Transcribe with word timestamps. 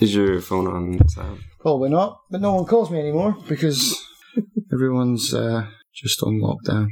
Is 0.00 0.14
your 0.14 0.40
phone 0.40 0.68
on 0.68 1.08
silent? 1.08 1.40
Probably 1.58 1.90
not, 1.90 2.20
but 2.30 2.40
no 2.40 2.54
one 2.54 2.66
calls 2.66 2.88
me 2.88 3.00
anymore 3.00 3.36
because 3.48 4.00
everyone's 4.72 5.34
uh, 5.34 5.66
just 5.92 6.22
on 6.22 6.38
lockdown. 6.38 6.86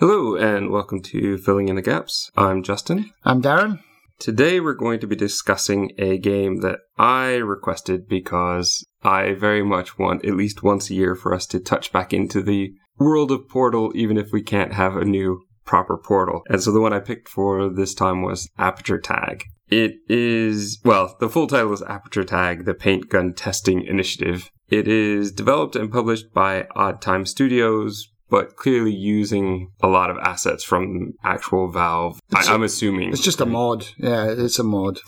Hello, 0.00 0.34
and 0.34 0.70
welcome 0.70 1.00
to 1.02 1.38
Filling 1.38 1.68
in 1.68 1.76
the 1.76 1.82
Gaps. 1.82 2.32
I'm 2.36 2.64
Justin. 2.64 3.12
I'm 3.22 3.40
Darren. 3.40 3.78
Today 4.18 4.58
we're 4.58 4.74
going 4.74 4.98
to 4.98 5.06
be 5.06 5.14
discussing 5.14 5.92
a 5.98 6.18
game 6.18 6.62
that 6.62 6.80
I 6.98 7.34
requested 7.34 8.08
because 8.08 8.84
I 9.04 9.34
very 9.34 9.62
much 9.62 10.00
want 10.00 10.24
at 10.24 10.34
least 10.34 10.64
once 10.64 10.90
a 10.90 10.94
year 10.94 11.14
for 11.14 11.32
us 11.32 11.46
to 11.46 11.60
touch 11.60 11.92
back 11.92 12.12
into 12.12 12.42
the 12.42 12.72
world 12.98 13.30
of 13.30 13.48
Portal, 13.48 13.92
even 13.94 14.16
if 14.18 14.32
we 14.32 14.42
can't 14.42 14.72
have 14.72 14.96
a 14.96 15.04
new 15.04 15.44
proper 15.72 15.96
Portal. 15.96 16.42
And 16.50 16.62
so 16.62 16.70
the 16.70 16.82
one 16.82 16.92
I 16.92 17.00
picked 17.00 17.30
for 17.30 17.70
this 17.70 17.94
time 17.94 18.20
was 18.20 18.46
Aperture 18.58 18.98
Tag. 19.00 19.44
It 19.68 19.92
is, 20.06 20.78
well, 20.84 21.16
the 21.18 21.30
full 21.30 21.46
title 21.46 21.72
is 21.72 21.80
Aperture 21.80 22.24
Tag, 22.24 22.66
the 22.66 22.74
Paint 22.74 23.08
Gun 23.08 23.32
Testing 23.32 23.80
Initiative. 23.86 24.50
It 24.68 24.86
is 24.86 25.32
developed 25.32 25.74
and 25.74 25.90
published 25.90 26.26
by 26.34 26.66
Odd 26.76 27.00
Time 27.00 27.24
Studios, 27.24 28.06
but 28.28 28.54
clearly 28.56 28.92
using 28.92 29.70
a 29.82 29.88
lot 29.88 30.10
of 30.10 30.18
assets 30.18 30.62
from 30.62 31.14
actual 31.24 31.72
Valve. 31.72 32.20
It's 32.32 32.46
I, 32.46 32.52
a- 32.52 32.54
I'm 32.54 32.62
assuming. 32.64 33.08
It's 33.10 33.22
just 33.22 33.40
a 33.40 33.46
mod. 33.46 33.86
Yeah, 33.96 34.26
it's 34.28 34.58
a 34.58 34.64
mod. 34.64 34.98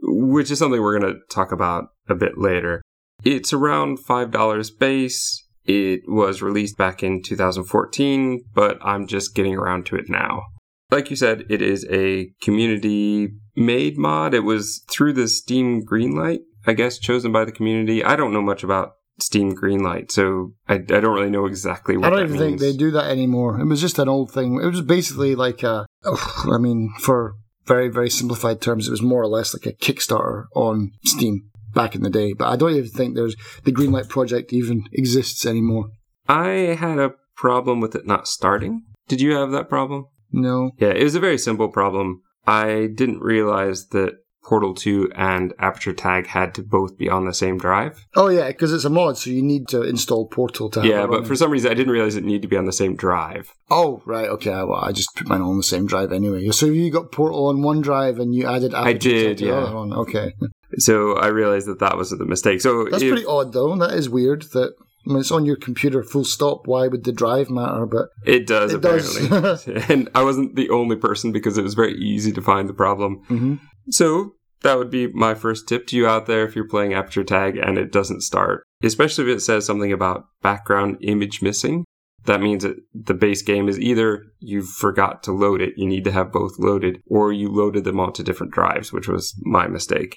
which 0.00 0.50
is 0.50 0.58
something 0.58 0.80
we're 0.80 0.98
going 0.98 1.12
to 1.12 1.20
talk 1.30 1.52
about 1.52 1.88
a 2.08 2.14
bit 2.14 2.38
later. 2.38 2.80
It's 3.24 3.52
around 3.52 3.98
$5 3.98 4.78
base. 4.78 5.43
It 5.64 6.02
was 6.06 6.42
released 6.42 6.76
back 6.76 7.02
in 7.02 7.22
2014, 7.22 8.44
but 8.54 8.78
I'm 8.82 9.06
just 9.06 9.34
getting 9.34 9.54
around 9.54 9.86
to 9.86 9.96
it 9.96 10.08
now. 10.08 10.42
Like 10.90 11.10
you 11.10 11.16
said, 11.16 11.44
it 11.48 11.62
is 11.62 11.86
a 11.90 12.30
community 12.42 13.30
made 13.56 13.96
mod. 13.96 14.34
It 14.34 14.40
was 14.40 14.84
through 14.90 15.14
the 15.14 15.28
Steam 15.28 15.84
Greenlight, 15.84 16.40
I 16.66 16.74
guess, 16.74 16.98
chosen 16.98 17.32
by 17.32 17.44
the 17.44 17.52
community. 17.52 18.04
I 18.04 18.16
don't 18.16 18.32
know 18.32 18.42
much 18.42 18.62
about 18.62 18.92
Steam 19.18 19.56
Greenlight, 19.56 20.10
so 20.10 20.52
I, 20.68 20.74
I 20.74 20.78
don't 20.78 21.14
really 21.14 21.30
know 21.30 21.46
exactly 21.46 21.96
what 21.96 22.06
I 22.06 22.10
don't 22.10 22.26
even 22.26 22.38
think 22.38 22.60
they 22.60 22.76
do 22.76 22.90
that 22.92 23.10
anymore. 23.10 23.58
It 23.60 23.66
was 23.66 23.80
just 23.80 23.98
an 23.98 24.08
old 24.08 24.30
thing. 24.30 24.60
It 24.62 24.66
was 24.66 24.82
basically 24.82 25.34
like 25.34 25.62
a, 25.62 25.86
I 26.04 26.58
mean, 26.58 26.92
for 27.00 27.36
very, 27.64 27.88
very 27.88 28.10
simplified 28.10 28.60
terms, 28.60 28.86
it 28.86 28.90
was 28.90 29.02
more 29.02 29.22
or 29.22 29.28
less 29.28 29.54
like 29.54 29.66
a 29.66 29.76
Kickstarter 29.76 30.46
on 30.54 30.92
Steam 31.04 31.50
back 31.74 31.94
in 31.94 32.02
the 32.02 32.10
day. 32.10 32.32
But 32.32 32.48
I 32.48 32.56
don't 32.56 32.74
even 32.74 32.88
think 32.88 33.14
there's 33.14 33.36
the 33.64 33.72
Greenlight 33.72 34.08
project 34.08 34.52
even 34.52 34.84
exists 34.92 35.44
anymore. 35.44 35.90
I 36.28 36.76
had 36.78 36.98
a 36.98 37.14
problem 37.36 37.80
with 37.80 37.94
it 37.94 38.06
not 38.06 38.28
starting. 38.28 38.82
Did 39.08 39.20
you 39.20 39.34
have 39.34 39.50
that 39.50 39.68
problem? 39.68 40.06
No. 40.32 40.70
Yeah, 40.78 40.88
it 40.88 41.04
was 41.04 41.14
a 41.14 41.20
very 41.20 41.38
simple 41.38 41.68
problem. 41.68 42.22
I 42.46 42.88
didn't 42.94 43.20
realize 43.20 43.88
that 43.88 44.14
Portal 44.44 44.74
2 44.74 45.12
and 45.14 45.54
Aperture 45.58 45.94
Tag 45.94 46.26
had 46.26 46.54
to 46.54 46.62
both 46.62 46.98
be 46.98 47.08
on 47.08 47.24
the 47.24 47.32
same 47.32 47.56
drive. 47.56 48.04
Oh 48.14 48.28
yeah, 48.28 48.48
because 48.48 48.72
it's 48.72 48.84
a 48.84 48.90
mod, 48.90 49.16
so 49.16 49.30
you 49.30 49.42
need 49.42 49.68
to 49.68 49.82
install 49.82 50.28
Portal 50.28 50.68
to 50.70 50.80
have 50.80 50.88
Yeah, 50.88 51.06
but 51.06 51.26
for 51.26 51.34
some 51.34 51.50
reason 51.50 51.70
I 51.70 51.74
didn't 51.74 51.92
realize 51.92 52.14
it 52.14 52.24
needed 52.24 52.42
to 52.42 52.48
be 52.48 52.56
on 52.56 52.66
the 52.66 52.72
same 52.72 52.94
drive. 52.94 53.50
Oh, 53.70 54.02
right, 54.04 54.28
okay. 54.28 54.50
Well, 54.50 54.74
I 54.74 54.92
just 54.92 55.14
put 55.16 55.28
mine 55.28 55.40
on 55.40 55.56
the 55.56 55.62
same 55.62 55.86
drive 55.86 56.12
anyway. 56.12 56.50
So 56.50 56.66
you 56.66 56.90
got 56.90 57.10
Portal 57.10 57.46
on 57.46 57.62
one 57.62 57.80
drive 57.80 58.18
and 58.18 58.34
you 58.34 58.46
added 58.46 58.74
Aperture 58.74 58.98
did, 58.98 59.38
to 59.38 59.44
the 59.46 59.56
other 59.56 59.74
one. 59.74 59.92
Okay. 59.94 60.34
So 60.78 61.16
I 61.16 61.28
realized 61.28 61.66
that 61.66 61.78
that 61.80 61.96
was 61.96 62.10
the 62.10 62.24
mistake. 62.24 62.60
So 62.60 62.84
That's 62.84 63.02
if- 63.02 63.10
pretty 63.10 63.26
odd, 63.26 63.52
though. 63.52 63.76
That 63.76 63.92
is 63.94 64.08
weird 64.08 64.42
that 64.52 64.74
I 65.06 65.10
mean, 65.10 65.18
it's 65.20 65.30
on 65.30 65.44
your 65.44 65.56
computer 65.56 66.02
full 66.02 66.24
stop. 66.24 66.62
Why 66.66 66.88
would 66.88 67.04
the 67.04 67.12
drive 67.12 67.50
matter? 67.50 67.84
But 67.86 68.08
it 68.24 68.46
does 68.46 68.72
It 68.72 68.80
does. 68.80 69.68
and 69.90 70.08
I 70.14 70.22
wasn't 70.22 70.56
the 70.56 70.70
only 70.70 70.96
person 70.96 71.30
because 71.30 71.58
it 71.58 71.62
was 71.62 71.74
very 71.74 71.94
easy 71.94 72.32
to 72.32 72.40
find 72.40 72.68
the 72.68 72.74
problem. 72.74 73.20
Mhm. 73.28 73.60
So 73.90 74.32
that 74.62 74.78
would 74.78 74.90
be 74.90 75.08
my 75.08 75.34
first 75.34 75.68
tip 75.68 75.86
to 75.88 75.96
you 75.96 76.06
out 76.06 76.24
there 76.26 76.46
if 76.46 76.56
you're 76.56 76.66
playing 76.66 76.94
Aperture 76.94 77.22
Tag 77.24 77.58
and 77.58 77.76
it 77.76 77.92
doesn't 77.92 78.22
start, 78.22 78.62
especially 78.82 79.30
if 79.30 79.36
it 79.36 79.40
says 79.40 79.66
something 79.66 79.92
about 79.92 80.24
background 80.42 80.96
image 81.02 81.42
missing. 81.42 81.84
That 82.24 82.40
means 82.40 82.62
that 82.64 82.76
the 82.94 83.12
base 83.12 83.42
game 83.42 83.68
is 83.68 83.78
either 83.78 84.24
you 84.40 84.62
forgot 84.62 85.22
to 85.24 85.32
load 85.32 85.60
it, 85.60 85.74
you 85.76 85.86
need 85.86 86.04
to 86.04 86.12
have 86.12 86.32
both 86.32 86.58
loaded, 86.58 86.98
or 87.06 87.30
you 87.30 87.50
loaded 87.52 87.84
them 87.84 88.00
onto 88.00 88.22
different 88.22 88.54
drives, 88.54 88.90
which 88.90 89.06
was 89.06 89.34
my 89.42 89.66
mistake. 89.66 90.16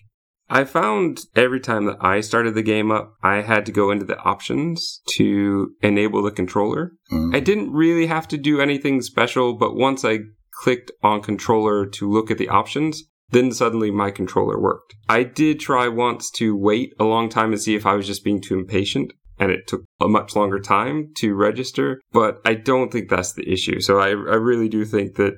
I 0.49 0.63
found 0.63 1.19
every 1.35 1.59
time 1.59 1.85
that 1.85 1.97
I 1.99 2.21
started 2.21 2.55
the 2.55 2.63
game 2.63 2.91
up, 2.91 3.13
I 3.21 3.41
had 3.41 3.65
to 3.65 3.71
go 3.71 3.91
into 3.91 4.05
the 4.05 4.19
options 4.19 5.01
to 5.17 5.71
enable 5.81 6.23
the 6.23 6.31
controller. 6.31 6.93
Mm. 7.11 7.35
I 7.35 7.39
didn't 7.39 7.73
really 7.73 8.07
have 8.07 8.27
to 8.29 8.37
do 8.37 8.61
anything 8.61 9.01
special, 9.01 9.53
but 9.53 9.75
once 9.75 10.05
I 10.05 10.19
clicked 10.63 10.91
on 11.03 11.21
controller 11.21 11.85
to 11.85 12.09
look 12.09 12.31
at 12.31 12.37
the 12.37 12.49
options, 12.49 13.03
then 13.29 13.51
suddenly 13.51 13.91
my 13.91 14.09
controller 14.09 14.59
worked. 14.59 14.95
I 15.09 15.23
did 15.23 15.59
try 15.59 15.87
once 15.87 16.31
to 16.31 16.55
wait 16.55 16.93
a 16.99 17.03
long 17.03 17.29
time 17.29 17.51
and 17.51 17.61
see 17.61 17.75
if 17.75 17.85
I 17.85 17.95
was 17.95 18.07
just 18.07 18.23
being 18.23 18.41
too 18.41 18.57
impatient, 18.57 19.11
and 19.37 19.51
it 19.51 19.67
took 19.67 19.83
a 19.99 20.07
much 20.07 20.35
longer 20.35 20.59
time 20.59 21.11
to 21.17 21.35
register, 21.35 22.01
but 22.11 22.39
I 22.45 22.55
don't 22.55 22.91
think 22.91 23.09
that's 23.09 23.33
the 23.33 23.51
issue. 23.51 23.81
So 23.81 23.99
I, 23.99 24.09
I 24.09 24.35
really 24.35 24.69
do 24.69 24.85
think 24.85 25.15
that 25.15 25.37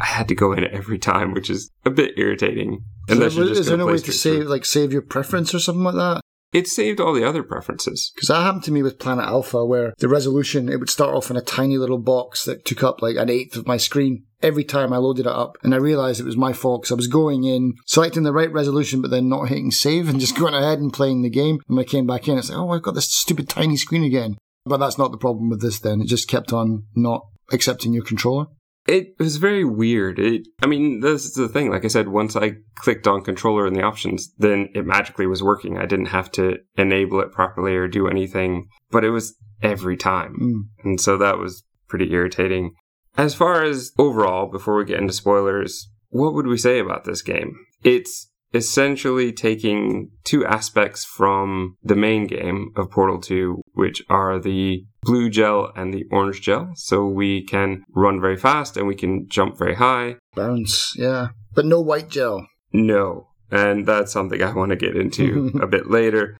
I 0.00 0.04
had 0.06 0.28
to 0.28 0.34
go 0.34 0.52
in 0.52 0.64
every 0.64 0.98
time, 0.98 1.32
which 1.32 1.50
is 1.50 1.70
a 1.84 1.90
bit 1.90 2.14
irritating. 2.16 2.84
Unless 3.08 3.34
So 3.34 3.38
you're 3.38 3.48
just 3.48 3.60
is 3.60 3.66
there 3.68 3.76
no 3.76 3.86
way 3.86 3.98
to 3.98 4.12
save 4.12 4.42
through. 4.42 4.48
like 4.48 4.64
save 4.64 4.92
your 4.92 5.02
preference 5.02 5.54
or 5.54 5.58
something 5.58 5.84
like 5.84 5.94
that? 5.94 6.20
It 6.52 6.68
saved 6.68 7.00
all 7.00 7.12
the 7.12 7.26
other 7.26 7.42
preferences. 7.42 8.12
Because 8.14 8.28
that 8.28 8.42
happened 8.42 8.64
to 8.64 8.72
me 8.72 8.82
with 8.82 8.98
Planet 8.98 9.26
Alpha, 9.26 9.64
where 9.66 9.92
the 9.98 10.08
resolution 10.08 10.68
it 10.68 10.78
would 10.78 10.88
start 10.88 11.14
off 11.14 11.30
in 11.30 11.36
a 11.36 11.42
tiny 11.42 11.76
little 11.76 11.98
box 11.98 12.44
that 12.44 12.64
took 12.64 12.82
up 12.82 13.02
like 13.02 13.16
an 13.16 13.28
eighth 13.28 13.56
of 13.56 13.66
my 13.66 13.76
screen 13.76 14.24
every 14.42 14.64
time 14.64 14.92
I 14.92 14.98
loaded 14.98 15.26
it 15.26 15.32
up, 15.32 15.56
and 15.62 15.74
I 15.74 15.78
realized 15.78 16.20
it 16.20 16.24
was 16.24 16.36
my 16.36 16.52
fault 16.52 16.82
because 16.82 16.92
I 16.92 16.96
was 16.96 17.08
going 17.08 17.44
in 17.44 17.74
selecting 17.84 18.22
the 18.22 18.32
right 18.32 18.52
resolution, 18.52 19.02
but 19.02 19.10
then 19.10 19.28
not 19.28 19.48
hitting 19.48 19.70
save 19.70 20.08
and 20.08 20.20
just 20.26 20.38
going 20.38 20.54
ahead 20.54 20.78
and 20.78 20.92
playing 20.92 21.22
the 21.22 21.30
game. 21.30 21.60
And 21.68 21.76
when 21.76 21.84
I 21.84 21.88
came 21.88 22.06
back 22.06 22.28
in, 22.28 22.38
it's 22.38 22.48
like, 22.48 22.58
oh, 22.58 22.70
I've 22.70 22.82
got 22.82 22.94
this 22.94 23.10
stupid 23.10 23.48
tiny 23.48 23.76
screen 23.76 24.04
again. 24.04 24.36
But 24.64 24.78
that's 24.78 24.98
not 24.98 25.10
the 25.10 25.18
problem 25.18 25.50
with 25.50 25.60
this. 25.60 25.78
Then 25.78 26.00
it 26.00 26.06
just 26.06 26.28
kept 26.28 26.52
on 26.52 26.84
not 26.94 27.26
accepting 27.52 27.92
your 27.92 28.04
controller. 28.04 28.46
It 28.86 29.14
was 29.18 29.36
very 29.36 29.64
weird. 29.64 30.18
It, 30.18 30.46
I 30.62 30.66
mean, 30.66 31.00
this 31.00 31.24
is 31.24 31.34
the 31.34 31.48
thing. 31.48 31.70
Like 31.70 31.84
I 31.84 31.88
said, 31.88 32.08
once 32.08 32.36
I 32.36 32.56
clicked 32.76 33.06
on 33.06 33.22
controller 33.22 33.66
in 33.66 33.74
the 33.74 33.82
options, 33.82 34.32
then 34.38 34.68
it 34.74 34.86
magically 34.86 35.26
was 35.26 35.42
working. 35.42 35.76
I 35.76 35.86
didn't 35.86 36.06
have 36.06 36.30
to 36.32 36.58
enable 36.76 37.20
it 37.20 37.32
properly 37.32 37.74
or 37.74 37.88
do 37.88 38.08
anything, 38.08 38.68
but 38.90 39.04
it 39.04 39.10
was 39.10 39.36
every 39.62 39.96
time. 39.96 40.36
Mm. 40.40 40.84
And 40.84 41.00
so 41.00 41.16
that 41.18 41.38
was 41.38 41.64
pretty 41.88 42.12
irritating. 42.12 42.74
As 43.16 43.34
far 43.34 43.64
as 43.64 43.92
overall, 43.98 44.50
before 44.50 44.76
we 44.76 44.84
get 44.84 45.00
into 45.00 45.12
spoilers, 45.12 45.88
what 46.10 46.34
would 46.34 46.46
we 46.46 46.58
say 46.58 46.78
about 46.78 47.04
this 47.04 47.22
game? 47.22 47.56
It's 47.82 48.30
essentially 48.54 49.32
taking 49.32 50.10
two 50.24 50.44
aspects 50.46 51.04
from 51.04 51.76
the 51.82 51.96
main 51.96 52.26
game 52.26 52.72
of 52.76 52.90
Portal 52.90 53.20
2, 53.20 53.60
which 53.72 54.02
are 54.08 54.38
the 54.38 54.84
blue 55.06 55.30
gel 55.30 55.72
and 55.76 55.94
the 55.94 56.04
orange 56.10 56.42
gel. 56.42 56.72
So 56.74 57.06
we 57.06 57.44
can 57.44 57.84
run 57.94 58.20
very 58.20 58.36
fast 58.36 58.76
and 58.76 58.86
we 58.86 58.94
can 58.94 59.28
jump 59.28 59.56
very 59.56 59.74
high. 59.74 60.16
Bounce, 60.34 60.92
yeah, 60.96 61.28
but 61.54 61.64
no 61.64 61.80
white 61.80 62.10
gel. 62.10 62.46
No. 62.72 63.28
And 63.50 63.86
that's 63.86 64.12
something 64.12 64.42
I 64.42 64.52
want 64.52 64.70
to 64.70 64.76
get 64.76 64.96
into 64.96 65.52
a 65.62 65.66
bit 65.66 65.88
later. 65.88 66.36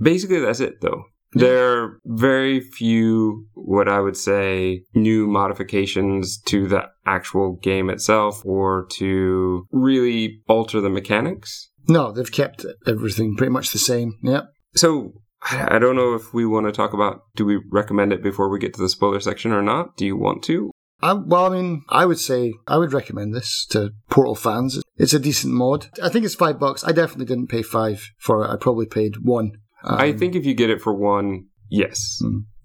Basically, 0.00 0.40
that's 0.40 0.60
it 0.60 0.80
though. 0.80 1.04
There 1.32 1.82
are 1.82 1.98
very 2.06 2.60
few, 2.60 3.46
what 3.52 3.86
I 3.88 4.00
would 4.00 4.16
say, 4.16 4.82
new 4.94 5.26
modifications 5.26 6.40
to 6.46 6.66
the 6.66 6.86
actual 7.04 7.58
game 7.62 7.90
itself 7.90 8.42
or 8.46 8.86
to 8.92 9.66
really 9.70 10.40
alter 10.48 10.80
the 10.80 10.88
mechanics. 10.88 11.70
No, 11.86 12.12
they've 12.12 12.32
kept 12.32 12.64
everything 12.86 13.36
pretty 13.36 13.52
much 13.52 13.72
the 13.72 13.78
same. 13.78 14.14
Yep. 14.22 14.46
So, 14.74 15.12
I 15.42 15.78
don't 15.78 15.96
know 15.96 16.14
if 16.14 16.34
we 16.34 16.44
want 16.46 16.66
to 16.66 16.72
talk 16.72 16.92
about 16.92 17.22
do 17.36 17.44
we 17.44 17.60
recommend 17.70 18.12
it 18.12 18.22
before 18.22 18.48
we 18.48 18.58
get 18.58 18.74
to 18.74 18.82
the 18.82 18.88
spoiler 18.88 19.20
section 19.20 19.52
or 19.52 19.62
not? 19.62 19.96
Do 19.96 20.04
you 20.04 20.16
want 20.16 20.42
to? 20.44 20.72
I, 21.00 21.12
well, 21.12 21.46
I 21.46 21.48
mean, 21.56 21.84
I 21.88 22.06
would 22.06 22.18
say 22.18 22.54
I 22.66 22.76
would 22.76 22.92
recommend 22.92 23.34
this 23.34 23.64
to 23.70 23.92
Portal 24.10 24.34
fans. 24.34 24.82
It's 24.96 25.14
a 25.14 25.20
decent 25.20 25.54
mod. 25.54 25.86
I 26.02 26.08
think 26.08 26.24
it's 26.24 26.34
five 26.34 26.58
bucks. 26.58 26.82
I 26.82 26.90
definitely 26.90 27.26
didn't 27.26 27.48
pay 27.48 27.62
five 27.62 28.10
for 28.18 28.44
it. 28.44 28.50
I 28.50 28.56
probably 28.56 28.86
paid 28.86 29.18
one. 29.22 29.52
Um, 29.84 29.98
I 29.98 30.12
think 30.12 30.34
if 30.34 30.44
you 30.44 30.54
get 30.54 30.70
it 30.70 30.82
for 30.82 30.92
one, 30.92 31.46
yes. 31.68 32.20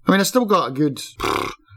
I 0.06 0.10
mean, 0.10 0.20
I 0.20 0.24
still 0.24 0.46
got 0.46 0.68
a 0.68 0.72
good 0.72 1.00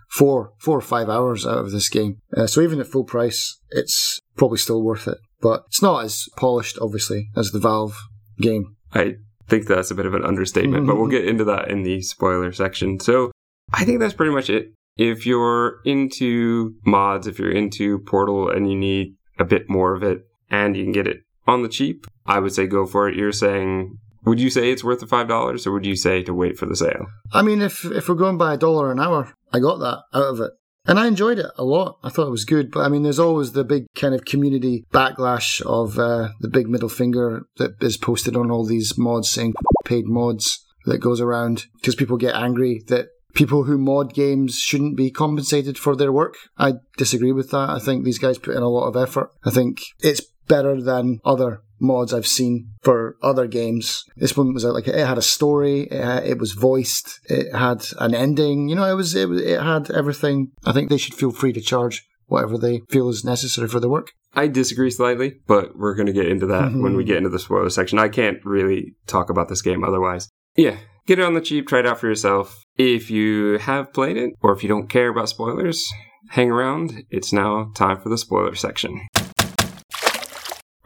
four, 0.09 0.53
four 0.57 0.77
or 0.77 0.81
five 0.81 1.09
hours 1.09 1.45
out 1.45 1.59
of 1.59 1.71
this 1.71 1.89
game. 1.89 2.17
Uh, 2.35 2.47
so 2.47 2.61
even 2.61 2.79
at 2.79 2.87
full 2.87 3.03
price, 3.03 3.59
it's 3.69 4.19
probably 4.35 4.57
still 4.57 4.83
worth 4.83 5.07
it. 5.07 5.19
But 5.39 5.65
it's 5.67 5.83
not 5.83 6.03
as 6.03 6.27
polished, 6.35 6.79
obviously, 6.81 7.29
as 7.35 7.51
the 7.51 7.59
Valve 7.59 7.99
game. 8.39 8.75
I 8.93 9.17
think 9.47 9.67
that's 9.67 9.91
a 9.91 9.95
bit 9.95 10.05
of 10.05 10.13
an 10.13 10.25
understatement, 10.25 10.87
but 10.87 10.95
we'll 10.95 11.05
mm-hmm. 11.05 11.11
get 11.11 11.27
into 11.27 11.43
that 11.45 11.69
in 11.69 11.83
the 11.83 12.01
spoiler 12.01 12.51
section. 12.51 12.99
So 12.99 13.31
I 13.73 13.85
think 13.85 13.99
that's 13.99 14.13
pretty 14.13 14.33
much 14.33 14.49
it. 14.49 14.73
If 14.97 15.25
you're 15.25 15.79
into 15.85 16.73
mods, 16.85 17.27
if 17.27 17.39
you're 17.39 17.51
into 17.51 17.99
Portal 17.99 18.49
and 18.49 18.69
you 18.69 18.77
need 18.77 19.15
a 19.39 19.45
bit 19.45 19.69
more 19.69 19.95
of 19.95 20.03
it 20.03 20.23
and 20.49 20.75
you 20.75 20.83
can 20.83 20.91
get 20.91 21.07
it 21.07 21.17
on 21.45 21.61
the 21.61 21.69
cheap, 21.69 22.05
I 22.25 22.39
would 22.39 22.53
say 22.53 22.67
go 22.67 22.85
for 22.85 23.07
it. 23.07 23.15
You're 23.15 23.31
saying, 23.31 23.97
would 24.25 24.39
you 24.39 24.49
say 24.49 24.71
it's 24.71 24.83
worth 24.83 24.99
the 24.99 25.05
$5 25.05 25.67
or 25.67 25.71
would 25.71 25.85
you 25.85 25.95
say 25.95 26.23
to 26.23 26.33
wait 26.33 26.57
for 26.57 26.65
the 26.65 26.75
sale? 26.75 27.05
I 27.31 27.41
mean, 27.41 27.61
if 27.61 27.85
if 27.85 28.09
we're 28.09 28.15
going 28.15 28.37
by 28.37 28.53
a 28.53 28.57
dollar 28.57 28.91
an 28.91 28.99
hour, 28.99 29.33
I 29.53 29.59
got 29.59 29.77
that 29.77 29.99
out 30.13 30.33
of 30.33 30.41
it. 30.41 30.51
And 30.87 30.99
I 30.99 31.07
enjoyed 31.07 31.37
it 31.37 31.47
a 31.57 31.63
lot. 31.63 31.97
I 32.03 32.09
thought 32.09 32.27
it 32.27 32.31
was 32.31 32.45
good. 32.45 32.71
But 32.71 32.81
I 32.81 32.89
mean, 32.89 33.03
there's 33.03 33.19
always 33.19 33.51
the 33.51 33.65
big 33.65 33.93
kind 33.93 34.15
of 34.15 34.25
community 34.25 34.85
backlash 34.93 35.61
of 35.61 35.99
uh, 35.99 36.29
the 36.39 36.47
big 36.47 36.69
middle 36.69 36.89
finger 36.89 37.45
that 37.57 37.71
is 37.81 37.97
posted 37.97 38.35
on 38.35 38.49
all 38.49 38.65
these 38.65 38.97
mods 38.97 39.29
saying 39.29 39.53
paid 39.85 40.05
mods 40.07 40.65
that 40.85 40.99
goes 40.99 41.19
around 41.19 41.65
because 41.75 41.95
people 41.95 42.17
get 42.17 42.35
angry 42.35 42.81
that 42.87 43.09
people 43.33 43.63
who 43.65 43.77
mod 43.77 44.13
games 44.13 44.57
shouldn't 44.57 44.95
be 44.95 45.11
compensated 45.11 45.77
for 45.77 45.95
their 45.95 46.11
work. 46.11 46.35
I 46.57 46.75
disagree 46.97 47.33
with 47.33 47.51
that. 47.51 47.69
I 47.69 47.79
think 47.79 48.03
these 48.03 48.19
guys 48.19 48.37
put 48.37 48.55
in 48.55 48.63
a 48.63 48.69
lot 48.69 48.87
of 48.87 48.95
effort. 48.95 49.31
I 49.45 49.51
think 49.51 49.81
it's 49.99 50.21
better 50.47 50.81
than 50.81 51.19
other 51.25 51.61
mods 51.79 52.13
I've 52.13 52.27
seen 52.27 52.69
for 52.83 53.17
other 53.21 53.47
games. 53.47 54.03
This 54.15 54.35
one 54.35 54.53
was 54.53 54.65
uh, 54.65 54.73
like 54.73 54.87
it 54.87 54.95
had 54.95 55.17
a 55.17 55.21
story, 55.21 55.81
it, 55.83 56.03
had, 56.03 56.25
it 56.25 56.39
was 56.39 56.53
voiced, 56.53 57.19
it 57.29 57.53
had 57.55 57.85
an 57.99 58.13
ending. 58.13 58.69
You 58.69 58.75
know, 58.75 58.85
it 58.85 58.95
was 58.95 59.15
it, 59.15 59.29
it 59.31 59.61
had 59.61 59.91
everything. 59.91 60.51
I 60.65 60.73
think 60.73 60.89
they 60.89 60.97
should 60.97 61.13
feel 61.13 61.31
free 61.31 61.53
to 61.53 61.61
charge 61.61 62.07
whatever 62.27 62.57
they 62.57 62.81
feel 62.89 63.09
is 63.09 63.23
necessary 63.23 63.67
for 63.67 63.79
the 63.79 63.89
work. 63.89 64.11
I 64.33 64.47
disagree 64.47 64.91
slightly, 64.91 65.35
but 65.47 65.77
we're 65.77 65.95
going 65.95 66.07
to 66.07 66.13
get 66.13 66.27
into 66.27 66.45
that 66.47 66.71
when 66.71 66.95
we 66.95 67.03
mm-hmm. 67.03 67.07
get 67.07 67.17
into 67.17 67.29
the 67.29 67.39
spoiler 67.39 67.69
section. 67.69 67.97
I 67.97 68.09
can't 68.09 68.43
really 68.45 68.95
talk 69.07 69.29
about 69.29 69.49
this 69.49 69.61
game 69.61 69.83
otherwise. 69.83 70.29
Yeah, 70.55 70.77
get 71.07 71.19
it 71.19 71.25
on 71.25 71.33
the 71.33 71.41
cheap, 71.41 71.67
try 71.67 71.79
it 71.79 71.87
out 71.87 71.99
for 71.99 72.07
yourself. 72.07 72.63
If 72.77 73.09
you 73.09 73.57
have 73.59 73.93
played 73.93 74.17
it, 74.17 74.33
or 74.41 74.53
if 74.53 74.61
you 74.61 74.69
don't 74.69 74.89
care 74.89 75.09
about 75.09 75.29
spoilers, 75.29 75.87
hang 76.29 76.51
around. 76.51 77.05
It's 77.09 77.33
now 77.33 77.71
time 77.75 77.99
for 77.99 78.09
the 78.09 78.17
spoiler 78.17 78.55
section. 78.55 79.07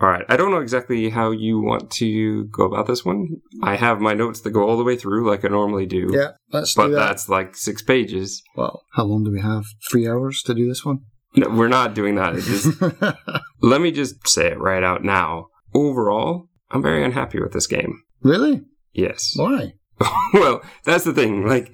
All 0.02 0.10
right, 0.10 0.26
I 0.30 0.36
don't 0.36 0.50
know 0.50 0.62
exactly 0.62 1.10
how 1.12 1.30
you 1.30 1.62
want 1.62 1.92
to 1.92 2.46
go 2.46 2.66
about 2.66 2.88
this 2.88 3.06
one. 3.06 3.28
I 3.62 3.76
have 3.76 4.02
my 4.02 4.16
notes 4.16 4.42
that 4.42 4.50
go 4.50 4.68
all 4.68 4.78
the 4.78 4.84
way 4.84 4.96
through 4.96 5.30
like 5.30 5.46
I 5.46 5.48
normally 5.50 5.86
do. 5.86 6.10
Yeah, 6.12 6.30
let's 6.52 6.74
But 6.74 6.88
do 6.88 6.94
that. 6.94 7.06
that's 7.06 7.30
like 7.30 7.56
six 7.56 7.84
pages. 7.84 8.42
Well, 8.56 8.82
how 8.94 9.04
long 9.04 9.24
do 9.24 9.32
we 9.32 9.42
have? 9.42 9.66
Three 9.92 10.08
hours 10.10 10.42
to 10.44 10.56
do 10.56 10.68
this 10.68 10.84
one? 10.84 11.02
No, 11.36 11.50
we're 11.50 11.68
not 11.68 11.94
doing 11.94 12.16
that. 12.16 12.34
Just, 12.36 12.82
let 13.62 13.80
me 13.80 13.92
just 13.92 14.28
say 14.28 14.48
it 14.48 14.60
right 14.60 14.84
out 14.84 15.04
now. 15.04 15.48
Overall, 15.74 16.48
I'm 16.72 16.82
very 16.82 17.04
unhappy 17.06 17.40
with 17.40 17.54
this 17.54 17.68
game. 17.68 18.02
really? 18.22 18.62
Yes. 18.94 19.34
Why? 19.36 19.74
well, 20.34 20.62
that's 20.84 21.04
the 21.06 21.14
thing. 21.14 21.46
Like, 21.48 21.72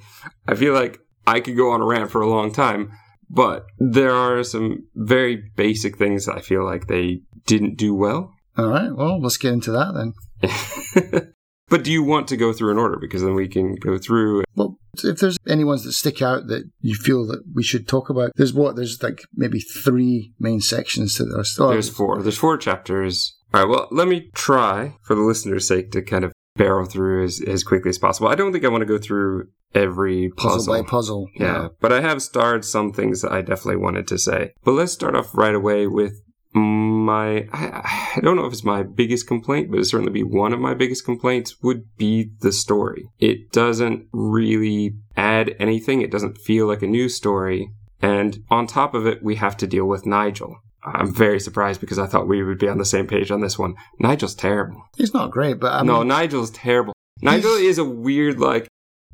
I 0.47 0.56
feel 0.56 0.73
like 0.73 1.00
I 1.25 1.39
could 1.39 1.56
go 1.56 1.71
on 1.71 1.81
a 1.81 1.85
rant 1.85 2.12
for 2.12 2.21
a 2.21 2.30
long 2.30 2.51
time, 2.51 2.91
but 3.30 3.63
there 3.80 4.12
are 4.13 4.44
some 4.44 4.80
very 4.95 5.41
basic 5.56 5.97
things 5.97 6.25
that 6.25 6.35
I 6.35 6.41
feel 6.41 6.63
like 6.65 6.88
they 6.88 7.21
didn't 7.47 7.77
do 7.77 7.95
well. 7.95 8.33
All 8.57 8.67
right. 8.67 8.91
Well, 8.94 9.19
let's 9.19 9.38
get 9.38 9.53
into 9.53 9.71
that 9.71 9.94
then. 9.94 11.33
but 11.69 11.83
do 11.83 11.91
you 11.91 12.03
want 12.03 12.27
to 12.27 12.38
go 12.38 12.53
through 12.53 12.71
an 12.71 12.77
order? 12.77 12.97
Because 12.99 13.23
then 13.23 13.33
we 13.33 13.47
can 13.47 13.75
go 13.75 13.97
through. 13.97 14.44
Well, 14.55 14.77
if 15.03 15.19
there's 15.19 15.38
any 15.47 15.63
ones 15.63 15.83
that 15.83 15.94
stick 15.94 16.21
out 16.21 16.47
that 16.47 16.69
you 16.81 16.95
feel 16.95 17.25
that 17.27 17.44
we 17.53 17.63
should 17.63 17.88
talk 17.88 18.09
about, 18.09 18.31
there's 18.35 18.53
what? 18.53 18.75
There's 18.75 19.01
like 19.01 19.21
maybe 19.35 19.59
three 19.59 20.33
main 20.39 20.61
sections 20.61 21.15
to 21.15 21.25
this. 21.25 21.57
Oh, 21.59 21.69
There's 21.69 21.89
four. 21.89 22.21
There's 22.21 22.38
four 22.38 22.57
chapters. 22.57 23.35
All 23.53 23.61
right. 23.61 23.69
Well, 23.69 23.88
let 23.91 24.07
me 24.07 24.29
try, 24.33 24.97
for 25.03 25.15
the 25.15 25.21
listener's 25.21 25.67
sake, 25.67 25.91
to 25.91 26.01
kind 26.01 26.23
of 26.23 26.33
barrel 26.55 26.85
through 26.85 27.23
as, 27.23 27.39
as 27.47 27.63
quickly 27.63 27.89
as 27.89 27.99
possible. 27.99 28.27
I 28.27 28.35
don't 28.35 28.51
think 28.51 28.65
I 28.65 28.69
want 28.69 28.81
to 28.81 28.88
go 28.88 28.97
through 28.97 29.49
every 29.75 30.29
puzzle, 30.35 30.57
puzzle. 30.57 30.73
by 30.73 30.81
puzzle. 30.81 31.27
Yeah, 31.35 31.67
but 31.79 31.94
I 31.94 32.01
have 32.01 32.21
starred 32.21 32.65
some 32.65 32.91
things 32.91 33.21
that 33.21 33.31
I 33.31 33.41
definitely 33.41 33.77
wanted 33.77 34.07
to 34.07 34.17
say. 34.17 34.53
But 34.63 34.71
let's 34.71 34.91
start 34.91 35.15
off 35.15 35.38
right 35.38 35.53
away 35.53 35.85
with 35.85 36.19
my. 36.53 37.47
I, 37.51 38.11
I 38.15 38.19
don't 38.21 38.35
know 38.35 38.45
if 38.45 38.53
it's 38.53 38.63
my 38.63 38.83
biggest 38.83 39.27
complaint, 39.27 39.71
but 39.71 39.79
it 39.79 39.85
certainly 39.85 40.11
be 40.11 40.23
one 40.23 40.53
of 40.53 40.59
my 40.59 40.73
biggest 40.73 41.05
complaints 41.05 41.61
would 41.61 41.95
be 41.97 42.31
the 42.41 42.51
story. 42.51 43.09
It 43.19 43.51
doesn't 43.51 44.07
really 44.11 44.95
add 45.15 45.55
anything. 45.59 46.01
It 46.01 46.11
doesn't 46.11 46.38
feel 46.39 46.67
like 46.67 46.81
a 46.81 46.88
new 46.88 47.09
story. 47.09 47.71
And 48.01 48.44
on 48.49 48.67
top 48.67 48.94
of 48.94 49.07
it, 49.07 49.23
we 49.23 49.35
have 49.35 49.57
to 49.57 49.67
deal 49.67 49.85
with 49.85 50.05
Nigel. 50.05 50.57
I'm 50.83 51.13
very 51.13 51.39
surprised 51.39 51.81
because 51.81 51.99
I 51.99 52.05
thought 52.05 52.27
we 52.27 52.44
would 52.44 52.59
be 52.59 52.69
on 52.69 52.77
the 52.77 52.85
same 52.85 53.07
page 53.07 53.31
on 53.31 53.41
this 53.41 53.59
one. 53.59 53.75
Nigel's 53.99 54.35
terrible. 54.35 54.83
He's 54.95 55.13
not 55.13 55.31
great, 55.31 55.59
but 55.59 55.73
I 55.73 55.83
no, 55.83 56.03
Nigel's 56.03 56.51
terrible. 56.51 56.94
Nigel 57.21 57.55
is 57.55 57.77
a 57.77 57.83
weird, 57.83 58.39
like, 58.39 58.67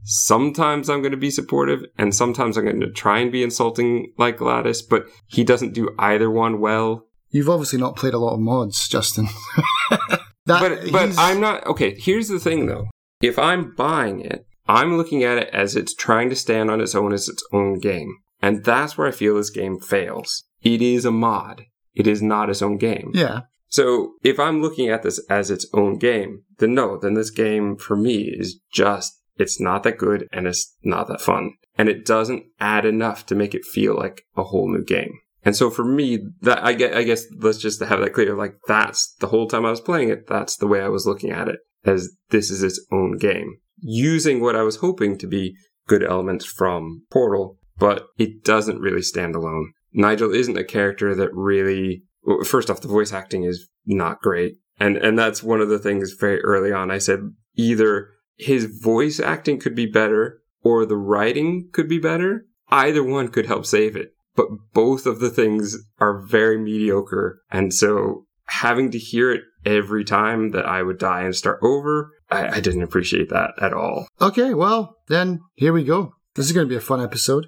sometimes 0.04 0.90
I'm 0.90 1.02
going 1.02 1.12
to 1.12 1.18
be 1.18 1.32
supportive 1.32 1.84
and 1.98 2.14
sometimes 2.14 2.58
I'm 2.58 2.66
going 2.66 2.82
to 2.82 2.92
try 2.92 3.20
and 3.20 3.32
be 3.32 3.44
insulting 3.44 4.12
like 4.18 4.38
GLaDOS, 4.38 4.84
but 4.90 5.06
he 5.28 5.44
doesn't 5.44 5.74
do 5.74 5.96
either 5.98 6.30
one 6.30 6.60
well. 6.60 7.08
You've 7.34 7.50
obviously 7.50 7.80
not 7.80 7.98
played 7.98 8.14
a 8.14 8.20
lot 8.20 8.34
of 8.36 8.40
mods, 8.40 8.88
Justin. 8.88 9.28
that, 9.90 10.20
But, 10.46 10.92
but 10.92 11.06
he's- 11.08 11.18
I'm 11.18 11.42
not, 11.42 11.66
okay, 11.68 11.96
here's 12.00 12.30
the 12.30 12.40
thing 12.40 12.68
though. 12.68 12.88
If 13.22 13.38
I'm 13.38 13.74
buying 13.76 14.22
it, 14.22 14.46
I'm 14.68 14.96
looking 14.98 15.24
at 15.24 15.38
it 15.38 15.50
as 15.54 15.76
it's 15.76 15.94
trying 15.94 16.30
to 16.30 16.36
stand 16.36 16.72
on 16.72 16.80
its 16.82 16.96
own 16.96 17.12
as 17.14 17.28
its 17.28 17.44
own 17.52 17.80
game. 17.80 18.16
And 18.42 18.64
that's 18.64 18.98
where 18.98 19.08
I 19.08 19.12
feel 19.12 19.36
this 19.36 19.50
game 19.50 19.80
fails. 19.80 20.44
It 20.62 20.82
is 20.82 21.06
a 21.06 21.12
mod. 21.12 21.64
It 21.94 22.08
is 22.08 22.22
not 22.22 22.50
its 22.50 22.62
own 22.62 22.78
game. 22.78 23.12
Yeah. 23.14 23.42
So 23.68 24.14
if 24.24 24.40
I'm 24.40 24.62
looking 24.62 24.90
at 24.90 25.02
this 25.04 25.20
as 25.30 25.50
its 25.50 25.66
own 25.74 25.98
game, 25.98 26.44
then 26.60 26.74
no, 26.74 26.98
then 26.98 27.14
this 27.14 27.30
game 27.32 27.76
for 27.78 27.96
me 27.96 28.24
is 28.38 28.60
just, 28.72 29.14
it's 29.38 29.60
not 29.60 29.84
that 29.84 29.98
good 29.98 30.28
and 30.32 30.46
it's 30.48 30.76
not 30.84 31.08
that 31.08 31.22
fun. 31.22 31.54
And 31.78 31.90
it 31.90 32.06
doesn't 32.06 32.44
add 32.60 32.86
enough 32.86 33.26
to 33.28 33.36
make 33.36 33.56
it 33.56 33.66
feel 33.66 33.96
like 33.96 34.24
a 34.38 34.44
whole 34.44 34.72
new 34.72 34.84
game. 34.84 35.20
And 35.46 35.56
so 35.56 35.70
for 35.70 35.84
me, 35.84 36.20
that 36.42 36.64
I 36.64 36.74
guess, 36.74 36.96
I 36.96 37.04
guess 37.04 37.26
let's 37.40 37.58
just 37.58 37.82
have 37.82 38.00
that 38.00 38.14
clear. 38.14 38.36
Like 38.36 38.56
that's 38.68 39.14
the 39.20 39.28
whole 39.28 39.48
time 39.48 39.66
I 39.66 39.72
was 39.72 39.82
playing 39.82 40.10
it, 40.10 40.28
that's 40.28 40.58
the 40.58 40.68
way 40.68 40.82
I 40.82 40.90
was 40.90 41.06
looking 41.06 41.32
at 41.32 41.48
it 41.48 41.60
as 41.86 42.16
this 42.30 42.50
is 42.50 42.64
its 42.64 42.86
own 42.92 43.18
game. 43.18 43.58
Using 43.78 44.40
what 44.40 44.56
I 44.56 44.62
was 44.62 44.78
hoping 44.78 45.18
to 45.18 45.28
be 45.28 45.56
good 45.88 46.04
elements 46.04 46.46
from 46.46 47.04
Portal, 47.12 47.58
but 47.78 48.08
it 48.18 48.44
doesn't 48.44 48.80
really 48.80 49.02
stand 49.02 49.36
alone. 49.36 49.74
Nigel 49.92 50.34
isn't 50.34 50.58
a 50.58 50.64
character 50.64 51.14
that 51.14 51.34
really 51.34 52.04
well, 52.24 52.44
first 52.44 52.70
off, 52.70 52.82
the 52.82 52.88
voice 52.88 53.14
acting 53.14 53.44
is 53.44 53.70
not 53.86 54.22
great. 54.22 54.58
And, 54.80 54.98
and 54.98 55.18
that's 55.18 55.44
one 55.44 55.62
of 55.62 55.70
the 55.70 55.80
things 55.80 56.14
very 56.14 56.42
early 56.42 56.72
on. 56.72 56.90
I 56.90 56.98
said 56.98 57.20
either 57.56 58.10
his 58.38 58.66
voice 58.82 59.20
acting 59.20 59.60
could 59.60 59.76
be 59.76 59.86
better 59.86 60.42
or 60.64 60.86
the 60.86 60.98
writing 60.98 61.70
could 61.72 61.88
be 61.88 62.00
better. 62.00 62.46
Either 62.70 63.04
one 63.04 63.28
could 63.28 63.46
help 63.46 63.66
save 63.66 63.96
it. 63.96 64.16
But 64.36 64.48
both 64.74 65.06
of 65.06 65.20
the 65.20 65.30
things 65.30 65.78
are 66.00 66.20
very 66.20 66.58
mediocre. 66.58 67.42
And 67.52 67.74
so 67.74 68.26
having 68.46 68.92
to 68.92 68.98
hear 68.98 69.32
it 69.32 69.42
every 69.66 70.04
time 70.04 70.52
that 70.52 70.66
I 70.66 70.82
would 70.84 70.98
die 70.98 71.22
and 71.22 71.36
start 71.36 71.60
over, 71.62 72.12
I, 72.30 72.58
I 72.58 72.60
didn't 72.60 72.84
appreciate 72.84 73.30
that 73.30 73.52
at 73.62 73.74
all. 73.74 74.08
Okay, 74.20 74.54
well, 74.54 74.98
then 75.08 75.42
here 75.54 75.74
we 75.74 75.84
go. 75.84 76.16
This 76.36 76.48
is 76.48 76.52
going 76.52 76.66
to 76.66 76.70
be 76.70 76.76
a 76.78 76.82
fun 76.82 77.02
episode. 77.02 77.48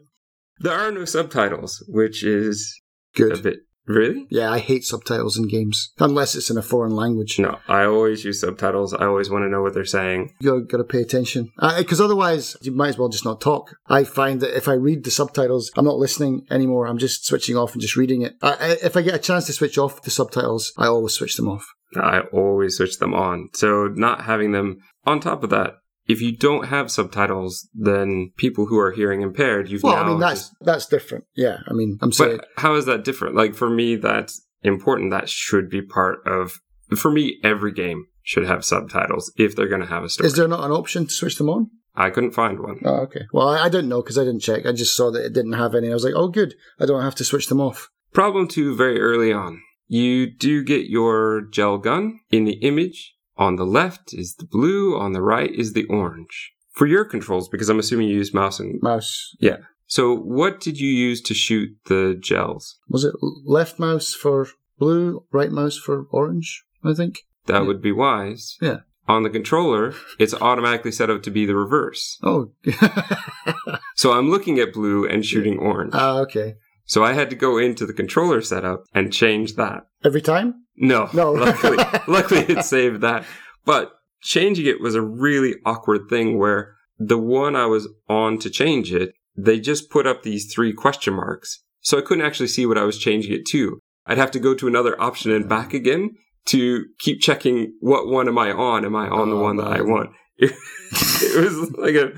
There 0.60 0.74
are 0.74 0.92
no 0.92 1.06
subtitles, 1.06 1.84
which 1.88 2.24
is 2.24 2.80
a 3.16 3.20
Good. 3.20 3.44
bit. 3.44 3.60
Really? 3.88 4.26
Yeah, 4.30 4.52
I 4.52 4.60
hate 4.60 4.84
subtitles 4.84 5.38
in 5.38 5.48
games, 5.48 5.92
unless 6.00 6.36
it's 6.36 6.50
in 6.50 6.58
a 6.58 6.62
foreign 6.62 6.96
language. 6.96 7.38
No, 7.40 7.60
I 7.68 7.84
always 7.84 8.26
use 8.26 8.42
subtitles. 8.42 8.94
I 8.94 9.06
always 9.06 9.30
want 9.30 9.44
to 9.44 9.50
know 9.50 9.62
what 9.62 9.74
they're 9.74 9.86
saying. 9.86 10.34
You 10.40 10.62
got 10.62 10.78
to 10.78 10.84
pay 10.84 11.02
attention. 11.02 11.52
Because 11.78 12.02
otherwise, 12.02 12.58
you 12.62 12.72
might 12.72 12.90
as 12.90 12.98
well 12.98 13.10
just 13.10 13.26
not 13.26 13.42
talk. 13.42 13.76
I 13.88 14.04
find 14.04 14.42
that 14.42 14.58
if 14.58 14.68
I 14.68 14.74
read 14.74 15.04
the 15.04 15.12
subtitles, 15.12 15.72
I'm 15.78 15.86
not 15.86 15.98
listening 15.98 16.46
anymore. 16.50 16.88
I'm 16.88 16.98
just 16.98 17.26
switching 17.26 17.58
off 17.58 17.74
and 17.74 17.82
just 17.82 17.96
reading 17.96 18.22
it. 18.24 18.34
I, 18.42 18.54
I, 18.54 18.78
if 18.84 18.98
I 18.98 19.02
get 19.02 19.16
a 19.16 19.20
chance 19.20 19.46
to 19.46 19.54
switch 19.54 19.78
off 19.78 20.02
the 20.02 20.12
subtitles, 20.12 20.74
I 20.78 20.88
always 20.88 21.14
switch 21.14 21.36
them 21.36 21.48
off. 21.48 21.66
I 21.96 22.22
always 22.34 22.78
switch 22.78 22.98
them 22.98 23.14
on. 23.14 23.50
So 23.54 23.88
not 23.88 24.26
having 24.26 24.52
them 24.52 24.80
on 25.06 25.20
top 25.20 25.44
of 25.44 25.50
that, 25.52 25.76
if 26.08 26.22
you 26.22 26.36
don't 26.36 26.68
have 26.68 26.92
subtitles, 26.92 27.68
then 27.74 28.32
people 28.38 28.66
who 28.68 28.78
are 28.80 28.92
hearing 28.92 29.22
impaired, 29.22 29.70
you've 29.70 29.84
Well, 29.84 29.96
I 29.96 30.08
mean, 30.08 30.20
that's 30.20 30.42
just- 30.50 30.54
that's 30.62 30.86
different. 30.88 31.26
Yeah, 31.36 31.58
I 31.68 31.74
mean, 31.74 31.98
I'm 32.02 32.12
saying. 32.12 32.38
but 32.38 32.48
how 32.58 32.76
is 32.76 32.86
that 32.86 33.04
different? 33.04 33.36
Like 33.36 33.56
for 33.56 33.70
me, 33.70 33.96
that's 33.96 34.46
important. 34.64 35.12
That 35.12 35.30
should 35.30 35.70
be 35.70 35.82
part 35.82 36.20
of. 36.28 36.60
For 36.96 37.10
me, 37.12 37.40
every 37.44 37.72
game 37.72 38.06
should 38.22 38.46
have 38.46 38.64
subtitles 38.64 39.32
if 39.38 39.56
they're 39.56 39.68
going 39.68 39.82
to 39.82 39.88
have 39.88 40.04
a 40.04 40.10
story. 40.10 40.28
Is 40.28 40.36
there 40.36 40.48
not 40.48 40.64
an 40.64 40.72
option 40.72 41.06
to 41.08 41.12
switch 41.14 41.38
them 41.38 41.50
on? 41.50 41.70
I 41.96 42.10
couldn't 42.10 42.32
find 42.32 42.60
one. 42.60 42.80
Oh, 42.84 42.98
okay. 43.04 43.22
Well, 43.32 43.48
I, 43.48 43.64
I 43.66 43.70
didn't 43.70 43.90
know 43.90 44.02
because 44.02 44.18
I 44.18 44.24
didn't 44.26 44.42
check. 44.42 44.66
I 44.66 44.72
just 44.74 44.96
saw 44.96 45.10
that 45.12 45.26
it 45.26 45.34
didn't 45.34 45.54
have 45.54 45.74
any. 45.76 45.90
I 45.90 45.94
was 45.94 46.04
like, 46.04 46.14
oh, 46.16 46.28
good. 46.28 46.54
I 46.80 46.86
don't 46.86 47.02
have 47.02 47.16
to 47.16 47.24
switch 47.24 47.48
them 47.48 47.62
off. 47.62 47.90
Problem 48.14 48.48
two, 48.48 48.76
very 48.76 49.00
early 49.00 49.32
on. 49.32 49.62
You 49.88 50.30
do 50.30 50.64
get 50.64 50.88
your 50.88 51.42
gel 51.52 51.78
gun 51.78 52.20
in 52.32 52.44
the 52.46 52.54
image. 52.56 53.16
On 53.38 53.56
the 53.58 53.66
left 53.66 54.14
is 54.14 54.36
the 54.36 54.46
blue, 54.46 54.98
on 54.98 55.12
the 55.14 55.22
right 55.22 55.52
is 55.52 55.74
the 55.74 55.86
orange. 55.86 56.54
For 56.74 56.86
your 56.88 57.06
controls, 57.06 57.48
because 57.50 57.70
I'm 57.70 57.80
assuming 57.80 58.08
you 58.10 58.16
use 58.18 58.34
mouse 58.34 58.60
and 58.60 58.82
Mouse. 58.82 59.36
Yeah. 59.40 59.58
So 59.88 60.16
what 60.16 60.60
did 60.60 60.80
you 60.80 60.90
use 60.90 61.22
to 61.22 61.34
shoot 61.34 61.70
the 61.86 62.18
gels? 62.20 62.78
Was 62.90 63.04
it 63.04 63.14
left 63.46 63.78
mouse 63.80 64.14
for 64.14 64.48
blue, 64.80 65.26
right 65.32 65.52
mouse 65.52 65.78
for 65.78 66.06
orange? 66.12 66.64
I 66.84 66.94
think. 66.94 67.20
That 67.46 67.62
Yeah. 67.62 67.68
would 67.68 67.82
be 67.82 67.92
wise. 67.92 68.58
Yeah. 68.62 68.80
On 69.08 69.22
the 69.24 69.30
controller, 69.30 69.94
it's 70.18 70.34
automatically 70.34 70.92
set 70.92 71.10
up 71.12 71.22
to 71.24 71.30
be 71.32 71.46
the 71.46 71.56
reverse. 71.56 72.18
Oh. 72.24 72.52
So 73.98 74.12
I'm 74.12 74.30
looking 74.30 74.60
at 74.60 74.74
blue 74.74 75.08
and 75.08 75.26
shooting 75.26 75.58
orange. 75.58 75.92
Ah, 75.94 76.18
okay. 76.20 76.56
So 76.86 77.04
I 77.04 77.14
had 77.14 77.30
to 77.32 77.36
go 77.36 77.58
into 77.58 77.86
the 77.86 77.94
controller 77.94 78.42
setup 78.42 78.84
and 78.94 79.12
change 79.14 79.56
that. 79.56 79.84
Every 80.04 80.22
time? 80.22 80.66
No, 80.78 81.10
No. 81.14 81.32
luckily, 81.46 81.78
luckily 82.08 82.42
it 82.42 82.64
saved 82.64 83.02
that. 83.02 83.26
But 83.66 83.92
changing 84.22 84.66
it 84.68 84.82
was 84.82 84.96
a 84.96 85.02
really 85.02 85.56
awkward 85.66 86.10
thing 86.10 86.38
where 86.38 86.76
the 86.98 87.18
one 87.18 87.56
I 87.56 87.66
was 87.66 87.88
on 88.08 88.40
to 88.40 88.50
change 88.50 88.94
it 88.94 89.14
they 89.38 89.60
just 89.60 89.90
put 89.90 90.08
up 90.08 90.24
these 90.24 90.52
three 90.54 90.72
question 90.72 91.14
marks. 91.14 91.62
So 91.82 91.98
I 91.98 92.02
couldn't 92.02 92.26
actually 92.26 92.48
see 92.48 92.66
what 92.66 92.78
I 92.78 92.84
was 92.84 92.98
changing 92.98 93.34
it 93.34 93.46
to. 93.48 93.80
I'd 94.06 94.18
have 94.18 94.32
to 94.32 94.40
go 94.40 94.54
to 94.56 94.68
another 94.68 95.00
option 95.02 95.32
and 95.32 95.50
back 95.50 95.74
again 95.74 96.12
to 96.46 96.86
keep 97.00 97.20
checking 97.20 97.74
what 97.82 98.08
one 98.08 98.28
am 98.30 98.38
I 98.38 98.52
on? 98.52 98.86
Am 98.86 98.96
I 98.96 99.10
on 99.10 99.30
the 99.32 99.36
Oh, 99.36 99.42
one 99.44 99.58
that 99.58 99.68
I 99.68 99.82
want? 99.82 100.12
It, 100.38 100.52
it 100.92 101.44
was 101.44 101.72
like 101.72 101.96
a 101.96 102.14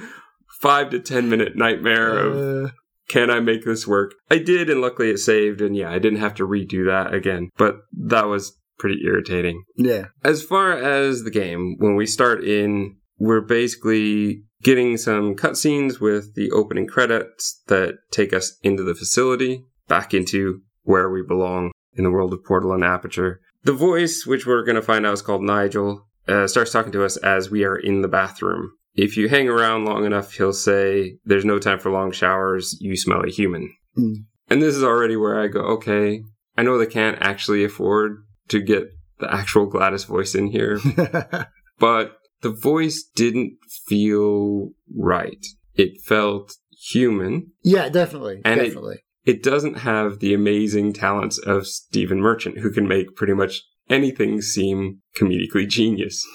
five 0.59 0.89
to 0.91 0.99
10 0.99 1.27
minute 1.29 1.55
nightmare 1.55 2.17
of 2.19 2.65
Uh, 2.65 2.71
can 3.07 3.29
I 3.29 3.39
make 3.39 3.63
this 3.65 3.87
work? 3.87 4.13
I 4.29 4.37
did, 4.37 4.69
and 4.69 4.81
luckily 4.81 5.09
it 5.09 5.17
saved, 5.19 5.61
and 5.61 5.75
yeah, 5.75 5.91
I 5.91 5.99
didn't 5.99 6.19
have 6.19 6.35
to 6.35 6.47
redo 6.47 6.85
that 6.85 7.13
again. 7.13 7.49
But 7.57 7.77
that 7.93 8.27
was 8.27 8.57
pretty 8.77 8.99
irritating. 9.05 9.63
yeah. 9.75 10.05
As 10.23 10.43
far 10.43 10.73
as 10.73 11.23
the 11.23 11.31
game, 11.31 11.75
when 11.79 11.95
we 11.95 12.05
start 12.05 12.43
in, 12.43 12.97
we're 13.17 13.41
basically 13.41 14.43
getting 14.61 14.97
some 14.97 15.35
cutscenes 15.35 15.99
with 15.99 16.35
the 16.35 16.51
opening 16.51 16.87
credits 16.87 17.61
that 17.67 17.95
take 18.11 18.33
us 18.33 18.57
into 18.61 18.83
the 18.83 18.95
facility, 18.95 19.63
back 19.87 20.13
into 20.13 20.61
where 20.83 21.09
we 21.09 21.23
belong 21.23 21.71
in 21.93 22.03
the 22.03 22.11
world 22.11 22.33
of 22.33 22.43
Portal 22.43 22.73
and 22.73 22.83
Aperture. 22.83 23.41
The 23.63 23.73
voice, 23.73 24.25
which 24.25 24.45
we're 24.45 24.63
going 24.63 24.75
to 24.75 24.81
find 24.81 25.05
out 25.05 25.13
is 25.13 25.21
called 25.21 25.41
Nigel, 25.41 26.07
uh, 26.27 26.47
starts 26.47 26.71
talking 26.71 26.91
to 26.91 27.03
us 27.03 27.17
as 27.17 27.49
we 27.49 27.63
are 27.63 27.75
in 27.75 28.01
the 28.01 28.07
bathroom. 28.07 28.71
If 28.97 29.15
you 29.15 29.29
hang 29.29 29.47
around 29.47 29.85
long 29.85 30.05
enough, 30.05 30.33
he'll 30.33 30.51
say, 30.51 31.17
There's 31.23 31.45
no 31.45 31.59
time 31.59 31.79
for 31.79 31.91
long 31.91 32.11
showers, 32.11 32.75
you 32.81 32.97
smell 32.97 33.23
a 33.23 33.29
human. 33.29 33.73
Mm. 33.97 34.25
And 34.49 34.61
this 34.61 34.75
is 34.75 34.83
already 34.83 35.15
where 35.15 35.39
I 35.39 35.47
go, 35.47 35.59
okay, 35.59 36.23
I 36.57 36.63
know 36.63 36.77
they 36.77 36.85
can't 36.87 37.17
actually 37.21 37.63
afford 37.63 38.23
to 38.49 38.59
get 38.59 38.89
the 39.19 39.33
actual 39.33 39.69
GLaDOS 39.69 40.07
voice 40.07 40.35
in 40.35 40.47
here, 40.47 40.79
but 41.79 42.17
the 42.41 42.51
voice 42.51 43.03
didn't 43.15 43.53
feel 43.87 44.69
right. 44.95 45.45
It 45.75 46.01
felt 46.03 46.55
human. 46.91 47.51
yeah, 47.63 47.89
definitely. 47.89 48.41
And 48.43 48.59
it- 48.61 48.65
definitely. 48.65 48.99
It 49.25 49.43
doesn't 49.43 49.79
have 49.79 50.19
the 50.19 50.33
amazing 50.33 50.93
talents 50.93 51.37
of 51.37 51.67
Stephen 51.67 52.21
Merchant, 52.21 52.59
who 52.59 52.71
can 52.71 52.87
make 52.87 53.13
pretty 53.17 53.33
much 53.33 53.61
anything 53.89 54.41
seem 54.41 55.01
comedically 55.17 55.67
genius. 55.67 56.25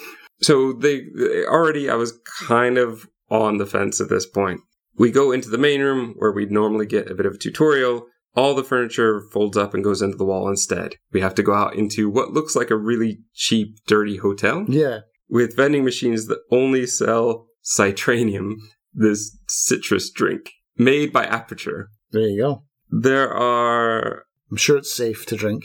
So 0.42 0.72
they, 0.72 1.06
already, 1.46 1.88
I 1.88 1.94
was 1.94 2.18
kind 2.46 2.78
of 2.78 3.06
on 3.30 3.58
the 3.58 3.66
fence 3.66 4.00
at 4.00 4.08
this 4.08 4.26
point. 4.26 4.60
We 4.98 5.10
go 5.10 5.32
into 5.32 5.48
the 5.48 5.58
main 5.58 5.80
room 5.80 6.14
where 6.18 6.32
we'd 6.32 6.50
normally 6.50 6.86
get 6.86 7.10
a 7.10 7.14
bit 7.14 7.26
of 7.26 7.34
a 7.34 7.38
tutorial. 7.38 8.06
All 8.34 8.54
the 8.54 8.64
furniture 8.64 9.22
folds 9.32 9.56
up 9.56 9.74
and 9.74 9.84
goes 9.84 10.02
into 10.02 10.16
the 10.16 10.24
wall 10.24 10.48
instead. 10.48 10.96
We 11.12 11.20
have 11.20 11.34
to 11.36 11.42
go 11.42 11.54
out 11.54 11.74
into 11.74 12.10
what 12.10 12.32
looks 12.32 12.56
like 12.56 12.70
a 12.70 12.76
really 12.76 13.20
cheap, 13.34 13.76
dirty 13.86 14.16
hotel 14.16 14.64
yeah. 14.68 15.00
with 15.28 15.56
vending 15.56 15.84
machines 15.84 16.26
that 16.26 16.40
only 16.50 16.86
sell 16.86 17.46
Citranium, 17.64 18.54
this 18.92 19.38
citrus 19.48 20.10
drink 20.10 20.50
made 20.76 21.12
by 21.12 21.24
Aperture. 21.24 21.88
There 22.10 22.22
you 22.22 22.42
go. 22.42 22.64
There 22.90 23.32
are 23.32 24.24
I'm 24.50 24.56
sure 24.56 24.76
it's 24.76 24.94
safe 24.94 25.24
to 25.26 25.36
drink. 25.36 25.64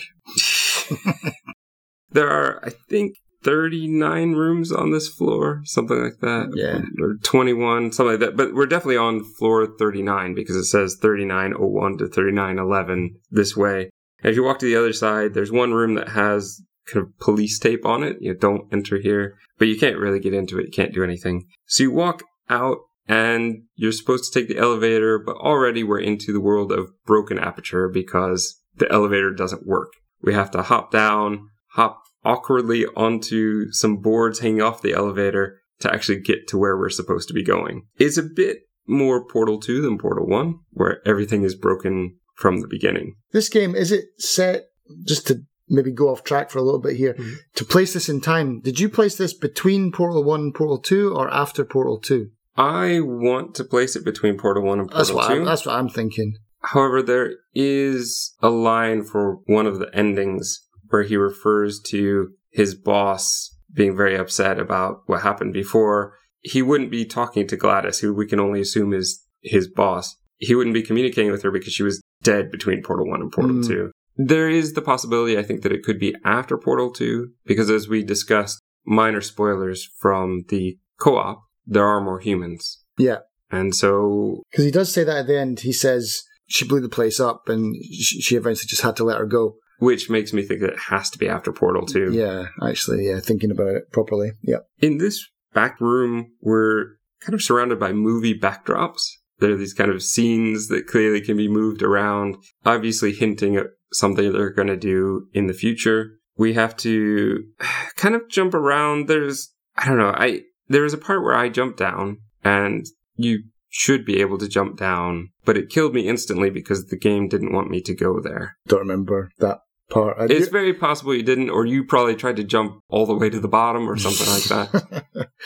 there 2.11 2.29
are 2.29 2.65
I 2.65 2.69
think 2.89 3.15
39 3.47 4.33
rooms 4.33 4.73
on 4.73 4.91
this 4.91 5.07
floor, 5.07 5.61
something 5.63 5.97
like 5.97 6.19
that. 6.19 6.51
Yeah. 6.53 6.81
Or 7.01 7.15
21, 7.23 7.93
something 7.93 8.19
like 8.19 8.19
that. 8.19 8.35
But 8.35 8.53
we're 8.53 8.65
definitely 8.65 8.97
on 8.97 9.23
floor 9.23 9.65
39 9.79 10.35
because 10.35 10.57
it 10.57 10.65
says 10.65 10.97
3901 11.01 11.97
to 11.99 12.07
3911 12.09 13.15
this 13.31 13.55
way. 13.55 13.89
As 14.21 14.35
you 14.35 14.43
walk 14.43 14.59
to 14.59 14.65
the 14.65 14.75
other 14.75 14.91
side, 14.91 15.33
there's 15.33 15.49
one 15.49 15.73
room 15.73 15.93
that 15.93 16.09
has 16.09 16.61
kind 16.91 17.05
of 17.05 17.17
police 17.19 17.57
tape 17.57 17.85
on 17.85 18.03
it. 18.03 18.17
You 18.19 18.33
know, 18.33 18.37
don't 18.37 18.67
enter 18.73 18.97
here, 18.97 19.37
but 19.57 19.69
you 19.69 19.79
can't 19.79 19.97
really 19.97 20.19
get 20.19 20.33
into 20.33 20.59
it. 20.59 20.65
You 20.65 20.71
can't 20.71 20.93
do 20.93 21.03
anything. 21.05 21.45
So 21.67 21.83
you 21.83 21.91
walk 21.93 22.23
out 22.49 22.79
and 23.07 23.63
you're 23.75 23.93
supposed 23.93 24.25
to 24.25 24.37
take 24.37 24.49
the 24.49 24.57
elevator, 24.57 25.19
but 25.19 25.37
already 25.37 25.85
we're 25.85 26.01
into 26.01 26.33
the 26.33 26.41
world 26.41 26.73
of 26.73 26.89
broken 27.05 27.39
aperture 27.39 27.87
because 27.87 28.59
the 28.75 28.91
elevator 28.91 29.31
doesn't 29.31 29.65
work. 29.65 29.93
We 30.21 30.33
have 30.33 30.51
to 30.51 30.63
hop 30.63 30.91
down, 30.91 31.47
hop 31.71 32.01
awkwardly 32.27 32.85
onto 32.95 33.71
some 33.71 33.97
boards 33.97 34.39
hanging 34.39 34.61
off 34.61 34.81
the 34.81 34.93
elevator 34.93 35.61
to 35.79 35.91
actually 35.93 36.19
get 36.19 36.47
to 36.49 36.57
where 36.57 36.77
we're 36.77 36.89
supposed 36.89 37.27
to 37.29 37.33
be 37.33 37.43
going. 37.43 37.83
It's 37.97 38.17
a 38.17 38.23
bit 38.23 38.63
more 38.85 39.25
Portal 39.25 39.59
2 39.59 39.81
than 39.81 39.97
Portal 39.97 40.27
1, 40.27 40.59
where 40.71 41.07
everything 41.07 41.43
is 41.43 41.55
broken 41.55 42.17
from 42.35 42.61
the 42.61 42.67
beginning. 42.67 43.15
This 43.31 43.49
game, 43.49 43.75
is 43.75 43.91
it 43.91 44.05
set, 44.17 44.65
just 45.05 45.27
to 45.27 45.41
maybe 45.69 45.91
go 45.91 46.09
off 46.09 46.23
track 46.23 46.49
for 46.49 46.59
a 46.59 46.63
little 46.63 46.79
bit 46.79 46.95
here, 46.95 47.13
Mhm. 47.13 47.35
to 47.55 47.65
place 47.65 47.93
this 47.93 48.09
in 48.09 48.21
time, 48.21 48.61
did 48.61 48.79
you 48.79 48.89
place 48.89 49.15
this 49.17 49.33
between 49.33 49.91
Portal 49.91 50.23
1 50.23 50.39
and 50.41 50.53
Portal 50.55 50.77
2 50.79 51.13
or 51.13 51.29
after 51.29 51.63
Portal 51.65 51.99
2? 51.99 52.29
I 52.55 53.01
want 53.01 53.53
to 53.55 53.63
place 53.63 53.95
it 53.95 54.03
between 54.05 54.37
Portal 54.37 54.63
1 54.63 54.79
and 54.79 54.89
That's 54.89 55.11
Portal 55.11 55.15
what, 55.15 55.27
2. 55.27 55.39
I'm, 55.41 55.45
that's 55.45 55.65
what 55.65 55.75
I'm 55.75 55.89
thinking. 55.89 56.37
However, 56.61 57.01
there 57.03 57.33
is 57.53 58.33
a 58.41 58.49
line 58.49 59.03
for 59.03 59.39
one 59.45 59.67
of 59.67 59.79
the 59.79 59.89
endings 59.95 60.66
where 60.89 61.03
he 61.03 61.17
refers 61.17 61.79
to 61.87 62.31
his 62.51 62.75
boss 62.75 63.55
being 63.73 63.95
very 63.95 64.15
upset 64.15 64.59
about 64.59 65.01
what 65.05 65.21
happened 65.21 65.53
before. 65.53 66.13
He 66.41 66.61
wouldn't 66.61 66.91
be 66.91 67.05
talking 67.05 67.47
to 67.47 67.57
GLaDOS, 67.57 67.99
who 67.99 68.13
we 68.13 68.25
can 68.25 68.39
only 68.39 68.61
assume 68.61 68.93
is 68.93 69.23
his 69.41 69.67
boss. 69.67 70.15
He 70.37 70.55
wouldn't 70.55 70.73
be 70.73 70.83
communicating 70.83 71.31
with 71.31 71.43
her 71.43 71.51
because 71.51 71.73
she 71.73 71.83
was 71.83 72.01
dead 72.23 72.51
between 72.51 72.83
Portal 72.83 73.07
1 73.07 73.21
and 73.21 73.31
Portal 73.31 73.57
Mm. 73.57 73.67
2. 73.67 73.91
There 74.15 74.49
is 74.49 74.73
the 74.73 74.81
possibility, 74.81 75.37
I 75.37 75.43
think, 75.43 75.61
that 75.61 75.71
it 75.71 75.83
could 75.83 75.99
be 75.99 76.15
after 76.25 76.57
Portal 76.57 76.91
2, 76.91 77.29
because 77.45 77.69
as 77.69 77.87
we 77.87 78.03
discussed, 78.03 78.59
minor 78.85 79.21
spoilers 79.21 79.89
from 79.99 80.45
the 80.49 80.77
co 80.99 81.17
op, 81.17 81.43
there 81.65 81.85
are 81.85 82.01
more 82.01 82.19
humans. 82.19 82.83
Yeah. 82.97 83.19
And 83.51 83.75
so 83.75 84.41
Because 84.51 84.65
he 84.65 84.71
does 84.71 84.91
say 84.91 85.03
that 85.03 85.17
at 85.17 85.27
the 85.27 85.39
end. 85.39 85.59
He 85.61 85.73
says 85.73 86.23
she 86.47 86.65
blew 86.67 86.81
the 86.81 86.89
place 86.89 87.19
up 87.19 87.47
and 87.47 87.75
she, 87.75 88.21
she 88.21 88.35
eventually 88.35 88.67
just 88.67 88.81
had 88.81 88.95
to 88.97 89.03
let 89.03 89.19
her 89.19 89.25
go. 89.25 89.57
Which 89.79 90.09
makes 90.09 90.33
me 90.33 90.41
think 90.41 90.61
that 90.61 90.73
it 90.73 90.79
has 90.79 91.09
to 91.11 91.17
be 91.17 91.27
after 91.27 91.51
Portal 91.51 91.85
2. 91.85 92.13
Yeah, 92.13 92.47
actually, 92.67 93.07
yeah, 93.07 93.19
thinking 93.19 93.51
about 93.51 93.75
it 93.75 93.91
properly. 93.91 94.31
Yeah. 94.41 94.59
In 94.79 94.97
this 94.97 95.27
back 95.53 95.79
room, 95.79 96.31
we're 96.41 96.97
kind 97.21 97.33
of 97.33 97.41
surrounded 97.41 97.79
by 97.79 97.93
movie 97.93 98.37
backdrops. 98.37 99.01
There 99.39 99.51
are 99.51 99.57
these 99.57 99.73
kind 99.73 99.91
of 99.91 100.03
scenes 100.03 100.67
that 100.69 100.87
clearly 100.87 101.21
can 101.21 101.37
be 101.37 101.47
moved 101.47 101.83
around, 101.83 102.37
obviously 102.65 103.13
hinting 103.13 103.55
at 103.55 103.67
something 103.93 104.31
they're 104.31 104.49
going 104.49 104.67
to 104.67 104.77
do 104.77 105.27
in 105.33 105.47
the 105.47 105.53
future. 105.53 106.19
We 106.37 106.53
have 106.53 106.75
to 106.77 107.43
kind 107.95 108.15
of 108.15 108.29
jump 108.29 108.53
around. 108.53 109.07
There's, 109.07 109.53
I 109.75 109.87
don't 109.87 109.97
know, 109.97 110.13
I, 110.15 110.41
there 110.67 110.83
was 110.83 110.93
a 110.93 110.97
part 110.97 111.23
where 111.23 111.35
I 111.35 111.49
jumped 111.49 111.77
down 111.77 112.17
and 112.43 112.85
you 113.15 113.43
should 113.69 114.05
be 114.05 114.21
able 114.21 114.37
to 114.39 114.47
jump 114.47 114.77
down, 114.77 115.29
but 115.45 115.57
it 115.57 115.69
killed 115.69 115.93
me 115.93 116.07
instantly 116.07 116.49
because 116.49 116.87
the 116.87 116.97
game 116.97 117.27
didn't 117.27 117.53
want 117.53 117.69
me 117.69 117.81
to 117.81 117.93
go 117.93 118.19
there. 118.19 118.57
Don't 118.67 118.79
remember 118.79 119.29
that 119.39 119.59
part. 119.89 120.17
I 120.19 120.25
It's 120.29 120.49
very 120.49 120.73
possible 120.73 121.15
you 121.15 121.23
didn't, 121.23 121.49
or 121.49 121.65
you 121.65 121.83
probably 121.83 122.15
tried 122.15 122.37
to 122.37 122.43
jump 122.43 122.81
all 122.89 123.05
the 123.05 123.15
way 123.15 123.29
to 123.29 123.39
the 123.39 123.47
bottom 123.47 123.89
or 123.89 123.97
something 123.97 124.27
like 124.27 124.71
that. 124.71 125.27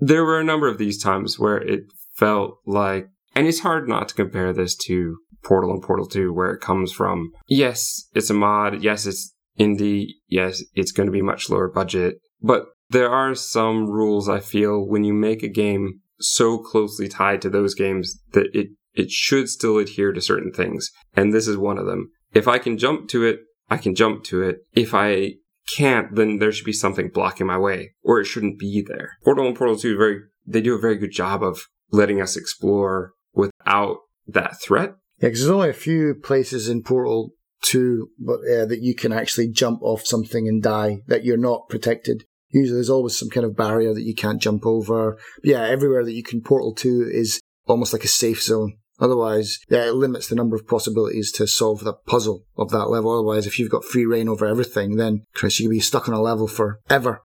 There 0.00 0.24
were 0.24 0.38
a 0.38 0.44
number 0.44 0.68
of 0.68 0.78
these 0.78 1.02
times 1.02 1.38
where 1.38 1.56
it 1.56 1.80
felt 2.14 2.58
like, 2.66 3.08
and 3.34 3.46
it's 3.46 3.60
hard 3.60 3.88
not 3.88 4.08
to 4.08 4.14
compare 4.14 4.52
this 4.52 4.76
to 4.86 5.16
Portal 5.42 5.72
and 5.72 5.82
Portal 5.82 6.06
2, 6.06 6.32
where 6.32 6.50
it 6.52 6.60
comes 6.60 6.92
from. 6.92 7.32
Yes, 7.48 8.08
it's 8.14 8.30
a 8.30 8.34
mod. 8.34 8.82
Yes, 8.82 9.06
it's 9.06 9.34
indie. 9.58 10.06
Yes, 10.28 10.62
it's 10.74 10.92
going 10.92 11.06
to 11.06 11.12
be 11.12 11.22
much 11.22 11.50
lower 11.50 11.68
budget. 11.68 12.20
But 12.40 12.66
there 12.90 13.10
are 13.10 13.34
some 13.34 13.86
rules 13.86 14.28
I 14.28 14.40
feel 14.40 14.86
when 14.86 15.04
you 15.04 15.12
make 15.12 15.42
a 15.42 15.48
game 15.48 16.00
so 16.20 16.58
closely 16.58 17.08
tied 17.08 17.42
to 17.42 17.50
those 17.50 17.74
games 17.74 18.20
that 18.32 18.48
it, 18.52 18.68
it 18.94 19.10
should 19.10 19.48
still 19.48 19.78
adhere 19.78 20.12
to 20.12 20.20
certain 20.20 20.52
things. 20.52 20.90
And 21.14 21.32
this 21.32 21.48
is 21.48 21.56
one 21.56 21.78
of 21.78 21.86
them. 21.86 22.10
If 22.34 22.46
I 22.46 22.58
can 22.58 22.78
jump 22.78 23.08
to 23.10 23.24
it, 23.24 23.40
I 23.70 23.76
can 23.76 23.94
jump 23.94 24.24
to 24.24 24.42
it. 24.42 24.58
If 24.72 24.94
I 24.94 25.34
can't, 25.76 26.14
then 26.14 26.38
there 26.38 26.52
should 26.52 26.64
be 26.64 26.72
something 26.72 27.08
blocking 27.08 27.46
my 27.46 27.58
way, 27.58 27.94
or 28.02 28.20
it 28.20 28.24
shouldn't 28.24 28.58
be 28.58 28.82
there. 28.86 29.18
Portal 29.24 29.46
and 29.46 29.56
Portal 29.56 29.76
2 29.76 29.96
very, 29.96 30.20
they 30.46 30.60
do 30.60 30.74
a 30.74 30.80
very 30.80 30.96
good 30.96 31.12
job 31.12 31.42
of 31.42 31.68
letting 31.90 32.20
us 32.20 32.36
explore 32.36 33.12
without 33.34 33.98
that 34.26 34.60
threat. 34.60 34.94
Yeah, 35.20 35.28
because 35.28 35.40
there's 35.40 35.50
only 35.50 35.70
a 35.70 35.74
few 35.74 36.14
places 36.14 36.68
in 36.68 36.82
Portal 36.82 37.32
2 37.62 38.08
but, 38.18 38.38
uh, 38.40 38.66
that 38.66 38.80
you 38.80 38.94
can 38.94 39.12
actually 39.12 39.48
jump 39.48 39.82
off 39.82 40.06
something 40.06 40.48
and 40.48 40.62
die, 40.62 40.98
that 41.06 41.24
you're 41.24 41.36
not 41.36 41.68
protected. 41.68 42.24
Usually 42.50 42.76
there's 42.76 42.90
always 42.90 43.18
some 43.18 43.28
kind 43.28 43.44
of 43.44 43.56
barrier 43.56 43.92
that 43.92 44.04
you 44.04 44.14
can't 44.14 44.40
jump 44.40 44.64
over. 44.64 45.18
But 45.42 45.44
yeah, 45.44 45.62
everywhere 45.66 46.04
that 46.04 46.14
you 46.14 46.22
can 46.22 46.40
Portal 46.40 46.74
2 46.74 47.10
is 47.12 47.40
almost 47.66 47.92
like 47.92 48.04
a 48.04 48.08
safe 48.08 48.42
zone. 48.42 48.77
Otherwise, 49.00 49.58
yeah, 49.68 49.86
it 49.86 49.94
limits 49.94 50.28
the 50.28 50.34
number 50.34 50.56
of 50.56 50.66
possibilities 50.66 51.30
to 51.32 51.46
solve 51.46 51.84
the 51.84 51.92
puzzle 51.92 52.44
of 52.56 52.70
that 52.70 52.86
level. 52.86 53.12
Otherwise, 53.12 53.46
if 53.46 53.58
you've 53.58 53.70
got 53.70 53.84
free 53.84 54.04
reign 54.04 54.28
over 54.28 54.46
everything, 54.46 54.96
then 54.96 55.22
Chris, 55.34 55.60
you 55.60 55.68
could 55.68 55.74
be 55.74 55.80
stuck 55.80 56.08
on 56.08 56.14
a 56.14 56.20
level 56.20 56.48
forever. 56.48 57.22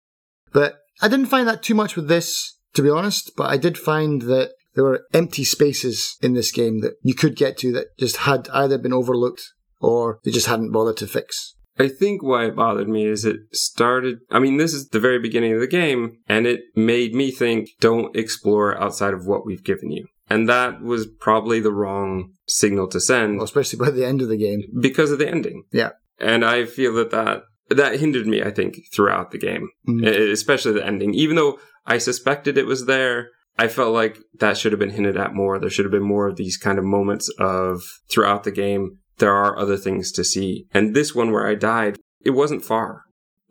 But 0.52 0.78
I 1.02 1.08
didn't 1.08 1.28
find 1.28 1.48
that 1.48 1.64
too 1.64 1.74
much 1.74 1.96
with 1.96 2.08
this, 2.08 2.58
to 2.76 2.82
be 2.82 2.90
honest, 2.90 3.32
but 3.36 3.50
I 3.50 3.58
did 3.58 3.78
find 3.78 4.24
that 4.24 4.52
there 4.76 4.84
were 4.84 5.06
empty 5.14 5.44
spaces 5.44 6.18
in 6.22 6.34
this 6.34 6.52
game 6.52 6.82
that 6.82 6.94
you 7.02 7.14
could 7.14 7.36
get 7.36 7.58
to 7.60 7.72
that 7.74 7.98
just 7.98 8.18
had 8.18 8.48
either 8.50 8.78
been 8.78 8.94
overlooked 8.94 9.44
or 9.80 10.20
they 10.24 10.32
just 10.32 10.48
hadn't 10.48 10.72
bothered 10.72 10.98
to 10.98 11.08
fix. 11.08 11.56
I 11.78 11.88
think 11.88 12.22
why 12.22 12.46
it 12.46 12.56
bothered 12.56 12.88
me 12.88 13.06
is 13.06 13.26
it 13.26 13.38
started, 13.52 14.20
I 14.30 14.40
mean, 14.40 14.58
this 14.58 14.74
is 14.74 14.90
the 14.90 15.00
very 15.00 15.20
beginning 15.20 15.54
of 15.54 15.60
the 15.60 15.68
game, 15.68 16.20
and 16.28 16.46
it 16.46 16.62
made 16.76 17.16
me 17.16 17.32
think, 17.32 17.70
don't 17.80 18.16
explore 18.16 18.80
outside 18.80 19.14
of 19.14 19.26
what 19.26 19.46
we've 19.46 19.64
given 19.64 19.92
you. 19.92 20.08
And 20.30 20.48
that 20.50 20.82
was 20.82 21.06
probably 21.20 21.60
the 21.60 21.72
wrong 21.74 22.32
signal 22.48 22.88
to 22.90 23.00
send 23.00 23.38
Well, 23.38 23.46
especially 23.46 23.80
by 23.80 23.92
the 23.92 24.06
end 24.06 24.22
of 24.22 24.30
the 24.30 24.38
game. 24.38 24.62
because 24.80 25.12
of 25.12 25.20
the 25.20 25.28
ending. 25.30 25.64
Yeah. 25.72 25.92
And 26.20 26.46
I 26.46 26.66
feel 26.66 26.94
that 26.96 27.12
that, 27.12 27.44
that 27.70 28.00
hindered 28.00 28.28
me, 28.28 28.42
I 28.42 28.52
think, 28.52 28.78
throughout 28.94 29.32
the 29.32 29.38
game, 29.38 29.70
Mm. 29.88 30.06
e- 30.08 30.32
especially 30.32 30.74
the 30.74 30.86
ending. 30.86 31.14
Even 31.14 31.36
though 31.36 31.60
I 31.86 31.98
suspected 31.98 32.58
it 32.58 32.66
was 32.66 32.86
there, 32.86 33.30
I 33.58 33.68
felt 33.68 33.94
like 33.94 34.18
that 34.40 34.58
should 34.58 34.72
have 34.72 34.80
been 34.80 34.92
hinted 34.92 35.18
at 35.18 35.34
more. 35.36 35.60
There 35.60 35.70
should 35.70 35.86
have 35.86 35.92
been 35.92 36.02
more 36.04 36.28
of 36.28 36.38
these 36.38 36.58
kind 36.58 36.80
of 36.80 36.86
moments 36.86 37.30
of 37.40 37.82
throughout 38.10 38.44
the 38.46 38.52
game, 38.52 38.98
there 39.18 39.34
are 39.34 39.58
other 39.60 39.78
things 39.78 40.12
to 40.14 40.24
see. 40.24 40.66
And 40.74 40.96
this 40.96 41.14
one 41.14 41.32
where 41.32 41.48
I 41.48 41.56
died, 41.56 42.00
it 42.26 42.32
wasn't 42.32 42.66
far. 42.66 43.04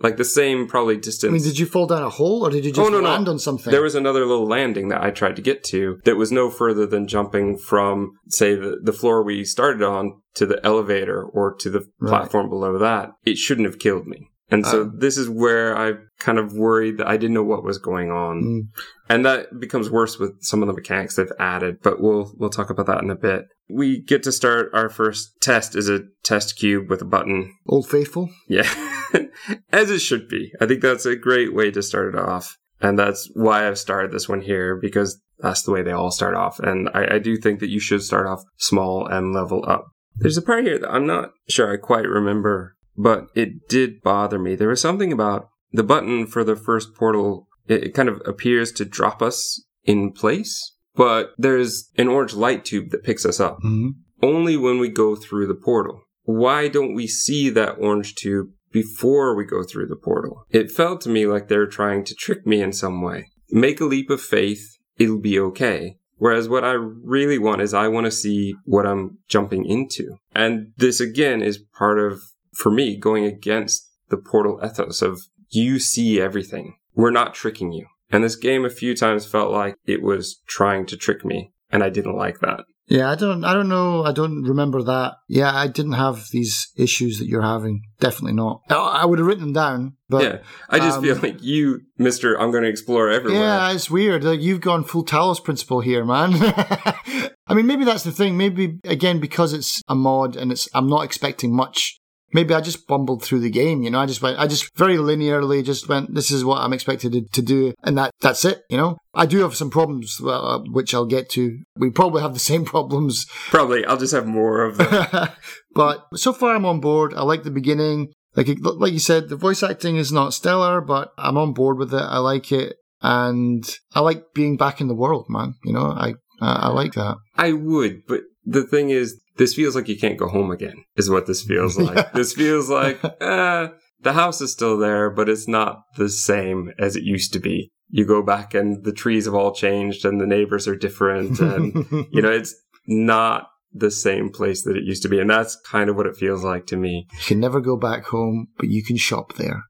Like 0.03 0.17
the 0.17 0.25
same 0.25 0.67
probably 0.67 0.97
distance. 0.97 1.31
I 1.31 1.33
mean, 1.33 1.43
did 1.43 1.59
you 1.59 1.67
fall 1.67 1.87
down 1.87 2.03
a 2.03 2.09
hole 2.11 2.45
or 2.47 2.51
did 2.51 2.65
you 2.65 2.73
just 2.73 2.81
Oh, 2.87 2.91
no, 2.91 3.01
no. 3.01 3.09
land 3.09 3.29
on 3.29 3.39
something? 3.39 3.71
There 3.71 3.83
was 3.83 3.95
another 3.95 4.27
little 4.27 4.47
landing 4.47 4.89
that 4.89 5.03
I 5.03 5.11
tried 5.11 5.37
to 5.37 5.43
get 5.43 5.63
to 5.65 6.01
that 6.05 6.17
was 6.17 6.33
no 6.33 6.51
further 6.51 6.87
than 6.87 7.07
jumping 7.07 7.57
from, 7.59 8.13
say, 8.29 8.55
the, 8.55 8.79
the 8.83 8.93
floor 8.93 9.23
we 9.23 9.45
started 9.45 9.83
on 9.83 10.21
to 10.35 10.47
the 10.47 10.65
elevator 10.65 11.23
or 11.23 11.55
to 11.57 11.71
the 11.71 11.87
Right. 12.01 12.09
platform 12.11 12.49
below 12.49 12.79
that. 12.79 13.11
It 13.25 13.39
shouldn't 13.39 13.67
have 13.67 13.79
killed 13.79 14.07
me. 14.07 14.29
And 14.51 14.67
so 14.67 14.81
Oh. 14.81 14.91
this 14.95 15.17
is 15.17 15.31
where 15.31 15.75
I 15.79 15.95
kind 16.19 16.39
of 16.39 16.53
worried 16.53 16.99
that 16.99 17.07
I 17.07 17.17
didn't 17.17 17.33
know 17.33 17.43
what 17.43 17.65
was 17.65 17.79
going 17.79 18.11
on. 18.11 18.43
Mm. 18.43 18.61
And 19.09 19.25
that 19.25 19.59
becomes 19.59 19.89
worse 19.89 20.19
with 20.19 20.33
some 20.43 20.63
of 20.63 20.67
the 20.67 20.75
mechanics 20.75 21.17
they've 21.17 21.33
added, 21.39 21.77
but 21.83 22.03
we'll 22.03 22.35
we'll 22.37 22.51
talk 22.51 22.69
about 22.69 22.85
that 22.87 23.03
in 23.03 23.09
a 23.09 23.15
bit. 23.15 23.47
We 23.71 24.03
get 24.03 24.23
to 24.25 24.33
start 24.33 24.69
our 24.75 24.91
first 24.91 25.41
test 25.41 25.75
is 25.75 25.89
a 25.89 26.01
test 26.23 26.59
cube 26.59 26.91
with 26.91 27.01
a 27.01 27.07
button. 27.07 27.55
Old 27.67 27.89
Faithful. 27.89 28.29
Yeah. 28.47 28.69
As 29.73 29.91
it 29.91 30.01
should 30.01 30.29
be. 30.29 30.53
I 30.61 30.67
think 30.67 30.83
that's 30.83 31.07
a 31.07 31.17
great 31.17 31.55
way 31.55 31.71
to 31.71 31.83
start 31.83 32.15
it 32.15 32.19
off. 32.19 32.57
And 32.81 32.99
that's 32.99 33.31
why 33.35 33.67
I've 33.67 33.79
started 33.79 34.11
this 34.11 34.29
one 34.29 34.41
here, 34.41 34.77
because 34.77 35.21
that's 35.39 35.63
the 35.63 35.71
way 35.71 35.83
they 35.83 35.93
all 35.93 36.11
start 36.11 36.35
off. 36.35 36.59
And 36.59 36.89
I, 36.95 37.17
I 37.17 37.19
do 37.19 37.37
think 37.37 37.61
that 37.61 37.71
you 37.71 37.81
should 37.81 38.03
start 38.03 38.27
off 38.27 38.43
small 38.57 39.07
and 39.07 39.33
level 39.33 39.65
up. 39.67 39.87
There's 40.17 40.37
a 40.37 40.43
part 40.43 40.65
here 40.65 40.79
that 40.79 40.91
I'm 40.91 41.07
not 41.07 41.31
sure 41.49 41.73
I 41.73 41.77
quite 41.77 42.07
remember, 42.09 42.77
but 42.97 43.27
it 43.35 43.69
did 43.69 44.03
bother 44.03 44.39
me. 44.39 44.57
There 44.57 44.69
was 44.69 44.81
something 44.81 45.13
about 45.13 45.49
the 45.71 45.85
button 45.85 46.27
for 46.27 46.45
the 46.45 46.57
first 46.57 46.95
portal. 46.95 47.47
It, 47.69 47.85
it 47.85 47.95
kind 47.95 48.09
of 48.09 48.21
appears 48.27 48.73
to 48.73 48.85
drop 48.85 49.23
us 49.23 49.65
in 49.85 50.13
place, 50.13 50.75
but 50.95 51.33
there's 51.39 51.89
an 51.97 52.09
orange 52.09 52.35
light 52.35 52.65
tube 52.65 52.91
that 52.91 53.05
picks 53.05 53.25
us 53.25 53.41
up 53.41 53.59
hmm 53.63 53.91
only 54.23 54.57
when 54.57 54.79
we 54.79 54.89
go 54.89 55.17
through 55.17 55.49
the 55.49 55.55
portal. 55.55 56.03
Why 56.23 56.69
don't 56.69 56.95
we 56.95 57.09
see 57.09 57.51
that 57.51 57.79
orange 57.79 58.15
tube 58.15 58.51
before 58.73 59.35
we 59.37 59.45
go 59.45 59.63
through 59.63 59.87
the 59.87 59.97
portal? 59.97 60.45
It 60.51 60.71
felt 60.71 61.01
to 61.03 61.09
me 61.09 61.27
like 61.27 61.49
they're 61.49 61.67
trying 61.67 62.05
to 62.05 62.15
trick 62.15 62.47
me 62.47 62.61
in 62.61 62.73
some 62.73 63.03
way. 63.03 63.31
Make 63.51 63.81
a 63.81 63.85
leap 63.85 64.11
of 64.11 64.21
faith, 64.21 64.79
it'll 64.99 65.21
be 65.21 65.39
okay. 65.39 65.99
Whereas 66.17 66.49
what 66.49 66.65
I 66.65 66.73
really 66.73 67.39
want 67.39 67.63
is 67.63 67.75
I 67.75 67.89
want 67.89 68.07
to 68.07 68.13
see 68.13 68.55
what 68.65 68.87
I'm 68.87 69.19
jumping 69.29 69.67
into. 69.67 70.19
And 70.35 70.73
this 70.77 71.01
again 71.01 71.43
is 71.43 71.59
part 71.59 71.99
of, 71.99 72.21
for 72.55 72.71
me, 72.71 72.97
going 72.97 73.25
against 73.25 73.91
the 74.09 74.17
portal 74.17 74.61
ethos 74.65 75.03
of 75.03 75.21
you 75.49 75.79
see 75.79 76.21
everything. 76.21 76.77
We're 76.95 77.11
not 77.11 77.35
tricking 77.35 77.73
you. 77.73 77.87
And 78.11 78.23
this 78.23 78.37
game 78.37 78.65
a 78.65 78.71
few 78.71 78.95
times 78.95 79.27
felt 79.27 79.51
like 79.51 79.77
it 79.85 80.03
was 80.03 80.41
trying 80.47 80.87
to 80.87 80.97
trick 80.97 81.25
me. 81.25 81.53
And 81.71 81.83
I 81.83 81.89
didn't 81.89 82.17
like 82.17 82.41
that. 82.41 82.61
Yeah, 82.87 83.11
I 83.11 83.15
don't. 83.15 83.45
I 83.45 83.55
don't 83.55 83.69
know. 83.69 84.05
I 84.05 84.13
don't 84.13 84.43
remember 84.43 84.83
that. 84.83 85.15
Yeah, 85.29 85.55
I 85.55 85.67
didn't 85.67 85.93
have 85.93 86.27
these 86.31 86.69
issues 86.77 87.19
that 87.19 87.27
you're 87.27 87.43
having. 87.43 87.83
Definitely 88.01 88.35
not. 88.35 88.61
I, 88.69 88.75
I 88.75 89.05
would 89.05 89.19
have 89.19 89.27
written 89.27 89.45
them 89.45 89.53
down, 89.53 89.97
but 90.09 90.23
yeah, 90.25 90.39
I 90.69 90.79
just 90.79 90.99
um, 90.99 91.05
feel 91.05 91.17
like 91.17 91.43
you, 91.43 91.83
Mister, 91.97 92.39
I'm 92.39 92.51
going 92.51 92.65
to 92.65 92.69
explore 92.69 93.09
everywhere. 93.09 93.41
Yeah, 93.41 93.73
it's 93.73 93.89
weird. 93.89 94.25
Like 94.25 94.41
you've 94.41 94.61
gone 94.61 94.85
full 94.85 95.05
Talos 95.05 95.43
principle 95.43 95.81
here, 95.81 96.05
man. 96.05 96.33
I 97.47 97.55
mean, 97.55 97.67
maybe 97.67 97.85
that's 97.85 98.05
the 98.05 98.13
thing. 98.13 98.37
Maybe 98.37 98.79
again 98.85 99.21
because 99.21 99.53
it's 99.53 99.81
a 99.89 99.95
mod 99.95 100.37
and 100.37 100.51
it's 100.51 100.69
I'm 100.75 100.89
not 100.89 101.05
expecting 101.05 101.55
much. 101.55 101.99
Maybe 102.33 102.55
I 102.55 102.61
just 102.61 102.87
bumbled 102.87 103.23
through 103.23 103.41
the 103.41 103.51
game. 103.51 103.83
You 103.83 103.91
know, 103.91 104.01
I 104.01 104.07
just 104.07 104.23
went. 104.23 104.39
I 104.39 104.47
just 104.47 104.75
very 104.77 104.97
linearly 104.97 105.65
just 105.65 105.89
went. 105.89 106.15
This 106.15 106.31
is 106.31 106.45
what 106.45 106.59
I'm 106.59 106.73
expected 106.73 107.13
to, 107.13 107.23
to 107.23 107.43
do, 107.43 107.75
and 107.83 107.97
that 107.99 108.11
that's 108.21 108.45
it. 108.45 108.63
You 108.71 108.77
know, 108.77 108.99
I 109.15 109.27
do 109.27 109.41
have 109.41 109.55
some 109.55 109.71
problems, 109.71 110.21
uh, 110.25 110.61
which 110.71 110.95
I'll 110.95 111.07
get 111.07 111.29
to. 111.31 111.59
We 111.77 111.91
probably 111.91 112.23
have 112.23 112.35
the 112.35 112.41
same 112.41 112.65
problems 112.73 113.27
Probably, 113.49 113.85
I'll 113.85 113.99
just 113.99 114.15
have 114.15 114.27
more 114.27 114.63
of 114.63 114.79
them. 114.79 115.29
but 115.75 116.07
so 116.15 116.33
far 116.33 116.55
I'm 116.55 116.67
on 116.67 116.81
board. 116.81 117.15
I 117.15 117.23
like 117.23 117.43
the 117.43 117.51
beginning. 117.51 118.13
Like 118.35 118.49
like 118.63 118.93
you 118.93 118.99
said, 118.99 119.29
the 119.29 119.37
voice 119.37 119.63
acting 119.63 119.97
is 119.97 120.11
not 120.11 120.33
stellar, 120.33 120.81
but 120.81 121.13
I'm 121.19 121.37
on 121.37 121.53
board 121.53 121.79
with 121.79 121.93
it. 121.93 121.99
I 122.03 122.19
like 122.19 122.51
it, 122.51 122.77
and 123.03 123.63
I 123.95 124.01
like 124.01 124.33
being 124.35 124.57
back 124.57 124.81
in 124.81 124.89
the 124.89 124.95
world, 124.95 125.27
man. 125.29 125.55
You 125.65 125.75
know, 125.75 125.87
I 125.87 126.15
I, 126.41 126.53
I 126.53 126.69
like 126.69 126.95
that. 126.95 127.17
I 127.37 127.53
would, 127.53 128.07
but 128.07 128.23
the 128.45 128.67
thing 128.67 128.89
is, 128.89 129.21
this 129.37 129.55
feels 129.55 129.75
like 129.75 129.89
you 129.89 129.99
can't 129.99 130.19
go 130.19 130.29
home 130.29 130.51
again. 130.51 130.85
Is 130.97 131.11
what 131.11 131.27
this 131.27 131.43
feels 131.43 131.79
like. 131.79 131.97
Yeah. 131.97 132.11
This 132.15 132.33
feels 132.33 132.69
like 132.69 133.03
uh, 133.21 133.69
the 134.01 134.13
house 134.13 134.41
is 134.41 134.53
still 134.53 134.79
there, 134.79 135.11
but 135.11 135.29
it's 135.29 135.49
not 135.49 135.83
the 135.97 136.09
same 136.09 136.73
as 136.79 136.97
it 136.97 137.05
used 137.05 137.33
to 137.35 137.41
be. 137.41 137.71
You 137.89 138.07
go 138.07 138.23
back, 138.23 138.55
and 138.55 138.85
the 138.85 138.93
trees 138.93 139.27
have 139.27 139.35
all 139.35 139.53
changed, 139.53 140.05
and 140.05 140.21
the 140.21 140.27
neighbors 140.27 140.67
are 140.67 140.77
different, 140.77 141.41
and 141.41 141.75
you 142.11 142.23
know, 142.23 142.31
it's 142.31 142.55
not 142.87 143.49
the 143.75 143.91
same 143.91 144.31
place 144.31 144.63
that 144.63 144.77
it 144.77 144.85
used 144.85 145.03
to 145.03 145.09
be, 145.09 145.19
and 145.21 145.29
that's 145.29 145.57
kind 145.67 145.91
of 145.91 145.97
what 145.97 146.07
it 146.07 146.17
feels 146.17 146.43
like 146.43 146.67
to 146.67 146.77
me. 146.77 147.07
you 147.13 147.25
can 147.27 147.41
never 147.41 147.61
go 147.61 147.77
back 147.77 148.05
home, 148.07 148.49
but 148.57 148.69
you 148.69 148.83
can 148.83 148.97
shop 148.97 149.35
there. 149.35 149.65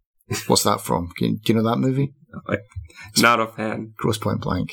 What's 0.46 0.62
that 0.62 0.80
from? 0.80 1.10
Can, 1.18 1.36
do 1.44 1.52
you 1.52 1.54
know 1.60 1.68
that 1.68 1.78
movie? 1.78 2.14
Not 3.18 3.40
a 3.40 3.46
fan. 3.48 3.92
Grosse 3.96 4.18
Pointe 4.18 4.40
Blank. 4.40 4.72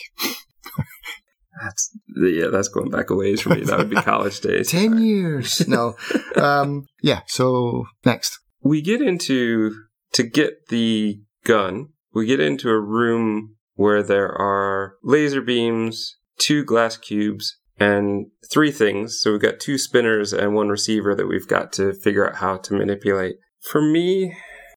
That's 1.61 1.97
yeah, 2.15 2.47
that's 2.47 2.67
going 2.67 2.89
back 2.89 3.09
a 3.09 3.15
ways 3.15 3.41
for 3.41 3.49
me. 3.49 3.61
That 3.61 3.77
would 3.77 3.89
be 3.89 3.95
college 4.01 4.39
days. 4.41 4.69
Ten 4.69 5.01
years. 5.01 5.67
No. 5.67 5.95
Um. 6.35 6.85
Yeah. 7.01 7.21
So 7.27 7.85
next. 8.05 8.37
We 8.61 8.81
get 8.81 9.01
into 9.01 9.73
to 10.13 10.23
get 10.23 10.67
the 10.67 11.21
gun. 11.45 11.89
We 12.13 12.25
get 12.25 12.41
into 12.41 12.69
a 12.69 12.79
room 12.79 13.55
where 13.75 14.03
there 14.03 14.29
are 14.29 14.95
laser 15.03 15.41
beams, 15.41 16.17
two 16.37 16.65
glass 16.65 16.97
cubes, 16.97 17.57
and 17.79 18.27
three 18.51 18.71
things. 18.71 19.19
So 19.21 19.31
we've 19.31 19.41
got 19.41 19.59
two 19.59 19.77
spinners 19.77 20.33
and 20.33 20.53
one 20.53 20.67
receiver 20.67 21.15
that 21.15 21.27
we've 21.27 21.47
got 21.47 21.71
to 21.73 21.93
figure 21.93 22.27
out 22.27 22.35
how 22.35 22.57
to 22.57 22.73
manipulate. 22.73 23.37
For 23.61 23.81
me, 23.81 24.35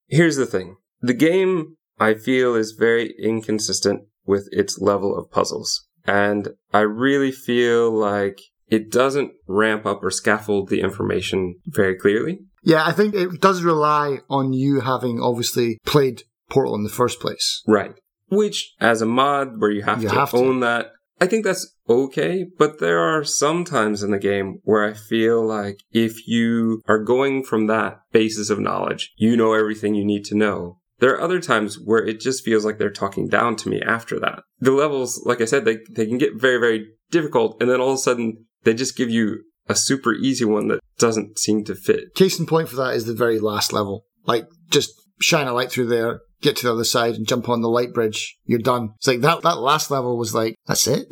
here's 0.09 0.37
the 0.37 0.47
thing. 0.47 0.77
The 1.01 1.15
game, 1.15 1.77
I 1.99 2.15
feel, 2.15 2.55
is 2.55 2.73
very 2.79 3.15
inconsistent 3.21 4.03
with 4.25 4.49
its 4.53 4.79
level 4.81 5.19
of 5.19 5.31
puzzles. 5.31 5.89
And 6.07 6.49
I 6.73 6.81
really 6.81 7.33
feel 7.33 7.91
like 7.91 8.41
it 8.69 8.91
doesn't 8.91 9.33
ramp 9.47 9.87
up 9.87 10.03
or 10.03 10.11
scaffold 10.11 10.69
the 10.69 10.81
information 10.81 11.57
very 11.67 11.97
clearly. 11.97 12.41
Yeah, 12.65 12.85
I 12.87 12.93
think 12.93 13.15
it 13.15 13.41
does 13.41 13.63
rely 13.63 14.19
on 14.31 14.53
you 14.53 14.81
having 14.81 15.21
obviously 15.21 15.79
played 15.85 16.23
Portal 16.49 16.75
in 16.75 16.85
the 16.85 16.91
first 16.91 17.21
place. 17.21 17.63
Right. 17.67 17.95
Which, 18.29 18.75
as 18.81 19.03
a 19.03 19.07
mod 19.07 19.61
where 19.61 19.71
you 19.71 19.83
have 19.83 20.03
You 20.03 20.09
to 20.09 20.15
have 20.15 20.31
to. 20.31 20.37
own 20.39 20.61
that, 20.61 20.93
I 21.21 21.27
think 21.27 21.45
that's 21.45 21.75
okay. 21.89 22.47
But 22.59 22.79
there 22.79 22.99
are 22.99 23.25
some 23.25 23.65
times 23.65 24.03
in 24.03 24.11
the 24.11 24.19
game 24.19 24.61
where 24.65 24.85
I 24.85 24.95
feel 24.95 25.45
like 25.45 25.81
if 25.91 26.27
you 26.27 26.83
are 26.89 27.03
going 27.03 27.43
from 27.45 27.67
that 27.67 28.01
basis 28.13 28.49
of 28.49 28.59
knowledge, 28.59 29.13
you 29.17 29.37
know 29.37 29.53
everything 29.55 29.95
you 29.95 30.05
need 30.05 30.25
to 30.27 30.35
know. 30.37 30.79
There 31.03 31.13
are 31.15 31.21
other 31.21 31.41
times 31.41 31.81
where 31.81 31.99
it 31.99 32.21
just 32.21 32.45
feels 32.45 32.65
like 32.65 32.79
they're 32.79 32.89
talking 32.89 33.27
down 33.27 33.57
to 33.57 33.69
me 33.69 33.83
after 33.83 34.21
that. 34.21 34.45
The 34.61 34.71
levels, 34.71 35.21
like 35.27 35.41
I 35.41 35.47
said, 35.47 35.65
they, 35.65 35.79
they 35.91 36.07
can 36.07 36.17
get 36.17 36.41
very, 36.41 36.59
very 36.59 36.87
difficult. 37.11 37.61
And 37.61 37.69
then 37.69 37.81
all 37.81 37.91
of 37.91 37.97
a 37.97 37.99
sudden, 37.99 38.47
they 38.63 38.73
just 38.73 38.97
give 38.97 39.11
you 39.11 39.43
a 39.69 39.75
super 39.75 40.15
easy 40.15 40.45
one 40.45 40.69
that 40.69 40.79
doesn't 40.99 41.41
seem 41.41 41.65
to 41.65 41.75
fit. 41.75 42.15
Case 42.15 42.39
in 42.39 42.47
point 42.47 42.69
for 42.69 42.77
that 42.77 42.95
is 42.95 43.05
the 43.05 43.15
very 43.15 43.41
last 43.41 43.73
level. 43.73 44.05
Like, 44.27 44.47
just 44.71 44.93
shine 45.21 45.49
a 45.49 45.53
light 45.53 45.73
through 45.73 45.89
there, 45.89 46.21
get 46.41 46.55
to 46.59 46.67
the 46.67 46.73
other 46.73 46.85
side, 46.85 47.17
and 47.17 47.27
jump 47.27 47.49
on 47.49 47.63
the 47.63 47.69
light 47.69 47.93
bridge. 47.93 48.37
You're 48.45 48.61
done. 48.61 48.91
It's 48.99 49.09
like 49.09 49.23
that. 49.23 49.43
That 49.43 49.59
last 49.59 49.91
level 49.91 50.17
was 50.17 50.37
like, 50.37 50.55
that's 50.69 50.87
it. 50.87 51.09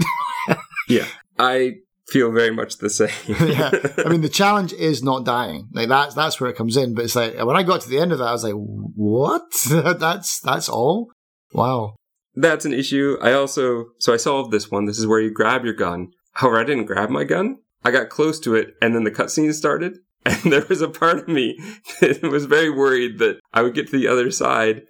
Yeah. 0.91 1.07
I 1.39 1.75
feel 2.11 2.31
very 2.33 2.51
much 2.51 2.79
the 2.79 2.91
same. 2.91 3.09
yeah. 3.29 3.71
I 4.05 4.09
mean, 4.09 4.21
the 4.21 4.29
challenge 4.29 4.73
is 4.73 5.03
not 5.03 5.25
dying. 5.25 5.69
Like 5.73 5.89
that's 5.89 6.15
that's 6.15 6.41
where 6.41 6.51
it 6.51 6.57
comes 6.57 6.77
in. 6.77 6.95
But 6.95 7.05
it's 7.05 7.17
like 7.17 7.37
when 7.39 7.57
I 7.57 7.63
got 7.63 7.81
to 7.83 7.89
the 7.89 7.99
end 7.99 8.13
of 8.13 8.19
that, 8.19 8.29
I 8.29 8.33
was 8.33 8.45
like, 8.45 8.55
what? 8.55 9.43
that's 9.99 10.41
that's 10.41 10.69
all. 10.69 11.11
Wow. 11.53 11.95
That's 12.35 12.65
an 12.65 12.73
issue. 12.73 13.17
I 13.21 13.33
also, 13.33 13.87
so 13.99 14.13
I 14.13 14.17
solved 14.17 14.53
this 14.53 14.71
one. 14.71 14.85
This 14.85 14.99
is 14.99 15.07
where 15.07 15.21
you 15.21 15.33
grab 15.33 15.65
your 15.65 15.75
gun. 15.75 16.09
However, 16.35 16.61
I 16.61 16.65
didn't 16.65 16.87
grab 16.87 17.11
my 17.11 17.25
gun. 17.25 17.59
I 17.85 17.91
got 17.91 18.09
close 18.09 18.39
to 18.41 18.55
it 18.55 18.75
and 18.81 18.95
then 18.95 19.05
the 19.05 19.11
cutscene 19.11 19.53
started. 19.55 19.99
And 20.27 20.53
there 20.53 20.67
was 20.69 20.83
a 20.83 20.89
part 20.89 21.17
of 21.17 21.29
me 21.29 21.59
that 22.03 22.23
was 22.23 22.45
very 22.45 22.69
worried 22.69 23.19
that 23.21 23.41
I 23.55 23.63
would 23.63 23.73
get 23.73 23.87
to 23.89 23.99
the 23.99 24.07
other 24.07 24.31
side 24.31 24.83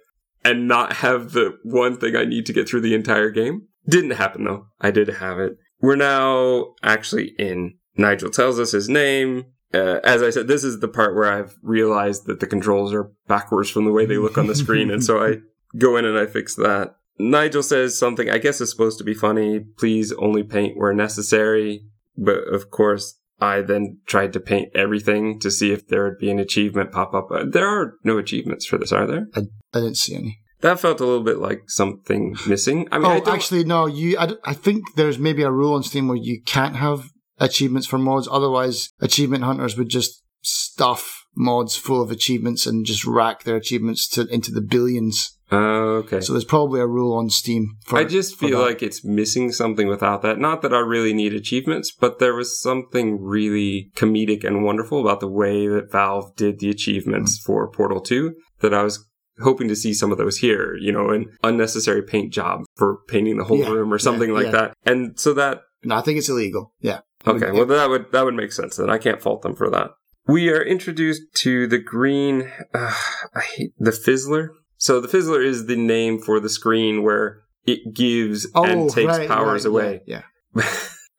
and 0.43 0.67
not 0.67 0.97
have 0.97 1.31
the 1.31 1.57
one 1.63 1.95
thing 1.97 2.17
I 2.17 2.25
need 2.25 2.45
to 2.47 2.53
get 2.53 2.67
through 2.67 2.81
the 2.81 2.93
entire 2.93 3.29
game. 3.29 3.69
Didn't 3.87 4.11
happen 4.11 4.43
though. 4.43 4.67
I 4.81 4.91
did 4.91 5.07
have 5.07 5.39
it. 5.39 5.53
We're 5.81 5.95
now 5.95 6.75
actually 6.83 7.33
in. 7.37 7.75
Nigel 7.97 8.29
tells 8.29 8.59
us 8.59 8.71
his 8.71 8.87
name. 8.87 9.45
Uh, 9.73 9.99
as 10.03 10.21
I 10.21 10.29
said, 10.29 10.47
this 10.47 10.63
is 10.63 10.79
the 10.79 10.87
part 10.87 11.15
where 11.15 11.31
I've 11.31 11.57
realized 11.61 12.25
that 12.25 12.39
the 12.39 12.47
controls 12.47 12.93
are 12.93 13.11
backwards 13.27 13.69
from 13.69 13.85
the 13.85 13.91
way 13.91 14.05
they 14.05 14.17
look 14.17 14.37
on 14.37 14.47
the 14.47 14.55
screen. 14.55 14.91
And 14.91 15.03
so 15.03 15.23
I 15.23 15.37
go 15.77 15.97
in 15.97 16.05
and 16.05 16.17
I 16.17 16.25
fix 16.25 16.55
that. 16.55 16.95
Nigel 17.17 17.63
says 17.63 17.97
something 17.97 18.29
I 18.29 18.37
guess 18.37 18.61
is 18.61 18.69
supposed 18.69 18.97
to 18.97 19.03
be 19.03 19.13
funny. 19.13 19.59
Please 19.59 20.11
only 20.13 20.43
paint 20.43 20.77
where 20.77 20.93
necessary. 20.93 21.85
But 22.17 22.39
of 22.47 22.69
course, 22.69 23.19
I 23.39 23.61
then 23.61 23.99
tried 24.05 24.33
to 24.33 24.39
paint 24.39 24.69
everything 24.75 25.39
to 25.39 25.49
see 25.49 25.71
if 25.71 25.87
there 25.87 26.03
would 26.03 26.19
be 26.19 26.29
an 26.29 26.39
achievement 26.39 26.91
pop 26.91 27.13
up. 27.13 27.29
Uh, 27.31 27.45
There 27.47 27.67
are 27.67 27.95
no 28.03 28.17
achievements 28.17 28.65
for 28.65 28.77
this, 28.77 28.91
are 28.91 29.07
there? 29.07 29.27
I, 29.35 29.41
I 29.73 29.79
didn't 29.79 29.97
see 29.97 30.15
any. 30.15 30.40
That 30.61 30.79
felt 30.79 30.99
a 30.99 31.05
little 31.05 31.23
bit 31.23 31.39
like 31.39 31.63
something 31.67 32.35
missing. 32.47 32.87
I 32.91 32.97
mean, 32.99 33.07
oh, 33.11 33.19
don't, 33.23 33.35
actually, 33.35 33.63
no. 33.63 33.87
You, 33.87 34.17
I, 34.17 34.33
I 34.43 34.53
think 34.53 34.83
there's 34.95 35.19
maybe 35.19 35.43
a 35.43 35.51
rule 35.51 35.73
on 35.73 35.83
Steam 35.83 36.07
where 36.07 36.17
you 36.17 36.41
can't 36.45 36.75
have 36.75 37.09
achievements 37.39 37.87
for 37.87 37.97
mods. 37.97 38.27
Otherwise, 38.31 38.89
achievement 38.99 39.43
hunters 39.43 39.77
would 39.77 39.89
just 39.89 40.23
stuff 40.43 41.25
mods 41.35 41.75
full 41.75 42.01
of 42.01 42.11
achievements 42.11 42.65
and 42.65 42.85
just 42.85 43.05
rack 43.05 43.43
their 43.43 43.55
achievements 43.55 44.07
to 44.09 44.27
into 44.27 44.51
the 44.51 44.61
billions. 44.61 45.37
Oh, 45.53 45.95
okay. 46.03 46.21
So 46.21 46.31
there's 46.31 46.45
probably 46.45 46.79
a 46.79 46.87
rule 46.87 47.13
on 47.17 47.29
Steam. 47.29 47.75
For, 47.85 47.99
I 47.99 48.05
just 48.05 48.37
feel 48.37 48.59
that. 48.59 48.65
like 48.65 48.81
it's 48.81 49.03
missing 49.03 49.51
something 49.51 49.87
without 49.87 50.21
that. 50.21 50.39
Not 50.39 50.61
that 50.61 50.73
I 50.73 50.79
really 50.79 51.13
need 51.13 51.33
achievements, 51.33 51.91
but 51.91 52.19
there 52.19 52.33
was 52.33 52.61
something 52.61 53.21
really 53.21 53.91
comedic 53.95 54.45
and 54.45 54.63
wonderful 54.63 55.01
about 55.01 55.19
the 55.19 55.27
way 55.29 55.67
that 55.67 55.91
Valve 55.91 56.35
did 56.37 56.59
the 56.59 56.69
achievements 56.69 57.37
Mm. 57.39 57.45
for 57.45 57.69
Portal 57.69 57.99
2 57.99 58.33
that 58.61 58.73
I 58.73 58.83
was 58.83 59.05
hoping 59.39 59.67
to 59.67 59.75
see 59.75 59.93
some 59.93 60.11
of 60.11 60.17
those 60.17 60.37
here, 60.37 60.75
you 60.75 60.91
know, 60.91 61.09
an 61.09 61.25
unnecessary 61.43 62.01
paint 62.03 62.33
job 62.33 62.61
for 62.75 62.99
painting 63.07 63.37
the 63.37 63.43
whole 63.43 63.57
Yeah, 63.59 63.69
room 63.69 63.93
or 63.93 63.99
something 63.99 64.29
yeah, 64.29 64.35
like 64.35 64.45
yeah. 64.47 64.51
that. 64.51 64.73
And 64.85 65.19
so 65.19 65.33
that 65.33 65.61
No, 65.83 65.95
I 65.95 66.01
think 66.01 66.17
it's 66.17 66.29
illegal. 66.29 66.73
Yeah. 66.79 66.99
Okay, 67.27 67.51
well 67.51 67.65
that 67.65 67.89
would 67.89 68.11
that 68.11 68.25
would 68.25 68.33
make 68.35 68.51
sense 68.51 68.77
then. 68.77 68.89
I 68.89 68.97
can't 68.97 69.21
fault 69.21 69.41
them 69.43 69.55
for 69.55 69.69
that. 69.69 69.91
We 70.27 70.49
are 70.49 70.61
introduced 70.61 71.21
to 71.35 71.67
the 71.67 71.79
green. 71.79 72.51
Uh, 72.73 72.93
I 73.35 73.41
hate 73.41 73.73
the 73.79 73.91
fizzler. 73.91 74.49
So 74.77 74.99
the 74.99 75.07
fizzler 75.07 75.43
is 75.43 75.65
the 75.67 75.75
name 75.75 76.19
for 76.19 76.39
the 76.39 76.49
screen 76.49 77.03
where 77.03 77.41
it 77.65 77.93
gives 77.93 78.47
and 78.55 78.89
takes 78.89 79.13
Oh, 79.13 79.17
right, 79.17 79.27
powers 79.27 79.65
right, 79.65 79.69
away. 79.69 80.01
Yeah. 80.05 80.23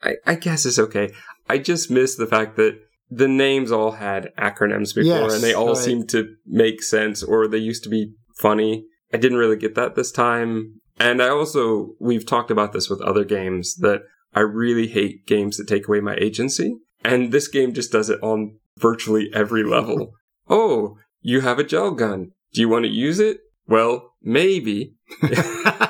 I, 0.02 0.16
I 0.26 0.34
guess 0.34 0.66
it's 0.66 0.78
okay. 0.78 1.12
I 1.48 1.58
just 1.58 1.90
miss 1.90 2.16
the 2.16 2.26
fact 2.26 2.56
that 2.56 2.78
the 3.14 3.28
names 3.28 3.70
all 3.72 3.92
had 3.92 4.32
acronyms 4.38 4.94
before, 4.94 5.04
Yes, 5.28 5.34
and 5.34 5.42
they 5.42 5.54
all 5.54 5.68
right. 5.68 5.76
seemed 5.76 6.08
to 6.10 6.34
make 6.46 6.82
sense, 6.82 7.22
or 7.22 7.46
they 7.48 7.58
used 7.58 7.82
to 7.84 7.88
be 7.90 8.12
funny. 8.38 8.86
I 9.12 9.16
didn't 9.18 9.38
really 9.38 9.56
get 9.56 9.74
that 9.74 9.94
this 9.94 10.10
time. 10.12 10.80
And 10.98 11.22
I 11.22 11.28
also, 11.28 11.94
we've 12.00 12.26
talked 12.26 12.50
about 12.50 12.72
this 12.72 12.88
with 12.88 13.00
other 13.02 13.24
games 13.24 13.76
that 13.76 14.02
I 14.34 14.40
really 14.40 14.86
hate 14.88 15.26
games 15.26 15.56
that 15.56 15.66
take 15.68 15.88
away 15.88 16.00
my 16.00 16.14
agency. 16.16 16.76
And 17.04 17.32
this 17.32 17.48
game 17.48 17.72
just 17.74 17.90
does 17.92 18.08
it 18.08 18.22
on 18.22 18.56
virtually 18.78 19.28
every 19.34 19.64
level. 19.64 20.12
oh, 20.48 20.96
you 21.20 21.40
have 21.40 21.58
a 21.58 21.64
gel 21.64 21.90
gun. 21.92 22.30
Do 22.54 22.60
you 22.60 22.68
want 22.68 22.84
to 22.84 22.90
use 22.90 23.18
it? 23.20 23.38
Well, 23.66 24.12
maybe. 24.22 24.94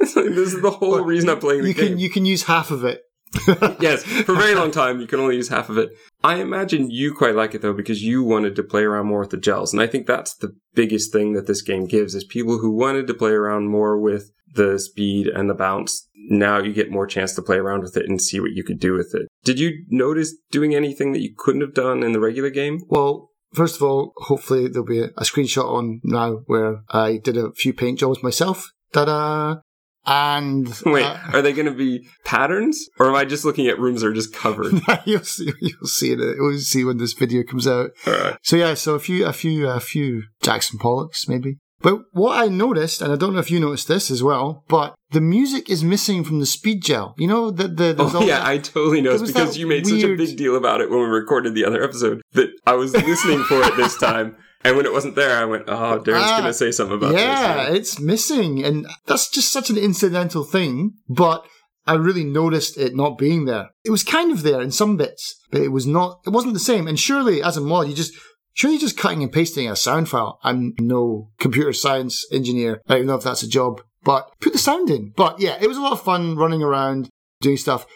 It's 0.00 0.16
like, 0.16 0.26
this 0.26 0.52
is 0.52 0.62
the 0.62 0.70
whole 0.72 0.90
Well, 0.92 1.04
reason 1.04 1.28
I'm 1.30 1.38
playing 1.38 1.62
the 1.62 1.68
you 1.68 1.74
game. 1.74 1.88
can 1.90 1.98
you 2.00 2.10
can 2.10 2.24
use 2.26 2.42
half 2.44 2.72
of 2.72 2.84
it. 2.84 3.02
yes, 3.80 4.02
for 4.04 4.32
a 4.32 4.36
very 4.36 4.54
long 4.54 4.70
time, 4.70 5.00
you 5.00 5.06
can 5.06 5.20
only 5.20 5.36
use 5.36 5.48
half 5.48 5.68
of 5.68 5.78
it. 5.78 5.90
I 6.22 6.36
imagine 6.36 6.90
you 6.90 7.14
quite 7.14 7.34
like 7.34 7.54
it 7.54 7.62
though, 7.62 7.72
because 7.72 8.02
you 8.02 8.22
wanted 8.22 8.56
to 8.56 8.62
play 8.62 8.82
around 8.82 9.06
more 9.06 9.20
with 9.20 9.30
the 9.30 9.36
gels. 9.36 9.72
And 9.72 9.82
I 9.82 9.86
think 9.86 10.06
that's 10.06 10.34
the 10.34 10.56
biggest 10.74 11.12
thing 11.12 11.32
that 11.34 11.46
this 11.46 11.62
game 11.62 11.86
gives 11.86 12.14
is 12.14 12.24
people 12.24 12.58
who 12.58 12.70
wanted 12.70 13.06
to 13.08 13.14
play 13.14 13.32
around 13.32 13.68
more 13.68 13.98
with 13.98 14.30
the 14.54 14.78
speed 14.78 15.26
and 15.26 15.48
the 15.48 15.54
bounce. 15.54 16.08
Now 16.28 16.58
you 16.58 16.72
get 16.72 16.90
more 16.90 17.06
chance 17.06 17.34
to 17.34 17.42
play 17.42 17.56
around 17.56 17.82
with 17.82 17.96
it 17.96 18.08
and 18.08 18.20
see 18.20 18.40
what 18.40 18.52
you 18.52 18.64
could 18.64 18.80
do 18.80 18.94
with 18.94 19.14
it. 19.14 19.28
Did 19.44 19.60
you 19.60 19.84
notice 19.88 20.34
doing 20.50 20.74
anything 20.74 21.12
that 21.12 21.20
you 21.20 21.34
couldn't 21.36 21.60
have 21.60 21.74
done 21.74 22.02
in 22.02 22.12
the 22.12 22.20
regular 22.20 22.50
game? 22.50 22.80
Well, 22.88 23.30
first 23.54 23.76
of 23.76 23.82
all, 23.82 24.12
hopefully 24.16 24.68
there'll 24.68 24.86
be 24.86 25.02
a, 25.02 25.10
screenshot 25.20 25.64
on 25.64 26.00
now 26.02 26.42
where 26.46 26.82
I 26.90 27.18
did 27.18 27.36
a 27.36 27.52
few 27.52 27.72
paint 27.72 28.00
jobs 28.00 28.22
myself. 28.22 28.72
Ta-da! 28.92 29.60
And 30.06 30.68
Wait, 30.86 31.04
uh, 31.04 31.18
are 31.32 31.42
they 31.42 31.52
going 31.52 31.66
to 31.66 31.72
be 31.72 32.06
patterns? 32.24 32.88
Or 32.98 33.08
am 33.08 33.14
I 33.14 33.24
just 33.24 33.44
looking 33.44 33.66
at 33.66 33.78
rooms 33.78 34.02
that 34.02 34.08
are 34.08 34.12
just 34.12 34.32
covered? 34.32 34.74
you'll 35.04 35.24
see. 35.24 35.52
You'll 35.60 35.86
see 35.88 36.12
it. 36.12 36.18
You'll 36.18 36.58
see 36.58 36.84
when 36.84 36.98
this 36.98 37.12
video 37.12 37.42
comes 37.42 37.66
out. 37.66 37.90
Alright. 38.06 38.36
So 38.42 38.56
yeah, 38.56 38.74
so 38.74 38.94
a 38.94 39.00
few, 39.00 39.26
a 39.26 39.32
few, 39.32 39.68
a 39.68 39.80
few 39.80 40.22
Jackson 40.42 40.78
Pollocks 40.78 41.28
maybe. 41.28 41.58
But 41.82 42.00
what 42.12 42.38
I 42.42 42.48
noticed, 42.48 43.02
and 43.02 43.12
I 43.12 43.16
don't 43.16 43.34
know 43.34 43.38
if 43.38 43.50
you 43.50 43.60
noticed 43.60 43.86
this 43.86 44.10
as 44.10 44.22
well, 44.22 44.64
but 44.66 44.94
the 45.10 45.20
music 45.20 45.68
is 45.68 45.84
missing 45.84 46.24
from 46.24 46.40
the 46.40 46.46
speed 46.46 46.82
gel. 46.82 47.14
You 47.18 47.26
know 47.28 47.50
the 47.50 47.68
the 47.68 47.94
Oh 47.98 48.16
all 48.16 48.22
yeah, 48.26 48.38
that- 48.38 48.46
I 48.46 48.58
totally 48.58 49.02
noticed 49.02 49.26
because 49.26 49.58
you 49.58 49.66
made 49.66 49.86
such 49.86 50.02
a 50.02 50.16
big 50.16 50.38
deal 50.38 50.56
about 50.56 50.80
it 50.80 50.88
when 50.88 51.00
we 51.00 51.04
recorded 51.06 51.54
the 51.54 51.66
other 51.66 51.84
episode 51.84 52.22
that 52.32 52.48
I 52.66 52.72
was 52.74 52.94
listening 52.94 53.42
for 53.44 53.60
it 53.62 53.76
this 53.76 53.96
time, 54.00 54.36
and 54.64 54.76
when 54.76 54.86
it 54.86 54.92
wasn't 54.92 55.14
there, 55.14 55.38
I 55.38 55.44
went, 55.44 55.64
"Oh, 55.68 56.00
Darren's 56.04 56.24
Ah, 56.24 56.38
gonna 56.40 56.52
say 56.52 56.72
something 56.72 56.96
about 56.96 57.14
yeah, 57.14 57.18
this." 57.56 57.68
Yeah, 57.68 57.74
it's 57.74 58.00
missing, 58.00 58.64
and 58.64 58.86
that's 59.06 59.30
just 59.30 59.52
such 59.52 59.70
an 59.70 59.78
incidental 59.78 60.44
thing. 60.44 60.94
But 61.08 61.44
I 61.86 61.94
really 61.94 62.24
noticed 62.24 62.76
it 62.76 62.96
not 62.96 63.18
being 63.18 63.44
there. 63.44 63.70
It 63.84 63.90
was 63.90 64.02
kind 64.02 64.32
of 64.32 64.42
there 64.42 64.60
in 64.60 64.72
some 64.72 64.96
bits, 64.96 65.36
but 65.50 65.60
it 65.60 65.68
was 65.68 65.86
not. 65.86 66.20
It 66.26 66.30
wasn't 66.30 66.54
the 66.54 66.60
same. 66.60 66.88
And 66.88 66.98
surely, 66.98 67.42
as 67.42 67.56
a 67.56 67.60
mod, 67.60 67.88
you 67.88 67.94
just 67.94 68.12
surely 68.54 68.78
just 68.78 68.96
cutting 68.96 69.22
and 69.22 69.32
pasting 69.32 69.68
a 69.70 69.76
sound 69.76 70.08
file. 70.08 70.38
I'm 70.42 70.74
no 70.80 71.30
computer 71.38 71.72
science 71.72 72.24
engineer. 72.32 72.80
I 72.88 72.96
don't 72.96 73.06
know 73.06 73.14
if 73.14 73.22
that's 73.22 73.42
a 73.42 73.48
job, 73.48 73.82
but 74.02 74.28
put 74.40 74.52
the 74.52 74.58
sound 74.58 74.90
in. 74.90 75.12
But 75.16 75.38
yeah, 75.38 75.58
it 75.60 75.68
was 75.68 75.76
a 75.76 75.82
lot 75.82 75.92
of 75.92 76.02
fun 76.02 76.36
running 76.36 76.62
around 76.62 77.08
doing 77.40 77.56
stuff. 77.56 77.86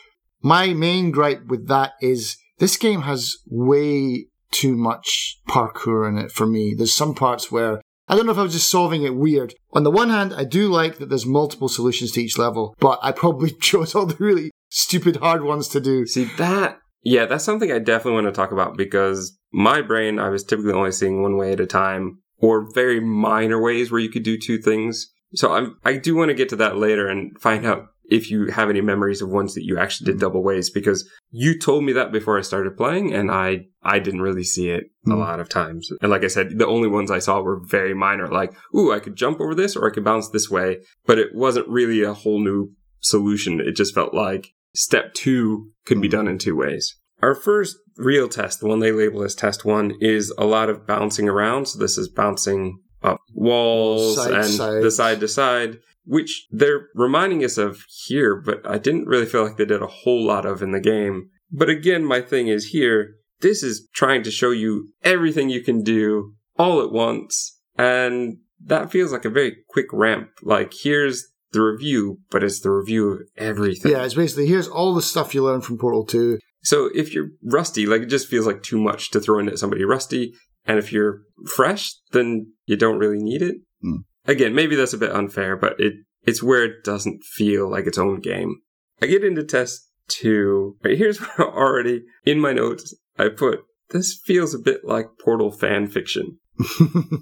My 0.42 0.72
main 0.72 1.10
gripe 1.10 1.46
with 1.46 1.66
that 1.68 1.92
is 2.00 2.36
this 2.58 2.76
game 2.76 3.02
has 3.02 3.36
way 3.48 4.26
too 4.50 4.76
much 4.76 5.38
parkour 5.48 6.08
in 6.08 6.18
it 6.18 6.32
for 6.32 6.46
me. 6.46 6.74
There's 6.76 6.94
some 6.94 7.14
parts 7.14 7.50
where 7.50 7.80
I 8.08 8.16
don't 8.16 8.26
know 8.26 8.32
if 8.32 8.38
I 8.38 8.42
was 8.42 8.54
just 8.54 8.70
solving 8.70 9.04
it 9.04 9.14
weird. 9.14 9.54
On 9.72 9.84
the 9.84 9.90
one 9.90 10.10
hand, 10.10 10.34
I 10.34 10.42
do 10.42 10.68
like 10.68 10.98
that 10.98 11.08
there's 11.08 11.26
multiple 11.26 11.68
solutions 11.68 12.10
to 12.12 12.22
each 12.22 12.36
level, 12.36 12.74
but 12.80 12.98
I 13.02 13.12
probably 13.12 13.50
chose 13.60 13.94
all 13.94 14.06
the 14.06 14.16
really 14.18 14.50
stupid 14.68 15.16
hard 15.16 15.44
ones 15.44 15.68
to 15.68 15.80
do. 15.80 16.06
See 16.06 16.24
that? 16.36 16.78
Yeah, 17.02 17.26
that's 17.26 17.44
something 17.44 17.70
I 17.70 17.78
definitely 17.78 18.20
want 18.20 18.26
to 18.26 18.32
talk 18.32 18.52
about 18.52 18.76
because 18.76 19.38
my 19.52 19.80
brain, 19.80 20.18
I 20.18 20.28
was 20.28 20.44
typically 20.44 20.72
only 20.72 20.92
seeing 20.92 21.22
one 21.22 21.36
way 21.36 21.52
at 21.52 21.60
a 21.60 21.66
time, 21.66 22.18
or 22.38 22.66
very 22.74 23.00
minor 23.00 23.60
ways 23.62 23.90
where 23.90 24.00
you 24.00 24.10
could 24.10 24.22
do 24.22 24.36
two 24.36 24.58
things. 24.58 25.06
So 25.34 25.52
I'm, 25.52 25.76
I 25.84 25.96
do 25.96 26.16
want 26.16 26.30
to 26.30 26.34
get 26.34 26.48
to 26.48 26.56
that 26.56 26.76
later 26.76 27.06
and 27.06 27.40
find 27.40 27.64
out 27.64 27.86
if 28.10 28.30
you 28.30 28.46
have 28.46 28.68
any 28.70 28.80
memories 28.80 29.22
of 29.22 29.28
ones 29.30 29.54
that 29.54 29.64
you 29.64 29.78
actually 29.78 30.06
did 30.12 30.20
double 30.20 30.42
ways 30.42 30.68
because 30.70 31.08
you 31.30 31.58
told 31.58 31.84
me 31.84 31.92
that 31.92 32.10
before 32.12 32.36
I 32.38 32.42
started 32.42 32.76
playing 32.76 33.14
and 33.14 33.30
I 33.30 33.66
I 33.82 33.98
didn't 33.98 34.20
really 34.22 34.44
see 34.44 34.68
it 34.70 34.84
a 35.06 35.10
Hmm. 35.12 35.18
lot 35.20 35.40
of 35.40 35.48
times. 35.48 35.88
And 36.02 36.10
like 36.10 36.24
I 36.24 36.28
said, 36.28 36.58
the 36.58 36.66
only 36.66 36.88
ones 36.88 37.10
I 37.10 37.18
saw 37.20 37.40
were 37.40 37.60
very 37.64 37.94
minor 37.94 38.28
like, 38.28 38.52
ooh, 38.76 38.92
I 38.92 38.98
could 39.00 39.16
jump 39.16 39.40
over 39.40 39.54
this 39.54 39.76
or 39.76 39.86
I 39.88 39.94
could 39.94 40.04
bounce 40.04 40.28
this 40.28 40.50
way, 40.50 40.78
but 41.06 41.18
it 41.18 41.34
wasn't 41.34 41.68
really 41.68 42.02
a 42.02 42.12
whole 42.12 42.40
new 42.42 42.72
solution. 43.00 43.60
It 43.60 43.72
just 43.76 43.94
felt 43.94 44.12
like 44.12 44.52
step 44.74 45.14
2 45.14 45.70
could 45.86 46.00
be 46.00 46.08
done 46.08 46.28
in 46.28 46.38
two 46.38 46.56
ways. 46.56 46.96
Our 47.22 47.34
first 47.34 47.76
real 47.96 48.28
test, 48.28 48.60
the 48.60 48.66
one 48.66 48.80
they 48.80 48.92
label 48.92 49.22
as 49.22 49.34
test 49.34 49.64
1, 49.64 49.94
is 50.00 50.32
a 50.38 50.44
lot 50.46 50.68
of 50.70 50.86
bouncing 50.86 51.28
around. 51.28 51.66
So 51.68 51.78
this 51.78 51.98
is 51.98 52.08
bouncing 52.08 52.78
up 53.02 53.18
walls 53.34 54.16
Side 54.16 54.32
and 54.34 54.44
side. 54.44 54.82
the 54.82 54.90
side 54.90 55.20
to 55.20 55.28
side 55.28 55.78
which 56.04 56.46
they're 56.50 56.88
reminding 56.94 57.44
us 57.44 57.58
of 57.58 57.84
here, 58.06 58.36
but 58.36 58.60
I 58.68 58.78
didn't 58.78 59.06
really 59.06 59.26
feel 59.26 59.44
like 59.44 59.56
they 59.56 59.64
did 59.64 59.82
a 59.82 59.86
whole 59.86 60.24
lot 60.24 60.46
of 60.46 60.62
in 60.62 60.72
the 60.72 60.80
game. 60.80 61.30
But 61.50 61.68
again, 61.68 62.04
my 62.04 62.20
thing 62.20 62.48
is 62.48 62.68
here, 62.68 63.16
this 63.40 63.62
is 63.62 63.88
trying 63.92 64.22
to 64.24 64.30
show 64.30 64.50
you 64.50 64.90
everything 65.02 65.50
you 65.50 65.62
can 65.62 65.82
do 65.82 66.34
all 66.58 66.82
at 66.82 66.92
once. 66.92 67.58
And 67.76 68.38
that 68.64 68.90
feels 68.90 69.12
like 69.12 69.24
a 69.24 69.30
very 69.30 69.56
quick 69.68 69.86
ramp. 69.92 70.30
Like, 70.42 70.72
here's 70.82 71.26
the 71.52 71.62
review, 71.62 72.20
but 72.30 72.44
it's 72.44 72.60
the 72.60 72.70
review 72.70 73.10
of 73.10 73.20
everything. 73.36 73.92
Yeah, 73.92 74.04
it's 74.04 74.14
basically 74.14 74.46
here's 74.46 74.68
all 74.68 74.94
the 74.94 75.02
stuff 75.02 75.34
you 75.34 75.42
learned 75.42 75.64
from 75.64 75.78
Portal 75.78 76.04
2. 76.04 76.38
So 76.62 76.90
if 76.94 77.14
you're 77.14 77.30
rusty, 77.42 77.86
like, 77.86 78.02
it 78.02 78.10
just 78.10 78.28
feels 78.28 78.46
like 78.46 78.62
too 78.62 78.78
much 78.78 79.10
to 79.10 79.20
throw 79.20 79.38
in 79.38 79.48
at 79.48 79.58
somebody 79.58 79.84
rusty. 79.84 80.34
And 80.66 80.78
if 80.78 80.92
you're 80.92 81.22
fresh, 81.46 81.94
then 82.12 82.52
you 82.66 82.76
don't 82.76 82.98
really 82.98 83.18
need 83.18 83.42
it. 83.42 83.56
Hmm. 83.82 84.02
Again, 84.26 84.54
maybe 84.54 84.76
that's 84.76 84.92
a 84.92 84.98
bit 84.98 85.12
unfair, 85.12 85.56
but 85.56 85.78
it 85.78 85.94
it's 86.24 86.42
where 86.42 86.64
it 86.64 86.85
doesn't 86.85 87.24
feel 87.24 87.70
like 87.70 87.87
its 87.87 87.98
own 87.98 88.20
game. 88.20 88.61
I 89.00 89.06
get 89.06 89.24
into 89.24 89.42
test 89.42 89.90
two. 90.09 90.76
Right, 90.85 90.98
here's 90.98 91.18
where 91.37 91.48
already 91.48 92.04
in 92.24 92.40
my 92.40 92.52
notes 92.52 92.94
I 93.18 93.28
put 93.28 93.61
this 93.90 94.20
feels 94.24 94.54
a 94.54 94.59
bit 94.59 94.85
like 94.85 95.06
Portal 95.22 95.50
fan 95.50 95.87
fiction. 95.87 96.38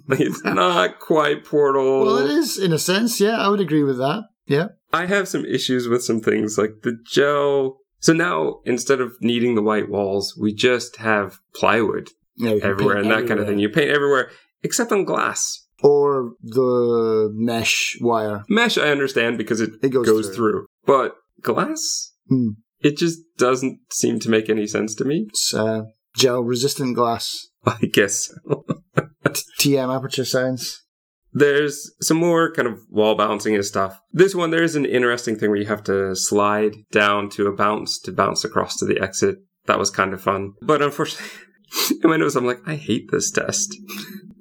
Like 0.08 0.20
it's 0.20 0.42
not 0.42 0.98
quite 1.00 1.44
Portal. 1.44 2.04
well, 2.04 2.18
it 2.18 2.30
is 2.30 2.58
in 2.58 2.72
a 2.72 2.78
sense. 2.78 3.20
Yeah, 3.20 3.36
I 3.38 3.48
would 3.48 3.60
agree 3.60 3.82
with 3.82 3.98
that. 3.98 4.24
Yeah. 4.46 4.68
I 4.92 5.04
have 5.04 5.28
some 5.28 5.44
issues 5.44 5.86
with 5.86 6.02
some 6.02 6.20
things 6.20 6.56
like 6.56 6.82
the 6.82 6.98
gel. 7.06 7.78
So 8.00 8.14
now 8.14 8.60
instead 8.64 9.00
of 9.00 9.12
needing 9.20 9.54
the 9.54 9.62
white 9.62 9.90
walls, 9.90 10.34
we 10.40 10.54
just 10.54 10.96
have 10.96 11.38
plywood 11.54 12.08
yeah 12.36 12.52
everywhere 12.62 12.96
and 12.96 13.10
that 13.10 13.26
kind 13.26 13.38
of 13.38 13.46
thing. 13.46 13.58
You 13.58 13.68
paint 13.68 13.90
everywhere 13.90 14.30
except 14.62 14.92
on 14.92 15.04
glass. 15.04 15.66
Or 15.82 16.32
the 16.42 17.30
mesh 17.32 17.96
wire. 18.00 18.44
Mesh, 18.48 18.76
I 18.78 18.88
understand 18.90 19.38
because 19.38 19.60
it, 19.60 19.70
It 19.82 19.90
goes, 19.90 20.06
goes 20.06 20.26
through. 20.26 20.34
through. 20.34 20.66
But 20.86 21.14
glass, 21.42 22.12
Hmm. 22.28 22.50
it 22.80 22.96
just 22.96 23.20
doesn't 23.38 23.78
seem 23.92 24.18
to 24.20 24.28
make 24.30 24.48
any 24.50 24.66
sense 24.66 24.94
to 24.96 25.04
me. 25.04 25.26
It's 25.28 25.54
uh, 25.54 25.82
gel 26.16 26.42
resistant 26.42 26.94
glass. 26.96 27.46
I 27.64 27.78
guess. 27.92 28.32
TM 29.60 29.94
aperture 29.94 30.24
science. 30.24 30.82
There's 31.32 31.92
some 32.00 32.16
more 32.16 32.52
kind 32.52 32.66
of 32.66 32.80
wall 32.90 33.14
balancing 33.14 33.54
and 33.54 33.64
stuff. 33.64 34.00
This 34.12 34.34
one, 34.34 34.50
there 34.50 34.62
is 34.62 34.76
an 34.76 34.86
interesting 34.86 35.36
thing 35.36 35.50
where 35.50 35.58
you 35.58 35.66
have 35.66 35.84
to 35.84 36.16
slide 36.16 36.74
down 36.90 37.28
to 37.30 37.46
a 37.46 37.52
bounce 37.54 38.00
to 38.00 38.12
bounce 38.12 38.44
across 38.44 38.76
to 38.78 38.84
the 38.86 39.00
exit. 39.00 39.36
That 39.66 39.78
was 39.78 39.90
kind 39.90 40.14
of 40.14 40.22
fun. 40.22 40.54
But 40.62 40.80
unfortunately, 40.80 41.28
in 42.02 42.10
my 42.10 42.16
notes, 42.16 42.34
I'm 42.34 42.46
like, 42.46 42.60
I 42.66 42.76
hate 42.76 43.10
this 43.12 43.30
test. 43.30 43.76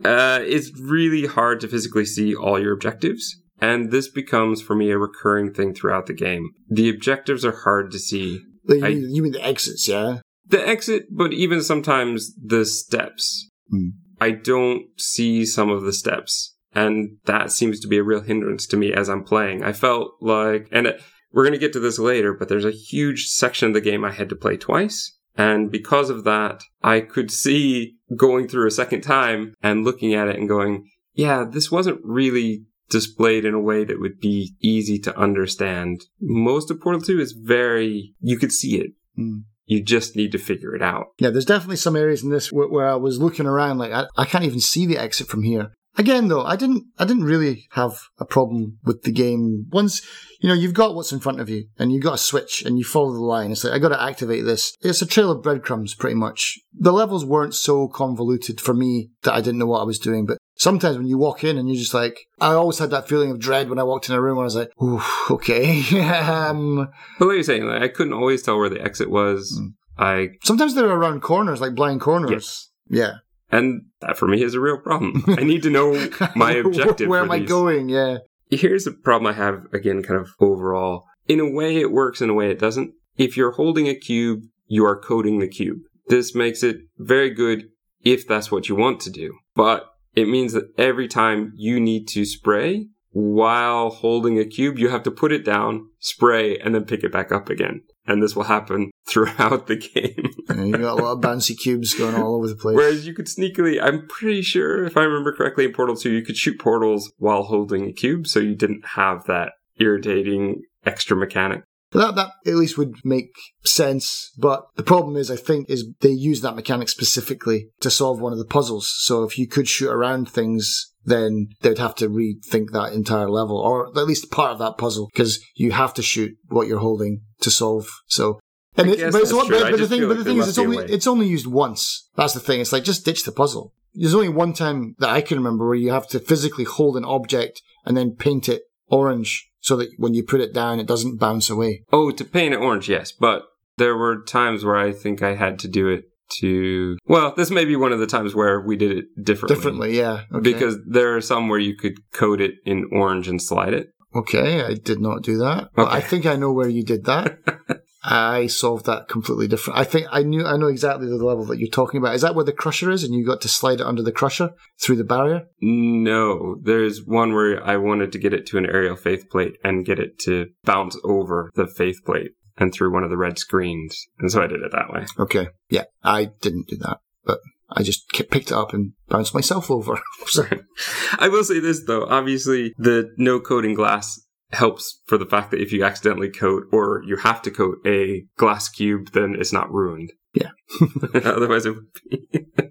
Uh, 0.03 0.39
it's 0.43 0.71
really 0.79 1.25
hard 1.25 1.59
to 1.61 1.67
physically 1.67 2.05
see 2.05 2.35
all 2.35 2.59
your 2.59 2.73
objectives. 2.73 3.35
And 3.59 3.91
this 3.91 4.07
becomes 4.07 4.61
for 4.61 4.75
me 4.75 4.91
a 4.91 4.97
recurring 4.97 5.53
thing 5.53 5.73
throughout 5.73 6.05
the 6.05 6.13
game. 6.13 6.51
The 6.69 6.89
objectives 6.89 7.43
are 7.43 7.63
hard 7.63 7.91
to 7.91 7.99
see. 7.99 8.41
Like, 8.65 8.83
I- 8.83 8.87
you, 8.89 9.23
mean 9.23 9.31
the 9.31 9.43
exits, 9.43 9.87
yeah? 9.87 10.19
The 10.45 10.65
exit, 10.65 11.05
but 11.11 11.33
even 11.33 11.61
sometimes 11.61 12.33
the 12.35 12.65
steps. 12.65 13.49
Hmm. 13.69 13.89
I 14.19 14.31
don't 14.31 14.85
see 14.97 15.45
some 15.45 15.69
of 15.69 15.83
the 15.83 15.93
steps. 15.93 16.55
And 16.73 17.17
that 17.25 17.51
seems 17.51 17.79
to 17.79 17.87
be 17.87 17.97
a 17.97 18.03
real 18.03 18.21
hindrance 18.21 18.67
to 18.67 18.77
me 18.77 18.93
as 18.93 19.09
I'm 19.09 19.23
playing. 19.23 19.63
I 19.63 19.73
felt 19.73 20.11
like, 20.21 20.67
and 20.71 20.87
it, 20.87 21.01
we're 21.31 21.43
going 21.43 21.53
to 21.53 21.59
get 21.59 21.73
to 21.73 21.79
this 21.79 21.97
later, 21.97 22.33
but 22.33 22.49
there's 22.49 22.65
a 22.65 22.71
huge 22.71 23.25
section 23.25 23.69
of 23.69 23.73
the 23.73 23.81
game 23.81 24.05
I 24.05 24.11
had 24.11 24.29
to 24.29 24.35
play 24.35 24.57
twice. 24.57 25.16
And 25.37 25.71
because 25.71 26.09
of 26.09 26.23
that, 26.23 26.63
I 26.81 27.01
could 27.01 27.31
see 27.31 27.95
going 28.15 28.47
through 28.47 28.67
a 28.67 28.71
second 28.71 29.01
time 29.01 29.53
and 29.61 29.83
looking 29.83 30.13
at 30.13 30.27
it 30.27 30.37
and 30.37 30.49
going, 30.49 30.89
yeah, 31.13 31.45
this 31.49 31.71
wasn't 31.71 32.01
really 32.03 32.65
displayed 32.89 33.45
in 33.45 33.53
a 33.53 33.59
way 33.59 33.83
that 33.83 33.99
would 33.99 34.19
be 34.19 34.55
easy 34.61 34.97
to 34.99 35.17
understand. 35.17 36.05
Most 36.19 36.71
of 36.71 36.79
Portal 36.79 37.01
2 37.01 37.19
is 37.19 37.33
very, 37.33 38.13
you 38.19 38.37
could 38.37 38.51
see 38.51 38.79
it. 38.79 38.91
Hmm. 39.15 39.39
You 39.65 39.83
just 39.83 40.15
need 40.15 40.31
to 40.31 40.37
figure 40.37 40.73
it 40.75 40.81
out. 40.81 41.07
Yeah, 41.19 41.29
there's 41.29 41.43
definitely 41.43 41.75
some 41.75 41.97
areas 41.97 42.23
in 42.23 42.29
this 42.29 42.53
where, 42.53 42.69
where 42.69 42.87
I 42.87 42.95
was 42.95 43.19
looking 43.19 43.45
around 43.45 43.79
like 43.79 43.91
I, 43.91 44.05
I 44.15 44.23
can't 44.23 44.45
even 44.45 44.61
see 44.61 44.85
the 44.85 44.97
exit 44.97 45.27
from 45.27 45.43
here. 45.43 45.73
Again, 45.97 46.27
though, 46.27 46.43
I 46.43 46.55
didn't 46.55 46.85
I 46.99 47.05
didn't 47.05 47.23
really 47.23 47.67
have 47.71 47.99
a 48.19 48.25
problem 48.25 48.77
with 48.83 49.01
the 49.01 49.11
game. 49.11 49.65
Once 49.69 50.01
you 50.39 50.47
know 50.47 50.55
you've 50.55 50.73
got 50.73 50.93
what's 50.93 51.11
in 51.11 51.19
front 51.19 51.39
of 51.39 51.49
you 51.49 51.65
and 51.79 51.91
you've 51.91 52.03
got 52.03 52.13
a 52.13 52.19
switch 52.19 52.63
and 52.63 52.77
you 52.77 52.83
follow 52.85 53.11
the 53.13 53.19
line. 53.19 53.51
It's 53.51 53.63
like 53.63 53.73
I 53.73 53.79
got 53.79 53.89
to 53.89 54.01
activate 54.01 54.45
this. 54.45 54.75
It's 54.81 55.01
a 55.01 55.07
trail 55.07 55.31
of 55.31 55.41
breadcrumbs, 55.41 55.95
pretty 55.95 56.15
much. 56.15 56.59
The 56.73 56.93
levels 56.93 57.25
weren't 57.25 57.55
so 57.55 57.87
convoluted 57.87 58.61
for 58.61 58.73
me 58.73 59.09
that 59.23 59.33
I 59.33 59.41
didn't 59.41 59.57
know 59.57 59.65
what 59.65 59.81
I 59.81 59.85
was 59.85 59.99
doing, 59.99 60.25
but. 60.25 60.37
Sometimes 60.59 60.97
when 60.97 61.05
you 61.05 61.19
walk 61.19 61.43
in 61.43 61.55
and 61.55 61.69
you're 61.69 61.77
just 61.77 61.93
like, 61.93 62.17
I 62.39 62.53
always 62.53 62.79
had 62.79 62.89
that 62.89 63.07
feeling 63.07 63.29
of 63.29 63.39
dread 63.39 63.69
when 63.69 63.77
I 63.77 63.83
walked 63.83 64.09
in 64.09 64.15
a 64.15 64.19
room 64.19 64.37
where 64.37 64.43
I 64.43 64.45
was 64.45 64.55
like, 64.55 64.71
Ooh, 64.81 64.99
okay. 65.29 65.81
um, 66.01 66.89
But 67.19 67.27
like 67.27 67.35
you're 67.35 67.43
saying, 67.43 67.65
like, 67.65 67.83
I 67.83 67.87
couldn't 67.89 68.13
always 68.13 68.41
tell 68.41 68.57
where 68.57 68.67
the 68.67 68.81
exit 68.81 69.11
was. 69.11 69.55
Mm. 69.55 69.73
I 69.99 70.29
sometimes 70.43 70.73
they're 70.73 70.89
around 70.89 71.21
corners, 71.21 71.61
like 71.61 71.75
blind 71.75 72.01
corners. 72.01 72.31
Yes. 72.31 72.69
Yeah. 72.89 73.13
And 73.51 73.83
that 74.01 74.17
for 74.17 74.27
me 74.27 74.43
is 74.43 74.53
a 74.53 74.59
real 74.59 74.77
problem. 74.77 75.23
I 75.27 75.43
need 75.43 75.63
to 75.63 75.69
know 75.69 76.09
my 76.35 76.51
objective. 76.53 77.07
Where 77.07 77.21
for 77.21 77.25
am 77.25 77.31
I 77.31 77.39
these. 77.39 77.49
going? 77.49 77.89
Yeah. 77.89 78.17
Here's 78.49 78.87
a 78.87 78.91
problem 78.91 79.27
I 79.27 79.35
have 79.35 79.65
again, 79.73 80.03
kind 80.03 80.19
of 80.19 80.29
overall. 80.39 81.05
In 81.27 81.39
a 81.39 81.49
way, 81.49 81.77
it 81.77 81.91
works. 81.91 82.21
In 82.21 82.29
a 82.29 82.33
way, 82.33 82.49
it 82.49 82.59
doesn't. 82.59 82.93
If 83.17 83.35
you're 83.35 83.51
holding 83.51 83.87
a 83.87 83.95
cube, 83.95 84.43
you 84.67 84.85
are 84.85 84.99
coding 84.99 85.39
the 85.39 85.47
cube. 85.47 85.79
This 86.07 86.33
makes 86.33 86.63
it 86.63 86.77
very 86.97 87.29
good 87.29 87.69
if 88.01 88.27
that's 88.27 88.51
what 88.51 88.69
you 88.69 88.75
want 88.75 89.01
to 89.01 89.09
do. 89.09 89.37
But 89.55 89.87
it 90.15 90.27
means 90.27 90.53
that 90.53 90.71
every 90.77 91.07
time 91.07 91.53
you 91.55 91.79
need 91.79 92.07
to 92.09 92.25
spray 92.25 92.87
while 93.11 93.89
holding 93.89 94.39
a 94.39 94.45
cube, 94.45 94.77
you 94.77 94.89
have 94.89 95.03
to 95.03 95.11
put 95.11 95.31
it 95.31 95.43
down, 95.43 95.89
spray, 95.99 96.57
and 96.57 96.73
then 96.73 96.85
pick 96.85 97.03
it 97.03 97.11
back 97.11 97.31
up 97.31 97.49
again. 97.49 97.81
And 98.05 98.21
this 98.23 98.35
will 98.35 98.43
happen 98.43 98.91
throughout 99.07 99.67
the 99.67 99.77
game. 99.77 100.31
And 100.49 100.69
you 100.69 100.77
got 100.77 100.99
a 100.99 101.03
lot 101.03 101.11
of 101.13 101.21
bouncy 101.21 101.57
cubes 101.57 101.93
going 101.93 102.15
all 102.15 102.35
over 102.35 102.47
the 102.47 102.55
place. 102.55 102.75
Whereas 102.75 103.07
you 103.07 103.13
could 103.13 103.27
sneakily, 103.27 103.81
I'm 103.81 104.07
pretty 104.07 104.41
sure, 104.41 104.85
if 104.85 104.97
I 104.97 105.03
remember 105.03 105.33
correctly, 105.33 105.65
in 105.65 105.73
Portal 105.73 105.95
2, 105.95 106.11
you 106.11 106.23
could 106.23 106.37
shoot 106.37 106.59
portals 106.59 107.11
while 107.17 107.43
holding 107.43 107.85
a 107.85 107.93
cube, 107.93 108.27
so 108.27 108.39
you 108.39 108.55
didn't 108.55 108.85
have 108.95 109.25
that 109.25 109.53
irritating 109.79 110.63
extra 110.85 111.15
mechanic. 111.15 111.63
That 111.91 112.15
that 112.15 112.31
at 112.45 112.55
least 112.55 112.77
would 112.77 112.95
make 113.05 113.31
sense. 113.63 114.31
But 114.37 114.67
the 114.75 114.83
problem 114.83 115.15
is, 115.15 115.31
I 115.31 115.37
think, 115.37 115.69
is 115.69 115.87
they 116.01 116.09
use 116.09 116.41
that 116.41 116.55
mechanic 116.55 116.89
specifically 116.89 117.69
to 117.79 117.89
solve 117.89 118.19
one 118.19 118.33
of 118.33 118.39
the 118.39 118.45
puzzles. 118.45 118.93
So 118.97 119.23
if 119.23 119.37
you 119.39 119.47
could 119.47 119.69
shoot 119.69 119.89
around 119.89 120.29
things, 120.29 120.93
then 121.05 121.47
they'd 121.61 121.77
have 121.77 121.95
to 121.95 122.09
rethink 122.09 122.71
that 122.71 122.91
entire 122.93 123.29
level, 123.29 123.57
or 123.57 123.87
at 123.87 124.05
least 124.05 124.31
part 124.31 124.51
of 124.51 124.59
that 124.59 124.77
puzzle, 124.77 125.07
because 125.13 125.39
you 125.55 125.71
have 125.71 125.93
to 125.93 126.01
shoot 126.01 126.33
what 126.49 126.67
you're 126.67 126.79
holding 126.79 127.21
to 127.41 127.51
solve. 127.51 127.87
So. 128.07 128.39
And 128.77 128.89
it, 128.89 128.99
but, 128.99 128.99
it's 128.99 129.17
that's 129.17 129.33
one, 129.33 129.47
true. 129.47 129.59
but, 129.59 129.71
but 129.71 129.79
the 129.79 129.87
thing, 129.87 130.07
but 130.07 130.17
the 130.17 130.23
thing 130.23 130.37
is, 130.37 130.49
it's 130.49 130.57
must 130.57 130.57
be 130.57 130.61
a 130.61 130.65
only 130.65 130.77
way. 130.77 130.85
it's 130.93 131.07
only 131.07 131.27
used 131.27 131.47
once. 131.47 132.09
That's 132.15 132.33
the 132.33 132.39
thing. 132.39 132.61
It's 132.61 132.71
like 132.71 132.83
just 132.83 133.05
ditch 133.05 133.23
the 133.23 133.31
puzzle. 133.31 133.73
There's 133.93 134.13
only 134.13 134.29
one 134.29 134.53
time 134.53 134.95
that 134.99 135.09
I 135.09 135.21
can 135.21 135.37
remember 135.37 135.65
where 135.65 135.75
you 135.75 135.91
have 135.91 136.07
to 136.09 136.19
physically 136.19 136.63
hold 136.63 136.97
an 136.97 137.05
object 137.05 137.61
and 137.85 137.97
then 137.97 138.11
paint 138.11 138.47
it 138.47 138.63
orange 138.89 139.49
so 139.59 139.75
that 139.77 139.89
when 139.97 140.13
you 140.13 140.23
put 140.23 140.41
it 140.41 140.53
down, 140.53 140.79
it 140.79 140.87
doesn't 140.87 141.17
bounce 141.17 141.49
away. 141.49 141.83
Oh, 141.91 142.11
to 142.11 142.23
paint 142.23 142.53
it 142.53 142.57
orange, 142.57 142.87
yes, 142.87 143.11
but 143.11 143.43
there 143.77 143.97
were 143.97 144.21
times 144.23 144.63
where 144.63 144.75
I 144.75 144.91
think 144.91 145.23
I 145.23 145.35
had 145.35 145.57
to 145.59 145.67
do 145.67 145.87
it 145.87 146.05
to. 146.39 146.97
Well, 147.05 147.33
this 147.35 147.49
may 147.49 147.65
be 147.65 147.75
one 147.75 147.91
of 147.91 147.99
the 147.99 148.07
times 148.07 148.35
where 148.35 148.61
we 148.61 148.75
did 148.75 148.91
it 148.91 149.05
differently. 149.23 149.55
Differently, 149.55 149.97
yeah. 149.97 150.23
Okay. 150.31 150.41
Because 150.41 150.77
there 150.85 151.15
are 151.15 151.21
some 151.21 151.49
where 151.49 151.59
you 151.59 151.75
could 151.75 152.11
code 152.11 152.41
it 152.41 152.55
in 152.65 152.89
orange 152.91 153.27
and 153.27 153.41
slide 153.41 153.73
it. 153.73 153.89
okay, 154.15 154.63
I 154.63 154.75
did 154.75 154.99
not 154.99 155.21
do 155.21 155.37
that. 155.39 155.69
But 155.75 155.89
I 155.89 156.01
think 156.01 156.25
I 156.25 156.35
know 156.35 156.51
where 156.51 156.69
you 156.69 156.83
did 156.83 157.05
that. 157.05 157.37
I 158.09 158.47
solved 158.47 158.85
that 158.85 159.09
completely 159.09 159.49
different. 159.49 159.77
I 159.77 159.83
think 159.83 160.07
I 160.09 160.23
knew 160.23 160.45
I 160.45 160.55
know 160.55 160.67
exactly 160.67 161.07
the 161.07 161.17
level 161.17 161.43
that 161.47 161.59
you're 161.59 161.67
talking 161.67 161.97
about. 161.97 162.15
Is 162.15 162.21
that 162.21 162.35
where 162.35 162.45
the 162.45 162.53
crusher 162.53 162.89
is, 162.89 163.03
and 163.03 163.13
you 163.13 163.25
got 163.25 163.41
to 163.41 163.49
slide 163.49 163.81
it 163.81 163.85
under 163.85 164.01
the 164.01 164.13
crusher 164.13 164.51
through 164.79 164.95
the 164.95 165.03
barrier? 165.03 165.43
No, 165.59 166.55
there's 166.63 167.03
one 167.03 167.33
where 167.33 167.61
I 167.61 167.75
wanted 167.75 168.13
to 168.13 168.17
get 168.17 168.33
it 168.33 168.45
to 168.47 168.57
an 168.57 168.65
aerial 168.65 168.95
faith 168.95 169.29
plate 169.29 169.57
and 169.61 169.85
get 169.85 169.99
it 169.99 170.19
to 170.19 170.47
bounce 170.63 170.97
over 171.03 171.51
the 171.55 171.67
faith 171.67 171.97
plate 172.05 172.31
and 172.57 172.73
through 172.73 172.93
one 172.93 173.03
of 173.03 173.09
the 173.09 173.17
red 173.17 173.37
screens. 173.37 174.07
And 174.19 174.31
so 174.31 174.41
I 174.41 174.47
did 174.47 174.61
it 174.61 174.71
that 174.71 174.89
way. 174.89 175.05
Okay, 175.19 175.49
yeah, 175.69 175.83
I 176.01 176.29
didn't 176.39 176.69
do 176.69 176.77
that, 176.77 176.99
but 177.25 177.39
I 177.69 177.83
just 177.83 178.07
picked 178.09 178.51
it 178.51 178.53
up 178.53 178.73
and 178.73 178.93
bounced 179.09 179.33
myself 179.33 179.69
over. 179.69 179.99
I 181.19 181.27
will 181.27 181.43
say 181.43 181.59
this 181.59 181.83
though, 181.83 182.05
obviously 182.05 182.73
the 182.77 183.11
no 183.17 183.41
coating 183.41 183.73
glass 183.73 184.17
helps 184.51 185.01
for 185.05 185.17
the 185.17 185.25
fact 185.25 185.51
that 185.51 185.61
if 185.61 185.71
you 185.71 185.83
accidentally 185.83 186.29
coat 186.29 186.63
or 186.71 187.03
you 187.05 187.17
have 187.17 187.41
to 187.43 187.51
coat 187.51 187.77
a 187.85 188.25
glass 188.37 188.69
cube, 188.69 189.11
then 189.11 189.35
it's 189.37 189.53
not 189.53 189.71
ruined. 189.71 190.11
Yeah. 190.33 190.51
Otherwise 191.13 191.65
it 191.65 191.75
would 191.75 191.87
be. 192.09 192.27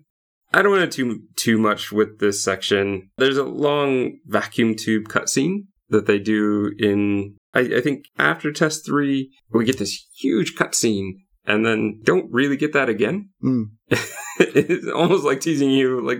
I 0.52 0.62
don't 0.62 0.72
want 0.72 0.90
to 0.90 0.96
too 0.96 1.20
too 1.36 1.58
much 1.58 1.92
with 1.92 2.18
this 2.18 2.42
section. 2.42 3.10
There's 3.18 3.36
a 3.36 3.44
long 3.44 4.18
vacuum 4.24 4.74
tube 4.74 5.08
cutscene 5.08 5.66
that 5.90 6.06
they 6.06 6.18
do 6.18 6.72
in 6.78 7.36
I, 7.52 7.60
I 7.60 7.80
think 7.80 8.04
after 8.18 8.52
test 8.52 8.86
three, 8.86 9.30
we 9.50 9.64
get 9.64 9.78
this 9.78 10.06
huge 10.18 10.54
cutscene 10.54 11.12
and 11.46 11.64
then 11.64 12.00
don't 12.04 12.30
really 12.32 12.56
get 12.56 12.72
that 12.72 12.88
again. 12.88 13.30
mm. 13.42 13.66
it's 14.38 14.86
almost 14.88 15.24
like 15.24 15.40
teasing 15.40 15.70
you 15.70 16.04
like 16.06 16.18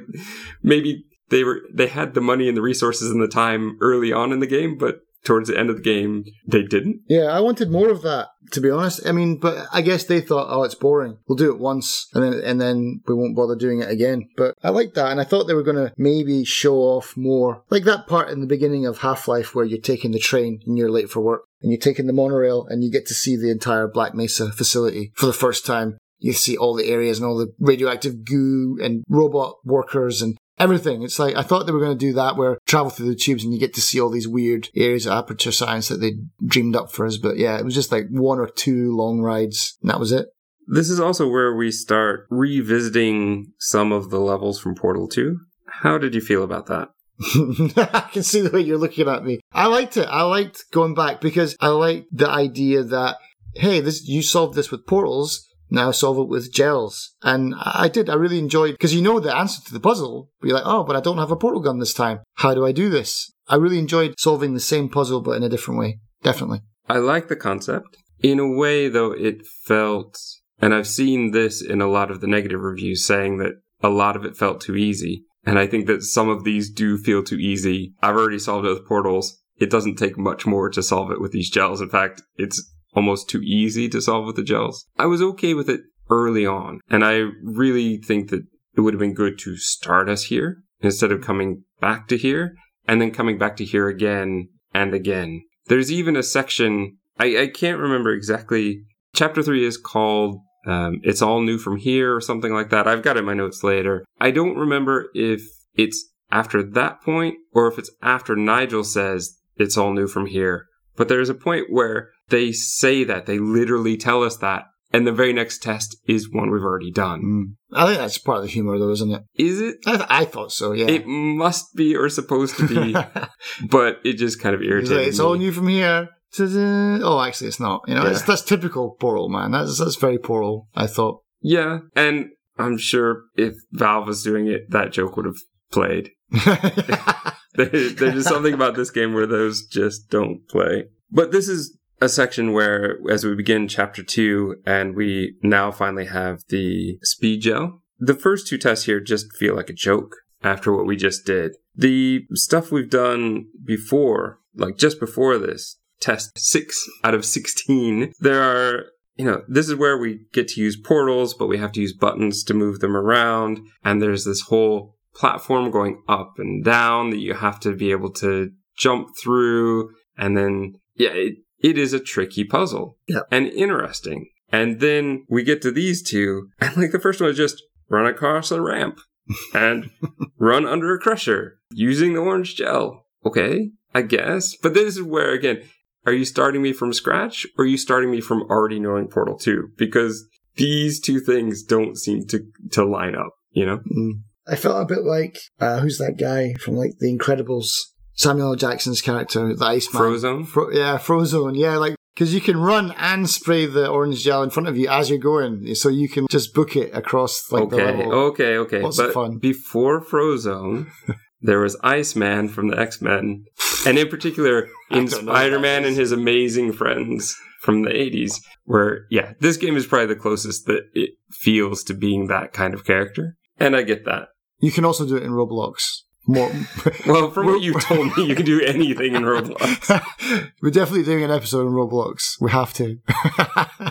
maybe 0.63 1.05
they 1.29 1.45
were 1.45 1.61
they 1.73 1.87
had 1.87 2.15
the 2.15 2.21
money 2.21 2.49
and 2.49 2.57
the 2.57 2.63
resources 2.63 3.11
and 3.11 3.23
the 3.23 3.29
time 3.29 3.77
early 3.81 4.13
on 4.13 4.33
in 4.33 4.39
the 4.39 4.47
game 4.47 4.79
but 4.79 5.01
towards 5.25 5.49
the 5.49 5.59
end 5.59 5.71
of 5.71 5.77
the 5.77 5.83
game 5.83 6.25
they 6.47 6.63
didn't 6.63 7.03
Yeah, 7.09 7.25
I 7.25 7.41
wanted 7.41 7.71
more 7.71 7.89
of 7.89 8.03
that, 8.03 8.29
to 8.53 8.61
be 8.61 8.71
honest. 8.71 9.07
I 9.07 9.13
mean, 9.13 9.39
but 9.39 9.67
I 9.73 9.83
guess 9.83 10.05
they 10.05 10.21
thought, 10.21 10.49
oh, 10.51 10.63
it's 10.63 10.75
boring. 10.75 11.19
We'll 11.27 11.37
do 11.37 11.51
it 11.53 11.59
once, 11.59 12.09
and 12.15 12.23
then 12.23 12.41
and 12.45 12.61
then 12.61 13.01
we 13.07 13.15
won't 13.15 13.37
bother 13.37 13.57
doing 13.57 13.81
it 13.81 13.91
again. 13.91 14.29
But 14.37 14.55
I 14.63 14.71
like 14.71 14.95
that, 14.95 15.11
and 15.11 15.21
I 15.21 15.25
thought 15.25 15.45
they 15.45 15.55
were 15.55 15.63
going 15.63 15.77
to 15.77 15.93
maybe 15.97 16.45
show 16.45 16.77
off 16.77 17.17
more, 17.17 17.63
like 17.71 17.85
that 17.85 18.07
part 18.07 18.31
in 18.31 18.41
the 18.41 18.47
beginning 18.47 18.87
of 18.87 18.99
Half 18.99 19.29
Life 19.29 19.55
where 19.55 19.65
you're 19.65 19.81
taking 19.81 20.13
the 20.13 20.19
train 20.19 20.61
and 20.67 20.79
you're 20.79 20.91
late 20.91 21.11
for 21.11 21.21
work, 21.21 21.43
and 21.63 21.71
you're 21.71 21.81
taking 21.81 22.07
the 22.07 22.13
monorail, 22.13 22.67
and 22.69 22.85
you 22.85 22.91
get 22.91 23.07
to 23.07 23.15
see 23.15 23.37
the 23.37 23.51
entire 23.51 23.89
Black 23.89 24.15
Mesa 24.15 24.53
facility 24.53 25.13
for 25.15 25.27
the 25.27 25.33
first 25.33 25.67
time. 25.67 25.99
You 26.19 26.33
see 26.33 26.57
all 26.57 26.75
the 26.75 26.89
areas 26.89 27.19
and 27.19 27.27
all 27.27 27.37
the 27.37 27.53
radioactive 27.59 28.25
goo 28.25 28.79
and 28.83 29.05
robot 29.09 29.57
workers 29.65 30.23
and 30.23 30.37
everything. 30.59 31.03
It's 31.03 31.19
like 31.19 31.37
I 31.37 31.43
thought 31.43 31.67
they 31.67 31.73
were 31.73 31.81
going 31.81 31.99
to 31.99 32.07
do 32.07 32.13
that, 32.15 32.37
where 32.37 32.59
travel 32.67 32.91
through 32.91 33.09
the 33.09 33.15
tubes 33.15 33.45
and 33.45 33.53
you 33.53 33.61
get 33.61 33.75
to 33.75 33.81
see 33.81 34.01
all 34.01 34.11
these 34.11 34.29
weird 34.29 34.69
areas 34.75 35.07
of 35.07 35.13
aperture 35.13 35.53
science 35.53 35.89
that 35.89 35.97
they 36.01 36.15
dreamed 36.45 36.77
up 36.77 36.91
for 36.93 37.07
us. 37.07 37.17
But 37.17 37.37
yeah, 37.37 37.59
it 37.59 37.65
was 37.65 37.75
just 37.75 37.93
like 37.93 38.07
one 38.11 38.39
or 38.39 38.49
two 38.49 38.95
long 38.97 39.21
rides, 39.21 39.77
and 39.83 39.91
that 39.91 40.01
was 40.01 40.13
it. 40.13 40.27
this 40.67 40.91
is 40.91 41.01
also 41.01 41.29
where 41.29 41.55
we 41.55 41.71
start 41.71 42.27
revisiting 42.31 43.53
some 43.59 43.93
of 43.93 44.11
the 44.11 44.19
levels 44.19 44.59
from 44.59 44.75
portal 44.75 45.07
2 45.07 45.39
how 45.83 45.97
did 45.97 46.15
you 46.15 46.21
feel 46.21 46.43
about 46.43 46.67
that 46.67 46.89
I 47.77 48.09
can 48.13 48.23
see 48.23 48.41
the 48.41 48.51
way 48.51 48.61
you're 48.61 48.77
looking 48.77 49.09
at 49.09 49.25
me. 49.25 49.41
I 49.51 49.69
liked 49.69 49.97
it. 49.97 50.07
I 50.07 50.23
liked 50.23 50.65
going 50.71 50.95
back 50.95 51.23
because 51.23 51.57
I 51.61 51.69
liked 51.69 52.09
the 52.13 52.29
idea 52.29 52.83
that 52.83 53.17
hey, 53.55 53.81
this 53.81 54.07
you 54.07 54.21
solved 54.23 54.55
this 54.55 54.71
with 54.71 54.87
portals. 54.87 55.46
Now 55.71 55.91
solve 55.91 56.19
it 56.19 56.29
with 56.29 56.53
gels. 56.53 57.15
And 57.23 57.55
I 57.59 57.89
did. 57.89 58.09
I 58.09 58.15
really 58.15 58.39
enjoyed 58.39 58.73
because 58.73 58.95
you 58.95 59.03
know 59.03 59.21
the 59.21 59.37
answer 59.37 59.63
to 59.65 59.73
the 59.73 59.81
puzzle. 59.81 60.31
But 60.41 60.49
you're 60.49 60.57
like, 60.57 60.67
oh, 60.67 60.85
but 60.85 60.97
I 60.97 61.01
don't 61.01 61.19
have 61.19 61.31
a 61.31 61.37
portal 61.37 61.61
gun 61.61 61.79
this 61.79 61.95
time. 61.95 62.21
How 62.35 62.55
do 62.55 62.65
I 62.65 62.73
do 62.73 62.89
this? 62.89 63.33
I 63.49 63.57
really 63.57 63.79
enjoyed 63.79 64.15
solving 64.19 64.55
the 64.55 64.61
same 64.61 64.89
puzzle 64.89 65.21
but 65.21 65.37
in 65.37 65.43
a 65.43 65.49
different 65.49 65.81
way. 65.81 65.99
Definitely. 66.23 66.63
i 66.89 66.99
like 66.99 67.29
the 67.29 67.37
concept 67.37 67.97
in 68.21 68.39
a 68.41 68.49
way 68.49 68.89
though 68.89 69.13
it 69.13 69.47
felt 69.65 70.19
and 70.59 70.75
i've 70.75 70.89
seen 70.89 71.31
this 71.33 71.63
in 71.63 71.81
a 71.81 71.87
lot 71.89 72.11
of 72.11 72.21
the 72.21 72.27
negative 72.27 72.61
reviews 72.61 73.05
saying 73.05 73.37
that 73.39 73.53
a 73.83 73.89
lot 73.89 74.17
of 74.17 74.25
it 74.25 74.37
felt 74.37 74.61
too 74.61 74.75
easy 74.77 75.25
And 75.45 75.59
I 75.61 75.67
think 75.69 75.87
that 75.87 76.03
some 76.03 76.29
of 76.29 76.43
these 76.43 76.71
do 76.71 76.99
feel 76.99 77.23
too 77.23 77.37
easy. 77.37 77.95
I've 78.03 78.17
already 78.17 78.41
solved 78.41 78.67
it 78.67 78.71
with 78.75 78.87
portals. 78.89 79.41
It 79.59 79.71
doesn't 79.71 79.95
take 79.97 80.19
much 80.19 80.45
more 80.45 80.69
to 80.71 80.83
solve 80.83 81.13
it 81.13 81.21
with 81.21 81.31
these 81.31 81.51
gels. 81.51 81.81
In 81.81 81.89
fact, 81.89 82.23
it's 82.37 82.59
almost 82.97 83.29
too 83.29 83.43
easy 83.43 83.89
to 83.91 84.01
solve 84.01 84.27
with 84.27 84.37
the 84.37 84.43
gels. 84.43 84.87
I 84.99 85.07
was 85.07 85.23
okay 85.23 85.55
with 85.55 85.69
it 85.69 85.83
early 86.11 86.47
on. 86.47 86.81
And 86.89 87.05
I 87.05 87.25
really 87.43 87.99
think 87.99 88.31
that 88.31 88.43
it 88.77 88.81
would 88.81 88.95
have 88.95 89.01
been 89.01 89.15
good 89.15 89.39
to 89.41 89.57
start 89.57 90.09
us 90.09 90.25
here 90.25 90.63
instead 90.81 91.13
of 91.13 91.21
coming 91.21 91.65
back 91.81 92.09
to 92.09 92.17
here 92.17 92.57
and 92.89 93.01
then 93.01 93.11
coming 93.11 93.39
back 93.39 93.57
to 93.57 93.65
here 93.65 93.89
again 93.89 94.49
and 94.75 94.95
again. 94.95 95.43
There's 95.67 95.93
even 95.93 96.17
a 96.17 96.23
section, 96.23 96.97
I, 97.19 97.43
I 97.43 97.47
can't 97.49 97.81
remember 97.81 98.11
exactly. 98.11 98.83
Chapter 99.15 99.43
three 99.43 99.65
is 99.65 99.77
called 99.77 100.41
um, 100.67 101.01
It's 101.03 101.23
All 101.23 101.41
New 101.41 101.59
from 101.59 101.77
Here 101.77 102.15
or 102.15 102.21
something 102.21 102.53
like 102.53 102.71
that. 102.71 102.87
I've 102.87 103.03
got 103.03 103.17
it 103.17 103.21
in 103.21 103.25
my 103.27 103.35
notes 103.35 103.63
later. 103.63 104.05
I 104.21 104.31
don't 104.31 104.57
remember 104.57 105.09
if 105.15 105.43
it's 105.75 106.13
after 106.31 106.63
that 106.63 107.03
point 107.03 107.37
or 107.53 107.69
if 107.69 107.79
it's 107.79 107.91
after 108.03 108.37
Nigel 108.37 108.85
says 108.85 109.39
It's 109.57 109.77
All 109.77 109.93
New 109.93 110.07
from 110.07 110.27
Here. 110.27 110.67
But 110.97 111.09
there's 111.09 111.29
a 111.29 111.35
point 111.35 111.67
where 111.69 112.11
they 112.29 112.53
say 112.53 113.05
that, 113.05 113.27
they 113.27 113.39
literally 113.39 113.97
tell 113.97 114.23
us 114.23 114.37
that. 114.39 114.65
And 114.93 115.07
the 115.07 115.13
very 115.13 115.33
next 115.33 115.63
test 115.63 115.97
is 116.07 116.31
one 116.31 116.51
we've 116.51 116.63
already 116.63 116.93
done. 116.93 117.57
Mm. 117.73 117.77
I 117.77 117.87
think 117.87 117.99
that's 117.99 118.19
part 118.19 118.39
of 118.39 118.45
the 118.45 118.51
humor, 118.51 118.79
though, 118.79 118.91
isn't 118.93 119.11
it? 119.11 119.23
Is 119.35 119.61
it? 119.61 119.77
I, 119.85 119.97
th- 119.97 120.07
I 120.09 120.25
thought 120.25 120.53
so. 120.53 120.73
Yeah. 120.73 120.87
It 120.87 121.07
must 121.07 121.75
be 121.75 121.97
or 121.97 122.09
supposed 122.09 122.57
to 122.59 122.69
be, 122.69 122.93
but 123.69 123.99
it 124.05 124.15
just 124.15 124.41
kind 124.41 124.55
of 124.55 124.63
It's, 124.63 124.71
irritated 124.71 124.97
like, 124.97 125.07
it's 125.09 125.19
me. 125.19 125.25
all 125.25 125.35
new 125.35 125.51
from 125.53 125.69
here. 125.69 126.09
Ta-da. 126.35 127.01
Oh, 127.03 127.21
actually, 127.21 127.49
it's 127.49 127.61
not. 127.61 127.83
You 127.89 127.95
know, 127.97 128.07
it's, 128.07 128.21
Yeah. 128.21 128.27
that's 128.27 128.43
typical 128.43 128.97
Portal, 129.01 129.29
man. 129.29 129.51
That's 129.51 129.79
that's 129.79 129.97
very 129.97 130.19
Portal. 130.19 130.69
I 130.75 130.87
thought. 130.87 131.21
Yeah, 131.41 131.81
and 131.97 132.31
I'm 132.57 132.79
sure 132.79 133.25
if 133.37 133.55
Valve 133.73 134.07
was 134.07 134.23
doing 134.23 134.47
it, 134.47 134.71
that 134.71 134.93
joke 134.93 135.17
would 135.17 135.27
have 135.27 135.37
played. 135.73 136.11
There's 137.55 137.95
just 137.95 138.29
something 138.29 138.55
about 138.55 138.75
this 138.77 138.91
game 138.91 139.15
where 139.15 139.27
those 139.27 139.67
just 139.67 140.11
don't 140.11 140.47
play. 140.49 140.85
But 141.11 141.33
this 141.33 141.49
is 141.49 141.77
a 142.01 142.09
section 142.09 142.53
where, 142.53 142.99
as 143.11 143.25
we 143.25 143.35
begin 143.35 143.69
chapter 143.69 144.03
two, 144.03 144.57
and 144.67 144.95
we 144.95 145.37
now 145.43 145.71
finally 145.71 146.07
have 146.07 146.43
the 146.49 146.99
speed 147.03 147.43
gel. 147.43 147.83
The 147.99 148.15
first 148.15 148.47
two 148.47 148.59
tests 148.59 148.85
here 148.85 149.01
just 149.01 149.35
feel 149.37 149.55
like 149.55 149.71
a 149.71 149.75
joke 149.75 150.17
after 150.43 150.75
what 150.75 150.87
we 150.87 150.97
just 150.97 151.25
did. 151.25 151.57
The 151.75 152.27
stuff 152.35 152.71
we've 152.71 152.91
done 152.91 153.47
before, 153.65 154.41
like 154.55 154.77
just 154.77 155.01
before 155.01 155.39
this, 155.39 155.79
test 156.01 156.39
six 156.39 156.87
out 157.03 157.15
of 157.15 157.25
16, 157.25 158.13
there 158.21 158.43
are 158.43 158.87
you 159.17 159.25
know, 159.25 159.43
this 159.49 159.69
is 159.69 159.75
where 159.75 159.97
we 159.97 160.27
get 160.33 160.49
to 160.49 160.61
use 160.61 160.77
portals, 160.77 161.35
but 161.35 161.47
we 161.47 161.59
have 161.59 161.73
to 161.73 161.81
use 161.81 161.95
buttons 161.95 162.45
to 162.45 162.55
move 162.55 162.81
them 162.81 162.95
around. 162.95 163.61
And 163.83 164.01
there's 164.01 164.25
this 164.25 164.43
whole 164.43 164.97
platform 165.15 165.71
going 165.71 166.03
up 166.07 166.35
and 166.37 166.63
down 166.63 167.11
that 167.11 167.21
you 167.21 167.35
have 167.35 167.59
to 167.61 167.75
be 167.75 167.91
able 167.91 168.11
to 168.15 168.51
jump 168.77 169.09
through. 169.23 169.91
And 170.19 170.37
then, 170.37 170.75
yeah, 170.97 171.11
it, 171.13 171.37
it 171.67 171.77
is 171.77 171.93
a 171.93 171.99
tricky 172.01 172.45
puzzle 172.45 172.97
Yeah. 173.09 173.23
and 173.31 173.47
interesting. 173.49 174.29
And 174.53 174.79
then 174.81 175.27
we 175.29 175.43
get 175.43 175.61
to 175.63 175.73
these 175.73 176.03
two, 176.03 176.49
and 176.61 176.77
like 176.77 176.93
the 176.93 177.01
first 177.01 177.21
one 177.21 177.31
is 177.31 177.37
just 177.37 177.63
run 177.91 178.07
across 178.07 178.51
a 178.53 178.61
ramp 178.61 179.01
and 179.55 179.91
run 180.39 180.65
under 180.67 180.95
a 180.95 181.01
crusher 181.01 181.59
using 181.73 182.15
the 182.15 182.21
orange 182.21 182.55
gel. 182.55 183.05
Okay, 183.25 183.71
I 183.93 184.03
guess. 184.03 184.55
But 184.63 184.75
this 184.75 184.97
is 184.97 185.03
where, 185.03 185.33
again, 185.33 185.63
are 186.07 186.13
you 186.13 186.25
starting 186.25 186.63
me 186.63 186.73
from 186.73 186.93
scratch 186.93 187.45
or 187.59 187.65
are 187.65 187.69
you 187.69 187.77
starting 187.77 188.13
me 188.13 188.21
from 188.21 188.43
already 188.43 188.79
knowing 188.79 189.09
Portal 189.09 189.37
2? 189.37 189.71
Because 189.77 190.25
these 190.55 191.01
two 191.01 191.19
things 191.19 191.65
don't 191.65 191.99
seem 191.99 192.25
to, 192.29 192.47
to 192.71 192.85
line 192.85 193.17
up, 193.17 193.33
you 193.51 193.67
know? 193.67 193.79
Mm. 193.79 194.21
I 194.47 194.55
felt 194.55 194.81
a 194.81 194.95
bit 194.95 195.03
like 195.05 195.37
uh, 195.59 195.81
who's 195.81 195.99
that 195.99 196.19
guy 196.21 196.55
from 196.61 196.77
like 196.77 196.93
The 197.01 197.13
Incredibles? 197.13 197.71
Samuel 198.17 198.51
L. 198.51 198.57
Jackson's 198.57 199.01
character, 199.01 199.55
the 199.55 199.65
Iceman. 199.65 200.03
Frozone? 200.03 200.47
Fro- 200.47 200.71
yeah, 200.71 200.99
Frozone. 200.99 201.57
Yeah, 201.57 201.77
like 201.77 201.97
because 202.15 202.33
you 202.33 202.41
can 202.41 202.57
run 202.57 202.95
and 202.97 203.29
spray 203.29 203.67
the 203.67 203.89
orange 203.89 204.25
gel 204.25 204.43
in 204.43 204.51
front 204.51 204.69
of 204.69 204.77
you 204.77 204.89
as 204.89 205.11
you're 205.11 205.19
going, 205.19 205.75
so 205.75 205.91
you 205.91 206.09
can 206.09 206.27
just 206.31 206.55
book 206.55 206.75
it 206.75 206.95
across 206.95 207.53
like 207.53 207.69
the 207.69 207.77
okay, 207.77 207.85
level. 207.85 208.13
okay, 208.13 208.57
okay. 208.57 208.83
Lots 208.83 208.99
of 208.99 209.09
but 209.09 209.15
fun. 209.15 209.39
before 209.39 210.01
Frozone, 210.01 210.89
there 211.43 211.61
was 211.61 211.77
Iceman 211.83 212.49
from 212.49 212.69
the 212.69 212.79
X 212.79 213.03
Men, 213.03 213.45
and 213.87 213.99
in 213.99 214.09
particular, 214.09 214.69
in 214.91 215.05
don't 215.07 215.25
know 215.27 215.33
what 215.33 215.37
Spider 215.39 215.59
Man 215.59 215.85
and 215.85 215.95
his 215.95 216.11
amazing 216.11 216.73
friends 216.73 217.37
from 217.61 217.83
the 217.83 217.91
80s, 217.91 218.41
where, 218.65 219.07
yeah, 219.11 219.33
this 219.41 219.57
game 219.57 219.77
is 219.77 219.87
probably 219.87 220.07
the 220.07 220.21
closest 220.21 220.67
that 220.67 220.85
it 220.95 221.11
feels 221.33 221.83
to 221.85 221.95
being 221.95 222.29
that 222.29 222.53
kind 222.53 222.73
of 222.75 222.85
character. 222.85 223.35
And 223.59 223.75
I 223.75 223.83
get 223.83 224.05
that. 224.05 224.29
You 224.59 224.71
can 224.71 224.85
also 224.85 225.07
do 225.07 225.17
it 225.17 225.23
in 225.23 225.33
Roblox. 225.33 226.03
More. 226.27 226.51
Well, 227.07 227.31
from 227.31 227.47
what 227.47 227.63
you've 227.63 227.83
told 227.83 228.17
me, 228.17 228.25
you 228.27 228.35
can 228.35 228.45
do 228.45 228.61
anything 228.61 229.15
in 229.15 229.23
Roblox. 229.23 230.51
We're 230.63 230.71
definitely 230.71 231.05
doing 231.05 231.23
an 231.23 231.31
episode 231.31 231.67
in 231.67 231.73
Roblox. 231.73 232.41
We 232.41 232.51
have 232.51 232.73
to. 232.75 232.99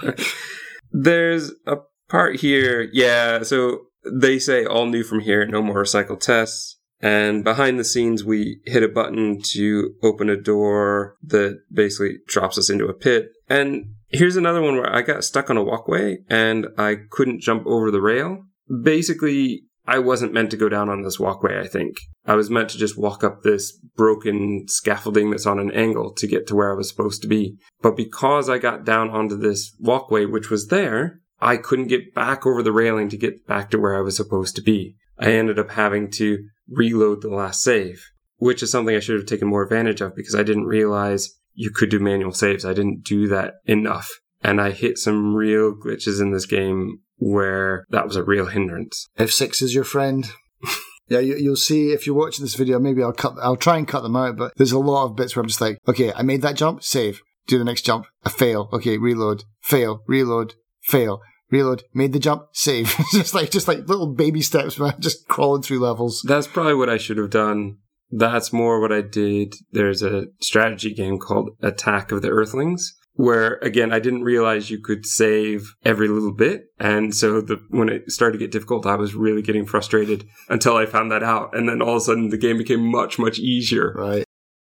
There's 0.91 1.51
a 1.65 1.77
part 2.09 2.41
here, 2.41 2.89
yeah, 2.91 3.43
so 3.43 3.85
they 4.05 4.37
say 4.39 4.65
all 4.65 4.85
new 4.85 5.03
from 5.03 5.21
here, 5.21 5.45
no 5.45 5.61
more 5.61 5.83
recycled 5.83 6.19
tests. 6.19 6.77
And 7.01 7.43
behind 7.43 7.79
the 7.79 7.83
scenes, 7.83 8.23
we 8.23 8.59
hit 8.65 8.83
a 8.83 8.87
button 8.87 9.41
to 9.51 9.93
open 10.03 10.29
a 10.29 10.41
door 10.41 11.15
that 11.23 11.59
basically 11.71 12.17
drops 12.27 12.57
us 12.57 12.69
into 12.69 12.87
a 12.87 12.93
pit. 12.93 13.29
And 13.49 13.93
here's 14.09 14.37
another 14.37 14.61
one 14.61 14.75
where 14.75 14.93
I 14.93 15.01
got 15.01 15.23
stuck 15.23 15.49
on 15.49 15.57
a 15.57 15.63
walkway 15.63 16.19
and 16.29 16.67
I 16.77 16.97
couldn't 17.09 17.41
jump 17.41 17.65
over 17.65 17.91
the 17.91 18.01
rail. 18.01 18.45
Basically, 18.81 19.65
I 19.87 19.99
wasn't 19.99 20.33
meant 20.33 20.51
to 20.51 20.57
go 20.57 20.67
down 20.67 20.89
on 20.89 21.03
this 21.03 21.19
walkway, 21.19 21.59
I 21.59 21.67
think. 21.67 21.97
I 22.25 22.35
was 22.35 22.49
meant 22.49 22.69
to 22.69 22.77
just 22.77 22.97
walk 22.97 23.23
up 23.23 23.43
this 23.43 23.71
broken 23.71 24.65
scaffolding 24.67 25.29
that's 25.29 25.45
on 25.45 25.59
an 25.59 25.71
angle 25.71 26.11
to 26.13 26.27
get 26.27 26.47
to 26.47 26.55
where 26.55 26.71
I 26.71 26.75
was 26.75 26.89
supposed 26.89 27.21
to 27.21 27.27
be. 27.27 27.57
But 27.81 27.95
because 27.95 28.49
I 28.49 28.57
got 28.57 28.83
down 28.83 29.09
onto 29.09 29.37
this 29.37 29.75
walkway, 29.79 30.25
which 30.25 30.49
was 30.49 30.67
there, 30.67 31.19
I 31.39 31.57
couldn't 31.57 31.87
get 31.87 32.15
back 32.15 32.45
over 32.45 32.63
the 32.63 32.71
railing 32.71 33.09
to 33.09 33.17
get 33.17 33.45
back 33.45 33.69
to 33.71 33.77
where 33.77 33.95
I 33.95 34.01
was 34.01 34.15
supposed 34.15 34.55
to 34.55 34.61
be. 34.61 34.95
I 35.19 35.31
ended 35.31 35.59
up 35.59 35.71
having 35.71 36.09
to 36.11 36.39
reload 36.67 37.21
the 37.21 37.29
last 37.29 37.61
save, 37.61 38.03
which 38.37 38.63
is 38.63 38.71
something 38.71 38.95
I 38.95 38.99
should 38.99 39.17
have 39.17 39.27
taken 39.27 39.47
more 39.47 39.63
advantage 39.63 40.01
of 40.01 40.15
because 40.15 40.35
I 40.35 40.43
didn't 40.43 40.65
realize 40.65 41.29
you 41.53 41.69
could 41.69 41.89
do 41.89 41.99
manual 41.99 42.33
saves. 42.33 42.65
I 42.65 42.73
didn't 42.73 43.03
do 43.03 43.27
that 43.27 43.55
enough. 43.65 44.09
And 44.43 44.59
I 44.59 44.71
hit 44.71 44.97
some 44.97 45.35
real 45.35 45.73
glitches 45.73 46.21
in 46.21 46.31
this 46.31 46.45
game 46.45 46.99
where 47.17 47.85
that 47.89 48.05
was 48.05 48.15
a 48.15 48.23
real 48.23 48.47
hindrance. 48.47 49.07
F6 49.17 49.61
is 49.61 49.73
your 49.73 49.83
friend. 49.83 50.27
Yeah, 51.07 51.19
you, 51.19 51.35
you'll 51.35 51.55
see 51.55 51.91
if 51.91 52.07
you're 52.07 52.15
watching 52.15 52.43
this 52.43 52.55
video. 52.55 52.79
Maybe 52.79 53.03
I'll 53.03 53.13
cut. 53.13 53.35
I'll 53.39 53.55
try 53.55 53.77
and 53.77 53.87
cut 53.87 54.01
them 54.01 54.15
out. 54.15 54.37
But 54.37 54.53
there's 54.55 54.71
a 54.71 54.79
lot 54.79 55.05
of 55.05 55.15
bits 55.15 55.35
where 55.35 55.41
I'm 55.41 55.47
just 55.47 55.61
like, 55.61 55.77
okay, 55.87 56.11
I 56.13 56.23
made 56.23 56.41
that 56.41 56.55
jump, 56.55 56.83
save, 56.83 57.21
do 57.47 57.57
the 57.57 57.63
next 57.63 57.83
jump, 57.83 58.07
I 58.23 58.29
fail, 58.29 58.69
okay, 58.73 58.97
reload, 58.97 59.43
fail, 59.61 60.01
reload, 60.07 60.55
fail, 60.81 61.21
reload, 61.51 61.83
made 61.93 62.13
the 62.13 62.19
jump, 62.19 62.47
save. 62.53 62.95
just 63.11 63.33
like 63.33 63.51
just 63.51 63.67
like 63.67 63.87
little 63.87 64.13
baby 64.13 64.41
steps, 64.41 64.79
man, 64.79 64.95
just 64.99 65.27
crawling 65.27 65.61
through 65.61 65.79
levels. 65.79 66.23
That's 66.25 66.47
probably 66.47 66.75
what 66.75 66.89
I 66.89 66.97
should 66.97 67.17
have 67.17 67.29
done. 67.29 67.77
That's 68.11 68.53
more 68.53 68.79
what 68.79 68.91
I 68.91 69.01
did. 69.01 69.55
There's 69.71 70.01
a 70.01 70.27
strategy 70.39 70.93
game 70.93 71.19
called 71.19 71.49
Attack 71.61 72.11
of 72.11 72.21
the 72.21 72.29
Earthlings, 72.29 72.93
where 73.15 73.55
again, 73.61 73.91
I 73.91 73.99
didn't 73.99 74.23
realize 74.23 74.69
you 74.69 74.79
could 74.79 75.05
save 75.05 75.73
every 75.83 76.07
little 76.07 76.33
bit. 76.33 76.65
And 76.79 77.15
so 77.15 77.41
the, 77.41 77.61
when 77.69 77.89
it 77.89 78.11
started 78.11 78.37
to 78.37 78.43
get 78.43 78.51
difficult, 78.51 78.85
I 78.85 78.95
was 78.95 79.15
really 79.15 79.41
getting 79.41 79.65
frustrated 79.65 80.27
until 80.49 80.75
I 80.75 80.85
found 80.85 81.11
that 81.11 81.23
out. 81.23 81.55
And 81.57 81.67
then 81.67 81.81
all 81.81 81.95
of 81.95 81.97
a 81.97 82.01
sudden 82.01 82.29
the 82.29 82.37
game 82.37 82.57
became 82.57 82.91
much, 82.91 83.17
much 83.17 83.39
easier. 83.39 83.93
Right. 83.97 84.25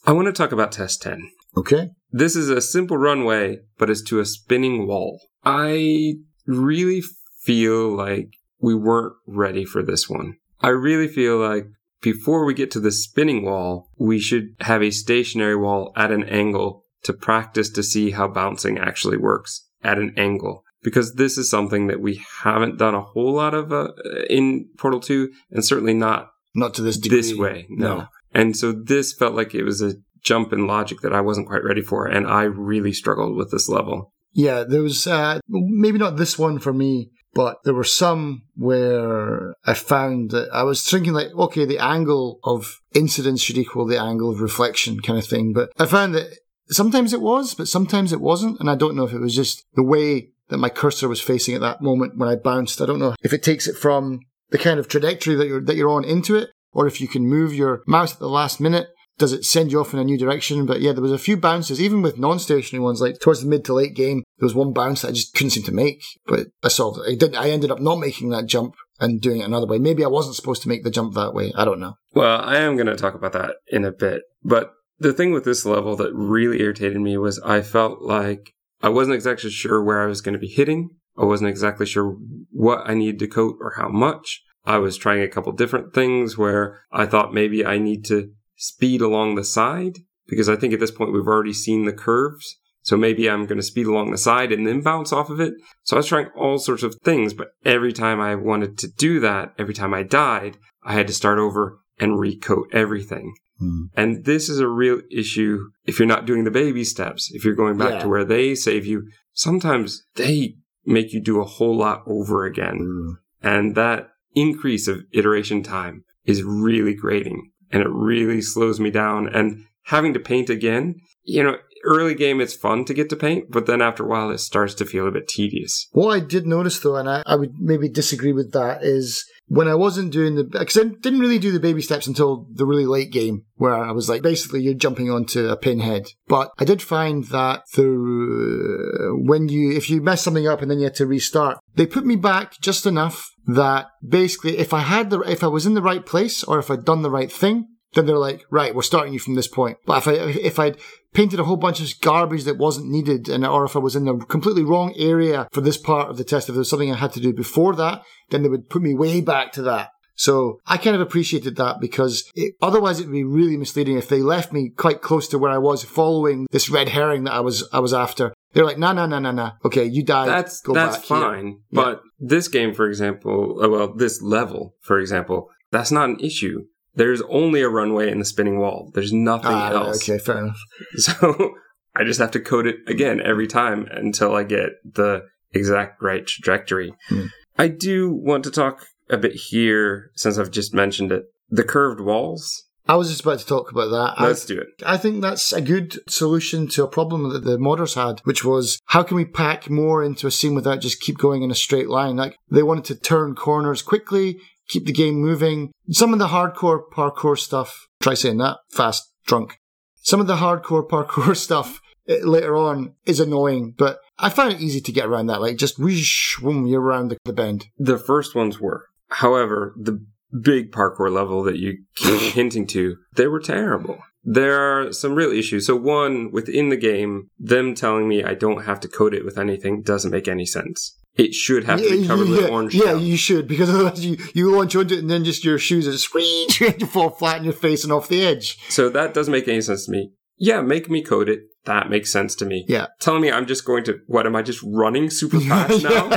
I 0.06 0.12
want 0.12 0.28
to 0.28 0.34
talk 0.34 0.52
about 0.52 0.74
test 0.74 1.02
10. 1.02 1.32
Okay. 1.56 1.92
This 2.12 2.36
is 2.36 2.50
a 2.50 2.62
simple 2.62 2.98
runway, 2.98 3.60
but 3.78 3.90
it's 3.90 4.04
to 4.04 4.20
a 4.20 4.26
spinning 4.26 4.88
wall. 4.88 5.22
I 5.46 6.16
really 6.46 7.02
feel 7.40 7.96
like 7.96 8.34
we 8.60 8.76
weren't 8.76 9.14
ready 9.26 9.64
for 9.64 9.82
this 9.82 10.10
one. 10.10 10.36
I 10.62 10.70
really 10.70 11.08
feel 11.08 11.38
like 11.38 11.68
before 12.02 12.46
we 12.46 12.54
get 12.54 12.70
to 12.72 12.80
the 12.80 12.92
spinning 12.92 13.46
wall, 13.46 13.90
we 13.98 14.20
should 14.20 14.56
have 14.60 14.84
a 14.84 14.92
stationary 14.92 15.56
wall 15.56 15.94
at 15.96 16.12
an 16.12 16.24
angle 16.24 16.83
to 17.04 17.14
practice 17.14 17.70
to 17.72 17.84
see 17.84 18.12
how 18.12 18.28
bouncing 18.28 18.78
actually 18.78 19.18
works 19.18 19.68
at 19.84 19.98
an 19.98 20.14
angle. 20.18 20.64
Because 20.82 21.14
this 21.16 21.38
is 21.38 21.50
something 21.50 21.88
that 21.88 22.02
we 22.02 22.22
haven't 22.42 22.78
done 22.78 22.94
a 22.94 23.02
whole 23.02 23.34
lot 23.34 23.54
of 23.54 23.72
uh, 23.72 23.90
in 24.30 24.68
Portal 24.78 25.00
2, 25.00 25.30
and 25.52 25.64
certainly 25.64 25.94
not 25.94 26.30
Not 26.56 26.74
to 26.74 26.82
this 26.82 26.98
degree. 26.98 27.22
this 27.22 27.38
way. 27.38 27.68
No. 27.70 27.98
No. 27.98 28.08
And 28.34 28.58
so 28.58 28.72
this 28.74 29.14
felt 29.14 29.34
like 29.36 29.56
it 29.56 29.64
was 29.64 29.82
a 29.82 29.94
jump 30.24 30.52
in 30.52 30.68
logic 30.68 31.00
that 31.02 31.14
I 31.14 31.22
wasn't 31.22 31.48
quite 31.48 31.64
ready 31.64 31.82
for, 31.82 32.06
and 32.06 32.28
I 32.28 32.44
really 32.44 32.92
struggled 32.92 33.38
with 33.38 33.52
this 33.52 33.70
level. 33.70 34.12
Yeah, 34.34 34.64
there 34.64 34.82
was 34.82 35.06
uh, 35.08 35.40
maybe 35.48 36.00
not 36.00 36.18
this 36.18 36.38
one 36.40 36.60
for 36.60 36.74
me, 36.74 37.12
but 37.34 37.58
there 37.64 37.74
were 37.74 37.84
some 37.84 38.44
where 38.56 39.56
I 39.66 39.74
found 39.74 40.32
that 40.32 40.50
I 40.52 40.64
was 40.64 40.84
thinking 40.84 41.14
like, 41.14 41.28
okay, 41.34 41.66
the 41.66 41.78
angle 41.80 42.40
of 42.44 42.80
incidence 42.94 43.42
should 43.42 43.58
equal 43.58 43.86
the 43.86 44.02
angle 44.02 44.32
of 44.32 44.42
reflection, 44.42 45.00
kind 45.02 45.20
of 45.20 45.26
thing. 45.26 45.54
But 45.54 45.72
I 45.80 45.86
found 45.86 46.16
that 46.16 46.38
sometimes 46.70 47.14
it 47.14 47.22
was, 47.22 47.54
but 47.54 47.68
sometimes 47.68 48.14
it 48.14 48.22
wasn't, 48.22 48.60
and 48.60 48.70
I 48.70 48.76
don't 48.76 48.96
know 48.96 49.06
if 49.06 49.14
it 49.14 49.20
was 49.20 49.36
just 49.36 49.66
the 49.76 49.84
way 49.84 50.30
that 50.50 50.58
my 50.58 50.70
cursor 50.70 51.08
was 51.08 51.22
facing 51.22 51.56
at 51.56 51.62
that 51.62 51.82
moment 51.82 52.18
when 52.18 52.30
I 52.30 52.36
bounced. 52.36 52.82
I 52.82 52.86
don't 52.86 53.00
know 53.00 53.16
if 53.24 53.34
it 53.34 53.44
takes 53.44 53.68
it 53.68 53.78
from 53.78 54.20
the 54.50 54.58
kind 54.58 54.80
of 54.80 54.88
trajectory 54.88 55.36
that 55.36 55.48
you're 55.48 55.64
that 55.64 55.76
you're 55.76 55.90
on 55.90 56.06
into 56.06 56.36
it, 56.36 56.50
or 56.72 56.88
if 56.88 57.02
you 57.02 57.08
can 57.08 57.28
move 57.28 57.54
your 57.54 57.82
mouse 57.88 58.14
at 58.14 58.20
the 58.20 58.30
last 58.30 58.60
minute, 58.60 58.88
does 59.18 59.34
it 59.34 59.46
send 59.46 59.72
you 59.72 59.80
off 59.80 59.94
in 59.94 60.00
a 60.00 60.04
new 60.04 60.18
direction? 60.18 60.66
But 60.66 60.82
yeah, 60.82 60.92
there 60.92 61.02
was 61.02 61.12
a 61.12 61.18
few 61.18 61.38
bounces, 61.38 61.82
even 61.82 62.02
with 62.02 62.20
non-stationary 62.20 62.84
ones, 62.84 63.02
like 63.02 63.20
towards 63.20 63.42
the 63.42 63.50
mid 63.50 63.66
to 63.66 63.74
late 63.74 63.96
game, 63.96 64.24
there 64.38 64.46
was 64.46 64.56
one 64.56 64.74
bounce 64.74 65.02
that 65.02 65.10
I 65.10 65.12
just 65.12 65.34
couldn't 65.34 65.52
seem 65.52 65.64
to 65.64 65.72
make. 65.72 66.04
But 66.26 66.48
I 66.64 66.68
solved 66.68 67.00
it. 67.00 67.12
I 67.12 67.16
didn't. 67.16 67.36
I 67.36 67.50
ended 67.50 67.72
up 67.72 67.80
not 67.80 68.00
making 68.00 68.30
that 68.30 68.48
jump 68.48 68.76
and 69.00 69.22
doing 69.22 69.42
it 69.42 69.46
another 69.46 69.68
way. 69.68 69.80
Maybe 69.80 70.04
I 70.04 70.08
wasn't 70.08 70.36
supposed 70.36 70.62
to 70.64 70.70
make 70.70 70.84
the 70.84 70.92
jump 70.92 71.14
that 71.14 71.34
way. 71.34 71.52
I 71.56 71.66
don't 71.66 71.80
know. 71.80 71.96
Well, 72.14 72.42
I 72.42 72.58
am 72.58 72.76
going 72.76 72.88
to 72.88 72.96
talk 72.96 73.16
about 73.16 73.34
that 73.34 73.56
in 73.68 73.86
a 73.86 73.92
bit. 73.92 74.24
But 74.44 74.74
the 75.04 75.14
thing 75.14 75.32
with 75.32 75.46
this 75.46 75.66
level 75.66 75.96
that 75.98 76.14
really 76.14 76.62
irritated 76.62 77.00
me 77.00 77.18
was 77.18 77.40
I 77.40 77.62
felt 77.62 78.02
like 78.02 78.54
I 78.82 78.90
wasn't 78.90 79.16
exactly 79.16 79.50
sure 79.50 79.84
where 79.84 80.02
I 80.02 80.08
was 80.08 80.22
going 80.22 80.34
to 80.34 80.40
be 80.40 80.48
hitting. 80.48 80.90
I 81.18 81.26
wasn't 81.26 81.50
exactly 81.50 81.86
sure 81.86 82.18
what 82.52 82.90
I 82.90 82.96
needed 82.96 83.20
to 83.20 83.28
coat 83.28 83.58
or 83.62 83.74
how 83.78 83.90
much. 83.90 84.42
I 84.66 84.78
was 84.78 84.98
trying 84.98 85.22
a 85.22 85.28
couple 85.28 85.52
different 85.52 85.94
things 85.94 86.38
where 86.38 86.82
I 86.92 87.06
thought 87.06 87.34
maybe 87.34 87.66
I 87.66 87.78
need 87.78 88.06
to 88.06 88.32
speed 88.56 89.02
along 89.02 89.36
the 89.36 89.44
side 89.44 90.00
because 90.28 90.50
I 90.50 90.56
think 90.56 90.74
at 90.74 90.80
this 90.80 90.92
point 90.92 91.14
we've 91.14 91.28
already 91.28 91.54
seen 91.54 91.86
the 91.86 91.94
curves. 91.94 92.58
So 92.82 92.98
maybe 92.98 93.30
I'm 93.30 93.46
going 93.46 93.60
to 93.60 93.64
speed 93.64 93.88
along 93.88 94.12
the 94.12 94.18
side 94.18 94.52
and 94.52 94.68
then 94.68 94.82
bounce 94.82 95.14
off 95.14 95.30
of 95.30 95.40
it. 95.40 95.54
So 95.84 95.96
I 95.96 96.00
was 96.00 96.08
trying 96.08 96.28
all 96.36 96.58
sorts 96.58 96.84
of 96.84 96.96
things, 97.04 97.34
but 97.34 97.50
every 97.64 97.94
time 97.94 98.20
I 98.20 98.36
wanted 98.36 98.78
to 98.80 98.88
do 98.90 99.22
that, 99.22 99.54
every 99.58 99.74
time 99.74 99.94
I 99.94 100.04
died, 100.04 100.58
I 100.84 100.94
had 100.94 101.08
to 101.08 101.14
start 101.14 101.40
over 101.40 101.80
and 102.00 102.20
recoat 102.20 102.74
everything. 102.74 103.34
Hmm. 103.60 103.86
And 103.96 104.26
this 104.26 104.50
is 104.50 104.60
a 104.60 104.68
real 104.68 105.02
issue 105.12 105.70
if 105.86 106.00
you're 106.00 106.08
not 106.08 106.26
doing 106.26 106.44
the 106.44 106.52
baby 106.52 106.84
steps, 106.84 107.32
if 107.34 107.46
you're 107.46 107.56
going 107.56 107.78
back 107.78 107.92
Yeah. 107.92 108.00
to 108.04 108.10
where 108.10 108.26
they 108.26 108.56
save 108.56 108.86
you. 108.86 109.08
Sometimes 109.34 110.06
they 110.16 110.56
make 110.86 111.14
you 111.14 111.22
do 111.22 111.40
a 111.40 111.46
whole 111.46 111.78
lot 111.78 112.04
over 112.08 112.46
again. 112.46 112.78
Hmm. 112.80 113.10
And 113.42 113.76
that 113.76 114.10
increase 114.36 114.88
of 114.88 115.04
iteration 115.12 115.64
time 115.64 116.04
is 116.26 116.44
really 116.44 116.94
grating 116.96 117.52
and 117.72 117.82
it 117.82 117.90
really 117.90 118.42
slows 118.42 118.80
me 118.80 118.90
down. 118.92 119.28
And 119.28 119.66
having 119.84 120.14
to 120.14 120.20
paint 120.20 120.50
again, 120.50 120.96
you 121.24 121.44
know, 121.44 121.58
early 121.84 122.16
game 122.16 122.42
it's 122.42 122.56
fun 122.56 122.86
to 122.86 122.94
get 122.94 123.10
to 123.10 123.16
paint, 123.16 123.52
but 123.52 123.66
then 123.66 123.82
after 123.82 124.04
a 124.04 124.08
while 124.08 124.32
it 124.32 124.40
starts 124.40 124.74
to 124.76 124.86
feel 124.86 125.08
a 125.08 125.12
bit 125.12 125.28
tedious. 125.28 125.88
What 125.92 126.12
I 126.12 126.20
did 126.20 126.46
notice 126.46 126.80
though, 126.80 126.96
and 126.96 127.10
I, 127.10 127.24
I 127.26 127.36
would 127.36 127.60
maybe 127.60 127.90
disagree 127.90 128.34
with 128.34 128.52
that, 128.54 128.84
is 128.84 129.26
when 129.48 129.68
I 129.68 129.76
wasn't 129.76 130.12
doing 130.12 130.36
the, 130.36 130.44
because 130.46 130.78
I 130.78 130.84
didn't 130.84 131.20
really 131.20 131.40
do 131.40 131.52
the 131.52 131.60
baby 131.60 131.82
steps 131.82 132.08
until 132.08 132.48
the 132.52 132.66
really 132.66 132.86
late 132.86 133.12
game, 133.12 133.46
where 133.56 133.76
I 133.76 133.92
was 133.92 134.10
like, 134.10 134.22
basically 134.22 134.62
you're 134.62 134.74
jumping 134.74 135.12
onto 135.12 135.50
a 135.50 135.58
pinhead. 135.58 136.08
But 136.28 136.52
I 136.60 136.66
did 136.66 136.82
find 136.82 137.26
that 137.26 137.64
the, 137.76 139.16
when 139.22 139.50
you, 139.50 139.72
if 139.76 139.90
you 139.90 140.02
mess 140.02 140.22
something 140.22 140.48
up 140.48 140.62
and 140.62 140.72
then 140.72 140.80
you 140.80 140.86
had 140.86 140.96
to 140.96 141.06
restart, 141.06 141.60
they 141.76 141.86
put 141.86 142.06
me 142.06 142.16
back 142.16 142.60
just 142.62 142.86
enough 142.86 143.30
that 143.46 143.88
basically 144.08 144.58
if 144.58 144.74
I 144.74 144.80
had 144.80 145.10
the, 145.10 145.20
if 145.22 145.44
I 145.44 145.48
was 145.48 145.66
in 145.66 145.74
the 145.74 145.82
right 145.82 146.06
place 146.06 146.44
or 146.44 146.60
if 146.60 146.72
I'd 146.72 146.86
done 146.86 147.02
the 147.02 147.12
right 147.12 147.32
thing, 147.32 147.68
then 147.94 148.06
they're 148.06 148.18
like, 148.18 148.44
right, 148.50 148.74
we're 148.74 148.82
starting 148.82 149.14
you 149.14 149.20
from 149.20 149.36
this 149.36 149.48
point. 149.48 149.78
But 149.86 150.00
if 150.00 150.08
I, 150.08 150.14
if 150.14 150.60
I'd 150.60 150.78
painted 151.14 151.40
a 151.40 151.44
whole 151.44 151.58
bunch 151.58 151.80
of 151.80 152.02
garbage 152.02 152.44
that 152.44 152.58
wasn't 152.58 152.90
needed 152.90 153.30
and, 153.30 153.46
or 153.46 153.66
if 153.66 153.76
I 153.76 153.80
was 153.80 153.96
in 153.96 154.06
the 154.06 154.18
completely 154.18 154.64
wrong 154.64 154.94
area 154.98 155.48
for 155.52 155.62
this 155.62 155.78
part 155.78 156.10
of 156.10 156.18
the 156.18 156.24
test, 156.24 156.50
if 156.50 156.56
there 156.56 156.60
was 156.60 156.70
something 156.70 156.92
I 156.92 156.98
had 156.98 157.14
to 157.14 157.20
do 157.20 157.34
before 157.34 157.76
that, 157.76 158.04
then 158.30 158.44
they 158.44 158.50
would 158.50 158.70
put 158.70 158.82
me 158.82 158.94
way 158.94 159.22
back 159.22 159.52
to 159.54 159.62
that. 159.64 159.90
So 160.16 160.60
I 160.66 160.78
kind 160.78 160.96
of 160.96 161.02
appreciated 161.02 161.56
that 161.56 161.80
because 161.80 162.32
it, 162.36 162.54
otherwise 162.62 163.00
it 163.00 163.06
would 163.06 163.14
be 163.14 163.24
really 163.24 163.58
misleading 163.58 163.98
if 163.98 164.10
they 164.10 164.22
left 164.22 164.54
me 164.54 164.70
quite 164.70 165.02
close 165.02 165.28
to 165.30 165.40
where 165.40 165.52
I 165.52 165.58
was 165.58 165.84
following 165.84 166.48
this 166.52 166.70
red 166.70 166.90
herring 166.90 167.24
that 167.24 167.34
I 167.34 167.40
was, 167.40 167.68
I 167.74 167.80
was 167.80 167.94
after. 167.94 168.34
They're 168.54 168.66
like, 168.66 168.78
nah, 168.78 168.94
nah, 168.94 169.08
nah, 169.08 169.20
nah, 169.20 169.32
nah. 169.32 169.52
Okay, 169.66 169.86
you 169.86 170.04
died. 170.04 170.30
That's, 170.30 170.62
Go 170.62 170.74
that's 170.74 170.98
back 170.98 171.06
here." 171.06 171.18
fine. 171.18 171.60
But 171.72 172.02
this 172.20 172.48
game, 172.48 172.74
for 172.74 172.88
example, 172.88 173.60
uh, 173.64 173.68
well, 173.68 173.94
this 173.94 174.22
level, 174.22 174.76
for 174.82 175.00
example, 175.00 175.50
that's 175.72 175.92
not 175.92 176.10
an 176.10 176.20
issue. 176.20 176.66
There's 176.96 177.22
only 177.24 177.62
a 177.62 177.70
runway 177.70 178.12
and 178.12 178.22
the 178.22 178.26
spinning 178.26 178.60
wall. 178.60 178.92
There's 178.94 179.12
nothing 179.14 179.52
Ah, 179.52 179.72
else. 179.72 180.08
okay, 180.10 180.18
fair 180.24 180.38
enough. 180.40 180.60
So 180.98 181.56
I 181.96 182.04
just 182.04 182.20
have 182.20 182.32
to 182.32 182.40
code 182.40 182.68
it 182.68 182.78
again 182.88 183.22
every 183.22 183.48
time 183.48 183.88
until 183.92 184.36
I 184.36 184.44
get 184.44 184.70
the 184.84 185.24
exact 185.52 186.02
right 186.02 186.26
trajectory. 186.26 186.94
Hmm. 187.10 187.26
I 187.58 187.68
do 187.68 188.12
want 188.14 188.44
to 188.46 188.52
talk 188.52 188.86
a 189.10 189.18
bit 189.18 189.34
here, 189.34 190.10
since 190.16 190.38
I've 190.38 190.52
just 190.52 190.74
mentioned 190.74 191.12
it. 191.12 191.26
The 191.50 191.64
curved 191.64 192.00
walls. 192.00 192.64
I 192.88 192.96
was 192.96 193.10
just 193.10 193.22
about 193.22 193.40
to 193.40 193.46
talk 193.46 193.72
about 193.72 193.92
that. 193.92 194.22
Let's 194.22 194.44
do 194.46 194.60
it. 194.60 194.68
I 194.86 194.98
think 194.98 195.22
that's 195.22 195.54
a 195.54 195.62
good 195.62 196.00
solution 196.10 196.68
to 196.70 196.84
a 196.84 196.88
problem 196.88 197.30
that 197.32 197.46
the 197.46 197.58
modders 197.58 197.96
had, 197.96 198.20
which 198.26 198.44
was 198.44 198.80
how 198.88 199.04
can 199.04 199.16
we 199.16 199.24
pack 199.24 199.70
more 199.70 200.04
into 200.04 200.28
a 200.28 200.32
scene 200.32 200.54
without 200.56 200.82
just 200.82 201.00
keep 201.00 201.18
going 201.18 201.44
in 201.44 201.52
a 201.52 201.56
straight 201.56 201.88
line? 201.88 202.18
Like 202.18 202.36
they 202.52 202.64
wanted 202.64 202.84
to 202.86 202.96
turn 202.96 203.36
corners 203.36 203.82
quickly, 203.82 204.38
keep 204.68 204.86
the 204.86 204.94
game 204.94 205.16
moving. 205.16 205.72
Some 205.90 206.14
of 206.14 206.20
the 206.20 206.28
hardcore 206.28 206.82
parkour 206.92 207.38
stuff, 207.38 207.88
try 208.02 208.14
saying 208.14 208.38
that 208.38 208.58
fast, 208.70 209.12
drunk. 209.26 209.60
Some 210.02 210.20
of 210.20 210.28
the 210.28 210.38
hardcore 210.38 210.88
parkour 210.88 211.36
stuff 211.38 211.82
eh, 212.08 212.20
later 212.24 212.56
on 212.56 212.96
is 213.06 213.20
annoying, 213.20 213.74
but 213.78 214.00
I 214.20 214.30
found 214.30 214.54
it 214.54 214.62
easy 214.62 214.82
to 214.82 214.92
get 214.92 215.06
around 215.06 215.28
that. 215.28 215.42
Like 215.42 215.58
just 215.58 215.80
whoosh, 215.80 216.40
boom, 216.40 216.66
you're 216.68 216.82
around 216.82 217.10
the, 217.10 217.18
the 217.26 217.34
bend. 217.34 217.68
The 217.78 217.98
first 217.98 218.36
ones 218.36 218.60
were. 218.60 218.88
However, 219.10 219.74
the 219.78 220.06
big 220.42 220.72
parkour 220.72 221.12
level 221.12 221.44
that 221.44 221.58
you 221.58 221.84
keep 221.96 222.20
hinting 222.34 222.68
to, 222.68 222.98
they 223.16 223.28
were 223.28 223.40
terrible. 223.40 224.00
There 224.26 224.58
are 224.60 224.94
some 224.94 225.16
real 225.16 225.32
issues. 225.32 225.66
So 225.68 225.76
one, 225.76 226.32
within 226.32 226.70
the 226.70 226.78
game, 226.78 227.30
them 227.38 227.76
telling 227.76 228.08
me 228.08 228.24
I 228.24 228.34
don't 228.36 228.64
have 228.64 228.80
to 228.82 228.88
code 228.88 229.14
it 229.14 229.26
with 229.26 229.38
anything 229.38 229.82
doesn't 229.82 230.12
make 230.12 230.28
any 230.30 230.46
sense. 230.46 230.98
It 231.16 231.34
should 231.36 231.66
have 231.66 231.80
to 231.82 231.90
be 231.90 231.98
Yeah, 231.98 232.08
covered 232.08 232.28
yeah, 232.30 232.36
with 232.38 232.50
orange 232.50 232.74
Yeah, 232.74 232.84
shell. 232.86 233.00
you 233.02 233.18
should 233.18 233.48
because 233.48 233.70
otherwise 233.74 234.04
you, 234.04 234.18
you 234.34 234.50
launch 234.56 234.76
onto 234.76 234.96
it 234.96 235.00
and 235.00 235.10
then 235.12 235.24
just 235.26 235.44
your 235.44 235.60
shoes 235.60 235.88
are 235.88 235.98
squeeze, 235.98 236.60
you 236.60 236.72
fall 236.88 237.10
flat 237.12 237.38
in 237.38 237.44
your 237.44 237.54
face 237.54 237.84
and 237.84 237.92
off 237.94 238.08
the 238.08 238.24
edge. 238.26 238.58
So 238.70 238.90
that 238.90 239.14
doesn't 239.14 239.32
make 239.32 239.48
any 239.48 239.62
sense 239.62 239.86
to 239.86 239.92
me. 239.92 240.12
Yeah, 240.38 240.62
make 240.62 240.90
me 240.90 241.02
code 241.04 241.30
it. 241.30 241.42
That 241.66 241.90
makes 241.90 242.12
sense 242.12 242.36
to 242.36 242.46
me. 242.46 242.66
Yeah. 242.68 242.88
Telling 243.00 243.22
me 243.22 243.32
I'm 243.32 243.46
just 243.46 243.64
going 243.66 243.84
to, 243.86 244.00
what, 244.08 244.26
am 244.26 244.36
I 244.36 244.42
just 244.42 244.62
running 244.66 245.10
super 245.10 245.40
fast 245.50 245.84
now? 245.84 246.10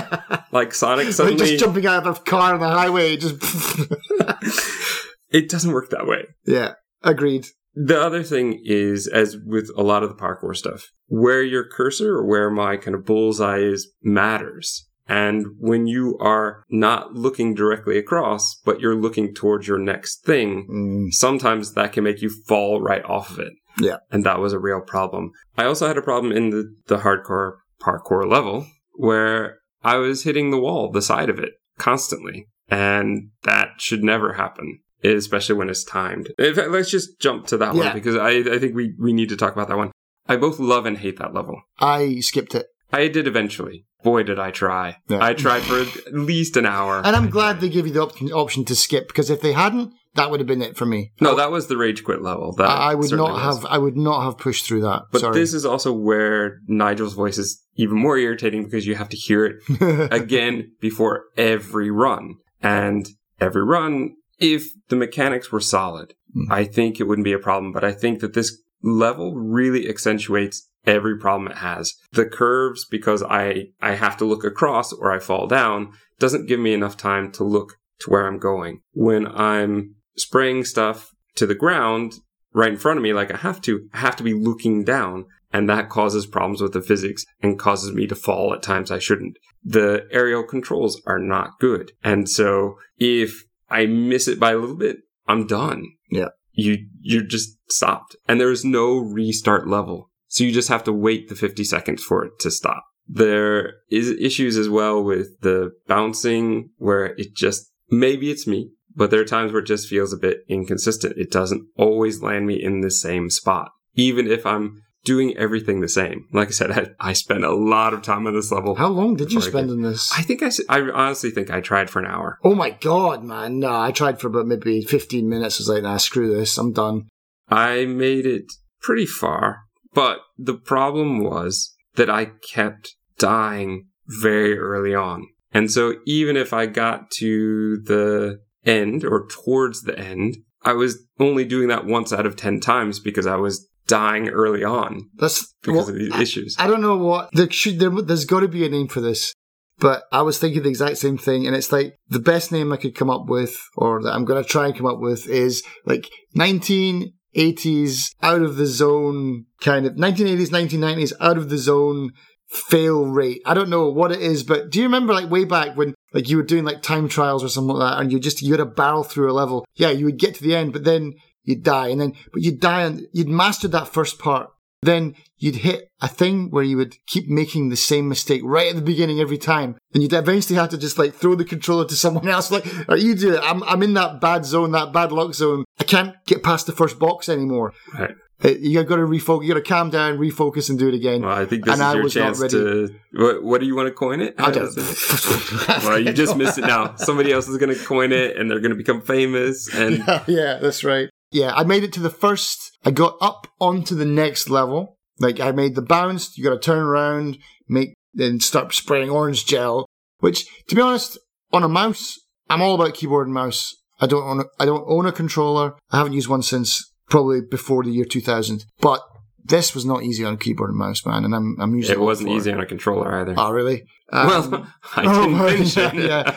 Like 0.51 0.75
Sonic 0.75 1.07
Like 1.07 1.15
suddenly? 1.15 1.39
just 1.47 1.59
jumping 1.65 1.87
out 1.87 2.07
of 2.07 2.17
a 2.19 2.21
car 2.21 2.55
on 2.55 2.61
the 2.61 2.69
highway, 2.69 3.17
just 3.17 3.37
it 5.31 5.49
doesn't 5.49 5.73
work 5.73 5.91
that 5.91 6.07
way. 6.07 6.25
yeah, 6.47 6.73
agreed. 7.03 7.47
The 7.75 8.01
other 8.01 8.23
thing 8.23 8.61
is, 8.65 9.07
as 9.07 9.37
with 9.37 9.71
a 9.77 9.83
lot 9.83 10.03
of 10.03 10.09
the 10.09 10.15
parkour 10.15 10.57
stuff, 10.57 10.91
where 11.09 11.43
your 11.43 11.69
cursor 11.69 12.15
or 12.17 12.25
where 12.27 12.49
my 12.51 12.77
kind 12.79 12.95
of 12.95 13.05
bullseye 13.05 13.59
is 13.59 13.93
matters. 14.03 14.89
And 15.09 15.47
when 15.61 15.87
you 15.87 16.17
are 16.21 16.65
not 16.69 17.13
looking 17.13 17.55
directly 17.55 17.97
across, 17.99 18.57
but 18.65 18.81
you're 18.81 18.97
looking 18.97 19.35
towards 19.35 19.69
your 19.69 19.79
next 19.79 20.25
thing, 20.25 20.67
Mm, 20.69 21.13
sometimes 21.13 21.75
that 21.75 21.93
can 21.93 22.03
make 22.03 22.23
you 22.23 22.31
fall 22.49 22.81
right 22.81 23.05
off 23.05 23.31
of 23.31 23.39
it. 23.41 23.53
Yeah. 23.81 23.97
And 24.11 24.25
that 24.25 24.39
was 24.41 24.53
a 24.53 24.59
real 24.59 24.81
problem. 24.81 25.33
I 25.59 25.65
also 25.65 25.87
had 25.87 25.99
a 25.99 26.03
problem 26.03 26.33
in 26.33 26.51
the, 26.51 26.75
the 26.87 26.99
hardcore 26.99 27.55
parkour 27.81 28.31
level 28.31 28.67
where 28.95 29.59
I 29.85 29.97
was 29.97 30.23
hitting 30.25 30.51
the 30.51 30.59
wall, 30.59 30.91
the 30.91 31.03
side 31.03 31.29
of 31.29 31.39
it, 31.39 31.53
constantly. 31.79 32.49
And 32.69 33.31
that 33.45 33.69
should 33.79 34.03
never 34.03 34.33
happen, 34.33 34.81
especially 35.05 35.55
when 35.55 35.69
it's 35.71 35.85
timed. 35.85 36.33
In 36.39 36.55
fact, 36.55 36.71
let's 36.71 36.91
just 36.91 37.21
jump 37.21 37.47
to 37.49 37.57
that 37.59 37.75
Yeah. 37.75 37.85
one 37.85 37.95
because 37.95 38.17
I, 38.17 38.31
I 38.55 38.59
think 38.59 38.75
we, 38.75 38.95
we 38.99 39.13
need 39.13 39.29
to 39.29 39.37
talk 39.37 39.53
about 39.53 39.69
that 39.69 39.77
one. 39.77 39.93
I 40.29 40.37
both 40.37 40.59
love 40.59 40.87
and 40.87 40.99
hate 40.99 41.19
that 41.19 41.33
level. 41.35 41.61
I 41.79 42.19
skipped 42.21 42.55
it, 42.55 42.67
I 42.93 43.07
did 43.09 43.27
eventually. 43.29 43.85
Boy, 44.03 44.23
did 44.23 44.39
I 44.39 44.51
try. 44.51 44.97
Yeah. 45.09 45.25
I 45.25 45.35
tried 45.35 45.63
for 45.63 45.81
at 45.81 46.15
least 46.15 46.57
an 46.57 46.67
hour. 46.67 46.99
and 47.05 47.15
I'm 47.17 47.31
glad 47.31 47.61
they 47.61 47.69
gave 47.69 47.87
you 47.87 47.93
the 47.93 48.03
op- 48.03 48.23
option 48.33 48.65
to 48.67 48.75
skip 48.77 49.09
because 49.09 49.31
if 49.31 49.41
they 49.41 49.53
hadn't, 49.53 49.93
that 50.17 50.31
would 50.31 50.41
have 50.41 50.47
been 50.47 50.63
it 50.63 50.77
for 50.77 50.87
me. 50.87 51.13
no, 51.21 51.35
that 51.37 51.51
was 51.51 51.69
the 51.69 51.77
rage 51.77 52.05
quit 52.05 52.23
level. 52.23 52.53
That 52.55 52.69
I, 52.69 52.93
I 52.93 52.95
would 52.95 53.11
not 53.13 53.33
was. 53.33 53.43
have. 53.43 53.67
I 53.67 53.79
would 53.79 53.97
not 53.97 54.25
have 54.25 54.39
pushed 54.39 54.67
through 54.67 54.83
that. 54.83 55.03
But 55.13 55.21
Sorry. 55.21 55.35
this 55.39 55.55
is 55.55 55.65
also 55.65 55.93
where 55.93 56.61
Nigel's 56.67 57.15
voice 57.15 57.39
is 57.39 57.63
even 57.77 57.99
more 57.99 58.17
irritating 58.19 58.65
because 58.65 58.87
you 58.87 58.95
have 58.97 59.09
to 59.11 59.17
hear 59.17 59.45
it 59.47 60.11
again 60.13 60.73
before 60.81 61.25
every 61.37 61.91
run. 61.91 62.35
And 62.63 63.07
every 63.41 63.63
run, 63.65 64.17
if 64.39 64.65
the 64.89 64.97
mechanics 64.97 65.53
were 65.53 65.61
solid, 65.61 66.15
Hmm. 66.37 66.53
I 66.53 66.65
think 66.65 67.01
it 67.01 67.05
wouldn't 67.05 67.25
be 67.25 67.33
a 67.33 67.39
problem. 67.39 67.73
But 67.73 67.85
I 67.85 67.93
think 67.93 68.21
that 68.21 68.35
this 68.35 68.61
level 68.83 69.35
really 69.35 69.89
accentuates 69.89 70.69
every 70.87 71.19
problem 71.19 71.51
it 71.51 71.59
has. 71.59 71.95
The 72.13 72.27
curves, 72.27 72.85
because 72.85 73.23
I, 73.23 73.69
I 73.81 73.95
have 73.95 74.17
to 74.19 74.25
look 74.25 74.45
across 74.45 74.93
or 74.93 75.11
I 75.11 75.19
fall 75.19 75.47
down, 75.47 75.93
doesn't 76.19 76.47
give 76.47 76.61
me 76.61 76.73
enough 76.75 76.97
time 76.97 77.33
to 77.33 77.45
look 77.45 77.75
to 78.01 78.11
where 78.11 78.27
I'm 78.27 78.39
going. 78.39 78.81
When 78.93 79.27
I'm 79.27 79.96
spraying 80.17 80.65
stuff 80.65 81.11
to 81.37 81.47
the 81.47 81.55
ground 81.55 82.15
right 82.53 82.73
in 82.73 82.79
front 82.79 82.97
of 82.97 83.03
me, 83.03 83.13
like 83.13 83.33
I 83.33 83.37
have 83.37 83.61
to, 83.63 83.89
I 83.93 83.99
have 83.99 84.17
to 84.17 84.23
be 84.23 84.35
looking 84.35 84.83
down. 84.83 85.27
And 85.53 85.69
that 85.71 85.89
causes 85.89 86.27
problems 86.27 86.61
with 86.61 86.73
the 86.73 86.83
physics 86.83 87.25
and 87.41 87.59
causes 87.59 87.93
me 87.93 88.07
to 88.09 88.15
fall 88.15 88.53
at 88.53 88.63
times 88.63 88.91
I 88.91 88.99
shouldn't. 88.99 89.39
The 89.63 90.07
aerial 90.11 90.43
controls 90.43 91.01
are 91.07 91.19
not 91.19 91.59
good. 91.61 91.93
And 92.03 92.29
so 92.29 92.79
if 92.99 93.45
I 93.71 93.87
miss 93.87 94.27
it 94.27 94.41
by 94.41 94.53
a 94.53 94.59
little 94.59 94.77
bit, 94.77 94.99
I'm 95.29 95.47
done. 95.47 95.85
Yeah. 96.11 96.29
You, 96.53 96.79
you're 97.01 97.23
just 97.23 97.59
stopped. 97.71 98.17
And 98.27 98.41
there 98.41 98.51
is 98.51 98.65
no 98.65 98.99
restart 98.99 99.69
level. 99.69 100.11
So 100.29 100.45
you 100.45 100.53
just 100.53 100.69
have 100.69 100.85
to 100.85 100.93
wait 100.93 101.29
the 101.29 101.35
50 101.35 101.65
seconds 101.65 102.03
for 102.03 102.25
it 102.25 102.33
to 102.41 102.51
stop. 102.51 102.85
There 103.07 103.75
is 103.91 104.11
issues 104.11 104.57
as 104.57 104.69
well 104.69 105.03
with 105.03 105.41
the 105.41 105.71
bouncing 105.87 106.71
where 106.77 107.07
it 107.07 107.35
just, 107.35 107.71
maybe 107.89 108.31
it's 108.31 108.47
me, 108.47 108.73
but 108.97 109.11
there 109.11 109.21
are 109.21 109.27
times 109.27 109.53
where 109.53 109.63
it 109.63 109.67
just 109.67 109.89
feels 109.89 110.13
a 110.13 110.17
bit 110.17 110.41
inconsistent. 110.49 111.19
It 111.19 111.31
doesn't 111.31 111.67
always 111.77 112.23
land 112.23 112.47
me 112.47 112.61
in 112.63 112.81
the 112.81 112.91
same 112.91 113.31
spot, 113.31 113.71
even 113.95 114.27
if 114.27 114.47
I'm 114.47 114.83
doing 115.05 115.37
everything 115.37 115.81
the 115.81 115.89
same. 115.89 116.27
Like 116.33 116.49
I 116.49 116.53
said, 116.53 116.71
I, 117.01 117.11
I 117.11 117.13
spent 117.13 117.45
a 117.45 117.55
lot 117.55 117.95
of 117.95 118.03
time 118.03 118.27
on 118.27 118.35
this 118.35 118.51
level. 118.51 118.75
How 118.75 118.89
long 118.89 119.15
did 119.15 119.33
you 119.33 119.41
spend 119.41 119.71
on 119.71 119.83
this? 119.83 120.13
I 120.17 120.23
think 120.23 120.43
I, 120.43 120.51
I 120.69 120.81
honestly 120.81 121.31
think 121.31 121.51
I 121.51 121.61
tried 121.61 121.91
for 121.91 122.01
an 122.01 122.07
hour. 122.07 122.39
oh 122.43 122.55
my 122.55 122.71
god, 122.71 123.23
man. 123.23 123.61
No, 123.61 123.79
I 123.79 123.93
tried 123.93 124.21
for 124.21 124.29
about 124.29 124.47
maybe 124.47 124.83
15 124.83 125.29
minutes. 125.29 125.59
I 125.59 125.61
was 125.61 125.69
like, 125.69 125.83
nah, 125.83 125.99
screw 125.99 126.35
this. 126.35 126.59
I'm 126.59 126.73
done. 126.73 127.09
I 127.49 127.85
made 127.85 128.27
it 128.27 128.53
pretty 128.81 129.07
far, 129.07 129.61
but 129.95 130.19
the 130.37 130.55
problem 130.55 131.21
was 131.21 131.75
that 131.95 132.11
I 132.11 132.27
kept 132.53 132.97
dying 133.19 133.87
very 134.07 134.59
early 134.59 134.95
on. 134.95 135.27
And 135.53 135.71
so 135.71 135.95
even 136.07 136.37
if 136.37 136.53
I 136.53 136.67
got 136.67 137.11
to 137.13 137.79
the 137.79 138.41
end 138.67 139.05
or 139.05 139.27
towards 139.27 139.83
the 139.83 139.99
end, 139.99 140.39
I 140.63 140.73
was 140.73 140.99
only 141.21 141.45
doing 141.45 141.69
that 141.69 141.87
once 141.87 142.13
out 142.13 142.27
of 142.27 142.37
10 142.37 142.61
times 142.61 142.99
because 143.01 143.27
I 143.27 143.37
was 143.37 143.69
dying 143.87 144.29
early 144.29 144.65
on 144.65 145.09
That's 145.15 145.55
because 145.63 145.87
well, 145.87 145.89
of 145.91 145.95
these 145.95 146.15
issues. 146.17 146.57
I 146.59 146.67
don't 146.67 146.81
know 146.81 146.97
what 146.97 147.31
there 147.33 147.51
should 147.51 147.79
there, 147.79 147.91
there's 147.91 148.25
got 148.25 148.41
to 148.41 148.49
be 148.49 148.67
a 148.67 148.69
name 148.69 148.89
for 148.89 149.01
this, 149.01 149.33
but 149.79 150.05
I 150.11 150.23
was 150.23 150.39
thinking 150.39 150.63
the 150.63 150.69
exact 150.69 150.99
same 150.99 151.19
thing, 151.19 151.47
and 151.47 151.55
it's 151.55 151.73
like 151.73 151.97
the 152.09 152.19
best 152.19 152.51
name 152.51 152.73
I 152.73 152.79
could 152.79 152.95
come 152.95 153.11
up 153.11 153.27
with, 153.29 153.61
or 153.77 154.03
that 154.03 154.13
I'm 154.13 154.25
going 154.25 154.43
to 154.43 154.49
try 154.49 154.67
and 154.67 154.77
come 154.77 154.87
up 154.87 154.99
with, 154.99 155.29
is 155.29 155.63
like 155.85 156.09
1980s 156.37 158.15
out 158.23 158.43
of 158.43 158.57
the 158.57 158.67
zone 158.67 159.45
kind 159.61 159.87
of 159.87 159.95
1980s 159.95 160.49
1990s 160.49 161.13
out 161.21 161.39
of 161.39 161.49
the 161.49 161.59
zone 161.59 162.11
fail 162.49 163.07
rate. 163.07 163.43
I 163.45 163.55
don't 163.55 163.71
know 163.71 163.89
what 163.89 164.13
it 164.13 164.21
is, 164.21 164.43
but 164.43 164.71
do 164.71 164.79
you 164.79 164.85
remember 164.85 165.13
like 165.13 165.31
way 165.31 165.45
back 165.45 165.77
when 165.77 165.95
like 166.13 166.29
you 166.29 166.37
were 166.37 166.43
doing 166.43 166.65
like 166.65 166.83
time 166.83 167.09
trials 167.09 167.45
or 167.45 167.49
something 167.49 167.77
like 167.77 167.91
that, 167.91 168.01
and 168.01 168.13
you 168.13 168.19
just 168.19 168.43
you 168.43 168.53
had 168.53 168.61
a 168.61 168.67
barrel 168.67 169.05
through 169.05 169.31
a 169.31 169.35
level? 169.35 169.65
Yeah, 169.75 169.91
you 169.91 170.05
would 170.07 170.19
get 170.19 170.35
to 170.37 170.43
the 170.43 170.55
end, 170.55 170.73
but 170.73 170.85
then 170.85 171.15
you'd 171.45 171.63
die, 171.63 171.89
and 171.89 172.01
then 172.01 172.15
but 172.33 172.43
you'd 172.43 172.61
die 172.61 172.83
and 172.83 173.07
you'd 173.13 173.29
mastered 173.29 173.73
that 173.73 173.89
first 173.89 174.19
part. 174.19 174.51
Then 174.83 175.17
you'd 175.39 175.57
hit 175.57 175.91
a 176.01 176.09
thing 176.09 176.51
where 176.51 176.63
you 176.63 176.77
would 176.77 176.95
keep 177.07 177.29
making 177.29 177.69
the 177.69 177.77
same 177.77 178.09
mistake 178.09 178.43
right 178.45 178.69
at 178.69 178.77
the 178.77 178.83
beginning 178.83 179.21
every 179.21 179.39
time. 179.39 179.77
And 179.93 180.03
you'd 180.03 180.13
eventually 180.13 180.57
have 180.57 180.69
to 180.71 180.79
just 180.79 180.99
like 180.99 181.15
throw 181.15 181.35
the 181.35 181.45
controller 181.45 181.87
to 181.87 181.97
someone 181.97 182.29
else. 182.37 182.51
Like, 182.51 182.67
or 182.89 182.97
you 182.97 183.15
do 183.15 183.35
it. 183.35 183.41
I'm, 183.43 183.63
I'm 183.65 183.83
in 183.83 183.95
that 183.95 184.21
bad 184.21 184.45
zone, 184.45 184.73
that 184.73 184.93
bad 184.93 185.13
luck 185.13 185.35
zone. 185.35 185.65
I 185.81 185.85
can't 185.85 186.15
get 186.27 186.43
past 186.43 186.67
the 186.67 186.73
first 186.73 186.99
box 186.99 187.29
anymore. 187.29 187.73
Right. 187.99 188.15
Uh, 188.45 188.49
You 188.49 188.83
got 188.85 188.97
to 188.97 189.03
refocus. 189.03 189.43
You 189.43 189.49
got 189.55 189.65
to 189.65 189.69
calm 189.69 189.91
down, 189.91 190.19
refocus, 190.19 190.69
and 190.69 190.79
do 190.79 190.89
it 190.89 190.95
again. 190.95 191.23
Well, 191.23 191.37
I 191.37 191.47
think 191.47 191.65
this 191.65 191.73
And 191.73 191.81
is 191.81 191.87
I 191.87 191.95
your 191.95 192.09
chance 192.09 192.41
to. 192.53 192.95
What, 193.13 193.43
what 193.43 193.61
do 193.61 193.67
you 193.67 193.75
want 193.75 193.89
to 193.89 193.95
coin 193.95 194.21
it? 194.21 194.35
I 194.39 194.51
don't. 194.51 194.77
well, 195.85 195.99
you 195.99 196.13
just 196.13 196.37
missed 196.37 196.59
it 196.59 196.67
now. 196.67 196.97
Somebody 196.97 197.33
else 197.33 197.49
is 197.49 197.57
going 197.57 197.75
to 197.75 197.85
coin 197.85 198.13
it 198.13 198.37
and 198.37 198.51
they're 198.51 198.61
going 198.61 198.71
to 198.73 198.77
become 198.77 199.01
famous. 199.01 199.73
And 199.75 199.99
yeah, 200.27 200.59
that's 200.61 200.85
right. 200.85 201.09
Yeah, 201.33 201.53
I 201.55 201.65
made 201.65 201.83
it 201.83 201.93
to 201.95 202.01
the 202.01 202.11
first. 202.11 202.77
I 202.85 202.91
got 202.91 203.17
up 203.21 203.47
onto 203.61 203.95
the 203.95 204.05
next 204.05 204.49
level. 204.51 204.97
Like 205.19 205.41
I 205.41 205.51
made 205.53 205.75
the 205.75 205.83
bounce. 205.83 206.37
You 206.37 206.45
got 206.45 206.51
to 206.51 206.59
turn 206.59 206.79
around, 206.79 207.39
make 207.69 207.95
and 208.19 208.43
start 208.43 208.75
spraying 208.75 209.11
orange 209.11 209.47
gel. 209.47 209.87
Which, 210.19 210.47
to 210.69 210.75
be 210.75 210.81
honest, 210.81 211.19
on 211.53 211.63
a 211.63 211.69
mouse, 211.69 212.19
I'm 212.49 212.63
all 212.63 212.75
about 212.75 212.95
keyboard 212.95 213.27
and 213.27 213.35
mouse. 213.35 213.75
I 214.01 214.07
don't 214.07 214.23
own. 214.23 214.41
A, 214.41 214.45
I 214.63 214.67
don't 214.67 214.85
own 214.87 215.07
a 215.07 215.13
controller. 215.13 215.75
I 215.91 215.99
haven't 215.99 216.13
used 216.13 216.29
one 216.29 216.43
since 216.43 216.93
probably 217.09 217.41
before 217.41 217.85
the 217.85 217.91
year 217.91 218.05
2000. 218.05 218.65
But 218.81 219.01
this 219.45 219.75
was 219.75 219.85
not 219.85 220.03
easy 220.03 220.25
on 220.25 220.35
a 220.35 220.37
keyboard 220.37 220.71
and 220.71 220.79
mouse, 220.79 221.05
man. 221.07 221.25
And 221.25 221.35
I'm 221.35 221.57
I'm 221.61 221.75
using 221.75 221.95
it 221.95 222.01
wasn't 222.01 222.31
easy 222.31 222.53
on 222.53 222.61
a 222.61 222.67
controller 222.67 223.21
either. 223.21 223.35
Oh, 223.39 223.51
really? 223.51 223.85
Um, 224.13 224.27
well, 224.29 224.67
I 224.95 225.05
oh, 225.07 225.25
didn't 225.29 225.49
finish 225.49 225.77
it. 225.77 225.95
yeah, 225.95 226.07
yeah. 226.07 226.37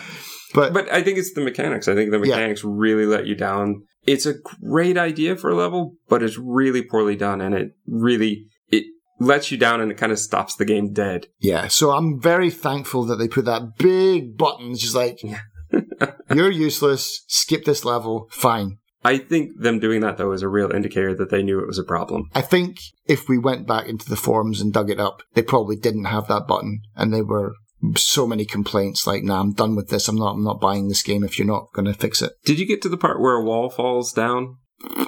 But, 0.54 0.74
But 0.74 0.92
I 0.92 1.04
think 1.04 1.20
it's 1.20 1.34
the 1.34 1.42
mechanics. 1.42 1.88
I 1.88 1.94
think 1.94 2.10
the 2.10 2.18
Yeah. 2.18 2.36
mechanics 2.36 2.64
really 2.64 3.06
let 3.06 3.28
you 3.28 3.36
down. 3.36 3.84
It's 4.08 4.26
a 4.26 4.34
great 4.64 4.98
idea 4.98 5.36
for 5.36 5.52
a 5.52 5.56
level, 5.56 5.94
but 6.08 6.24
it's 6.24 6.38
really 6.40 6.82
poorly 6.82 7.16
done 7.16 7.42
and 7.42 7.54
it 7.54 7.74
really 7.86 8.46
it 8.72 8.86
lets 9.20 9.52
you 9.52 9.58
down 9.58 9.82
and 9.82 9.92
it 9.92 9.98
kind 9.98 10.12
of 10.12 10.18
stops 10.18 10.56
the 10.56 10.66
game 10.66 10.92
dead. 10.94 11.28
Yeah, 11.40 11.68
so 11.68 11.92
I'm 11.92 12.20
very 12.20 12.50
thankful 12.50 13.04
that 13.06 13.18
they 13.18 13.28
put 13.28 13.46
that 13.46 13.78
big 13.78 14.36
button, 14.38 14.72
it's 14.72 14.82
just 14.82 14.96
like, 14.96 15.22
Yeah. 15.22 15.42
you're 16.34 16.50
useless, 16.50 17.24
skip 17.28 17.66
this 17.66 17.86
level, 17.86 18.28
fine. 18.32 18.79
I 19.04 19.18
think 19.18 19.60
them 19.62 19.80
doing 19.80 20.02
that 20.02 20.18
though 20.18 20.32
is 20.34 20.42
a 20.42 20.50
real 20.50 20.72
indicator 20.72 21.16
that 21.16 21.30
they 21.30 21.42
knew 21.42 21.60
it 21.60 21.68
was 21.68 21.80
a 21.80 21.84
problem. 21.84 22.24
I 22.36 22.42
think 22.42 22.80
if 23.06 23.30
we 23.30 23.38
went 23.38 23.66
back 23.68 23.88
into 23.88 24.10
the 24.10 24.16
forums 24.18 24.60
and 24.62 24.74
dug 24.74 24.90
it 24.90 25.00
up, 25.00 25.22
they 25.34 25.42
probably 25.42 25.76
didn't 25.78 26.06
have 26.06 26.28
that 26.28 26.48
button, 26.48 26.82
and 26.96 27.14
there 27.14 27.24
were 27.26 27.54
so 27.96 28.28
many 28.28 28.44
complaints 28.44 29.08
like, 29.08 29.24
"Nah, 29.24 29.40
I'm 29.40 29.54
done 29.54 29.76
with 29.76 29.88
this. 29.90 30.08
I'm 30.10 30.18
not. 30.18 30.34
I'm 30.34 30.44
not 30.44 30.60
buying 30.60 30.90
this 30.90 31.02
game 31.02 31.24
if 31.24 31.40
you're 31.40 31.48
not 31.48 31.68
going 31.74 31.86
to 31.86 31.94
fix 31.94 32.22
it." 32.22 32.34
Did 32.46 32.60
you 32.60 32.66
get 32.66 32.82
to 32.82 32.90
the 32.90 32.98
part 32.98 33.22
where 33.22 33.36
a 33.36 33.44
wall 33.44 33.70
falls 33.70 34.12
down? 34.12 34.58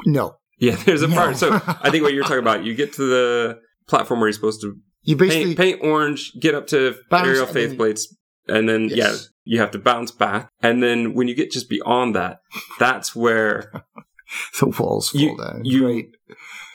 No, 0.06 0.36
Yeah, 0.58 0.76
there's 0.86 1.02
a 1.02 1.08
No. 1.08 1.16
part. 1.16 1.36
So 1.38 1.54
I 1.54 1.90
think 1.90 2.04
what 2.04 2.14
you're 2.14 2.24
talking 2.24 2.40
about, 2.40 2.64
you 2.64 2.74
get 2.76 2.94
to 2.94 3.04
the 3.04 3.60
platform 3.88 4.20
where 4.22 4.30
you're 4.30 4.34
supposed 4.34 4.62
to 4.62 4.76
you 5.04 5.16
basically 5.18 5.56
paint, 5.56 5.82
paint 5.82 5.92
orange, 5.92 6.32
get 6.40 6.56
up 6.56 6.68
to 6.68 6.96
Bounce 7.10 7.28
aerial 7.28 7.46
faith 7.48 7.76
plates, 7.76 8.16
and 8.48 8.70
then 8.70 8.88
Yes. 8.88 8.98
yeah, 8.98 9.18
you 9.44 9.60
have 9.60 9.72
to 9.72 9.80
bounce 9.80 10.12
back. 10.12 10.50
And 10.62 10.82
then 10.84 11.14
when 11.14 11.28
you 11.28 11.36
get 11.36 11.52
just 11.52 11.70
beyond 11.70 12.16
that, 12.16 12.40
that's 12.80 13.16
where 13.16 13.72
the 14.60 14.68
walls 14.68 15.10
fall 15.10 15.22
you- 15.22 15.38
down. 15.38 15.62
you- 15.64 15.82
Great. 15.82 16.10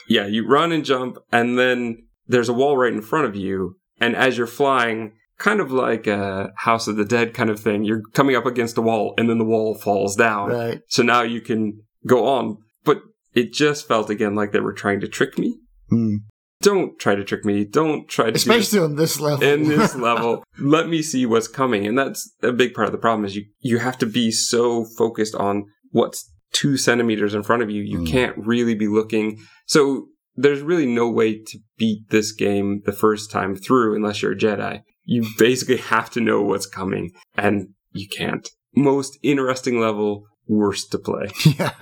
yeah, 0.09 0.27
you 0.27 0.47
run 0.47 0.73
and 0.73 0.85
jump, 0.85 1.19
and 1.33 1.59
then 1.59 2.07
there's 2.27 2.49
a 2.49 2.53
wall 2.53 2.77
right 2.77 2.93
in 2.93 3.03
front 3.03 3.27
of 3.27 3.37
you, 3.37 3.77
and 4.01 4.15
as 4.17 4.37
you're 4.39 4.47
flying. 4.47 5.13
Kind 5.39 5.61
of 5.61 5.71
like 5.71 6.07
a 6.07 6.51
House 6.57 6.89
of 6.89 6.97
the 6.97 7.05
Dead 7.05 7.35
kind 7.35 7.51
of 7.51 7.61
thing. 7.61 7.85
You're 7.85 8.01
coming 8.15 8.35
up 8.37 8.47
against 8.47 8.79
a 8.79 8.81
wall 8.81 9.13
and 9.19 9.29
then 9.29 9.37
the 9.37 9.45
wall 9.45 9.75
falls 9.75 10.17
down. 10.17 10.49
Right. 10.49 10.81
So 10.89 11.03
now 11.03 11.21
you 11.25 11.43
can 11.43 11.83
go 12.07 12.27
on. 12.27 12.57
But 12.85 13.03
it 13.35 13.53
just 13.53 13.87
felt 13.87 14.09
again 14.09 14.35
like 14.35 14.53
they 14.53 14.61
were 14.61 14.73
trying 14.73 15.01
to 15.01 15.09
trick 15.09 15.37
me. 15.39 15.59
Hmm. 15.91 16.15
Don't 16.67 16.99
try 16.99 17.15
to 17.15 17.23
trick 17.25 17.45
me. 17.45 17.65
Don't 17.65 18.09
try 18.09 18.27
to 18.27 18.37
Especially 18.37 18.81
on 18.81 18.97
this 18.97 19.21
level. 19.21 19.47
in 19.47 19.69
this 19.69 19.95
level. 20.09 20.43
Let 20.59 20.89
me 20.89 21.01
see 21.03 21.25
what's 21.27 21.47
coming. 21.49 21.87
And 21.87 21.97
that's 21.97 22.21
a 22.43 22.51
big 22.53 22.75
part 22.75 22.87
of 22.89 22.93
the 22.93 22.99
problem 22.99 23.25
is 23.25 23.37
you, 23.37 23.45
you 23.61 23.79
have 23.79 23.97
to 23.99 24.07
be 24.07 24.31
so 24.33 24.85
focused 24.99 25.35
on 25.37 25.67
what's 25.93 26.29
two 26.53 26.77
centimeters 26.77 27.35
in 27.35 27.43
front 27.45 27.63
of 27.63 27.71
you. 27.71 27.83
You 27.83 27.99
Mm. 28.01 28.09
can't 28.11 28.37
really 28.39 28.75
be 28.75 28.89
looking. 28.89 29.39
So 29.67 30.09
there's 30.35 30.61
really 30.61 30.87
no 30.87 31.09
way 31.09 31.39
to 31.43 31.59
beat 31.79 32.09
this 32.11 32.33
game 32.33 32.83
the 32.85 32.93
first 32.93 33.31
time 33.31 33.55
through 33.55 33.95
unless 33.95 34.21
you're 34.21 34.33
a 34.33 34.37
Jedi. 34.37 34.83
You 35.05 35.25
basically 35.39 35.77
have 35.77 36.11
to 36.11 36.21
know 36.21 36.43
what's 36.43 36.67
coming 36.67 37.13
and 37.37 37.69
you 37.93 38.09
can't. 38.09 38.49
Most 38.75 39.19
interesting 39.23 39.79
level, 39.81 40.25
worst 40.49 40.91
to 40.93 40.99
play. 40.99 41.29
yeah. 41.59 41.73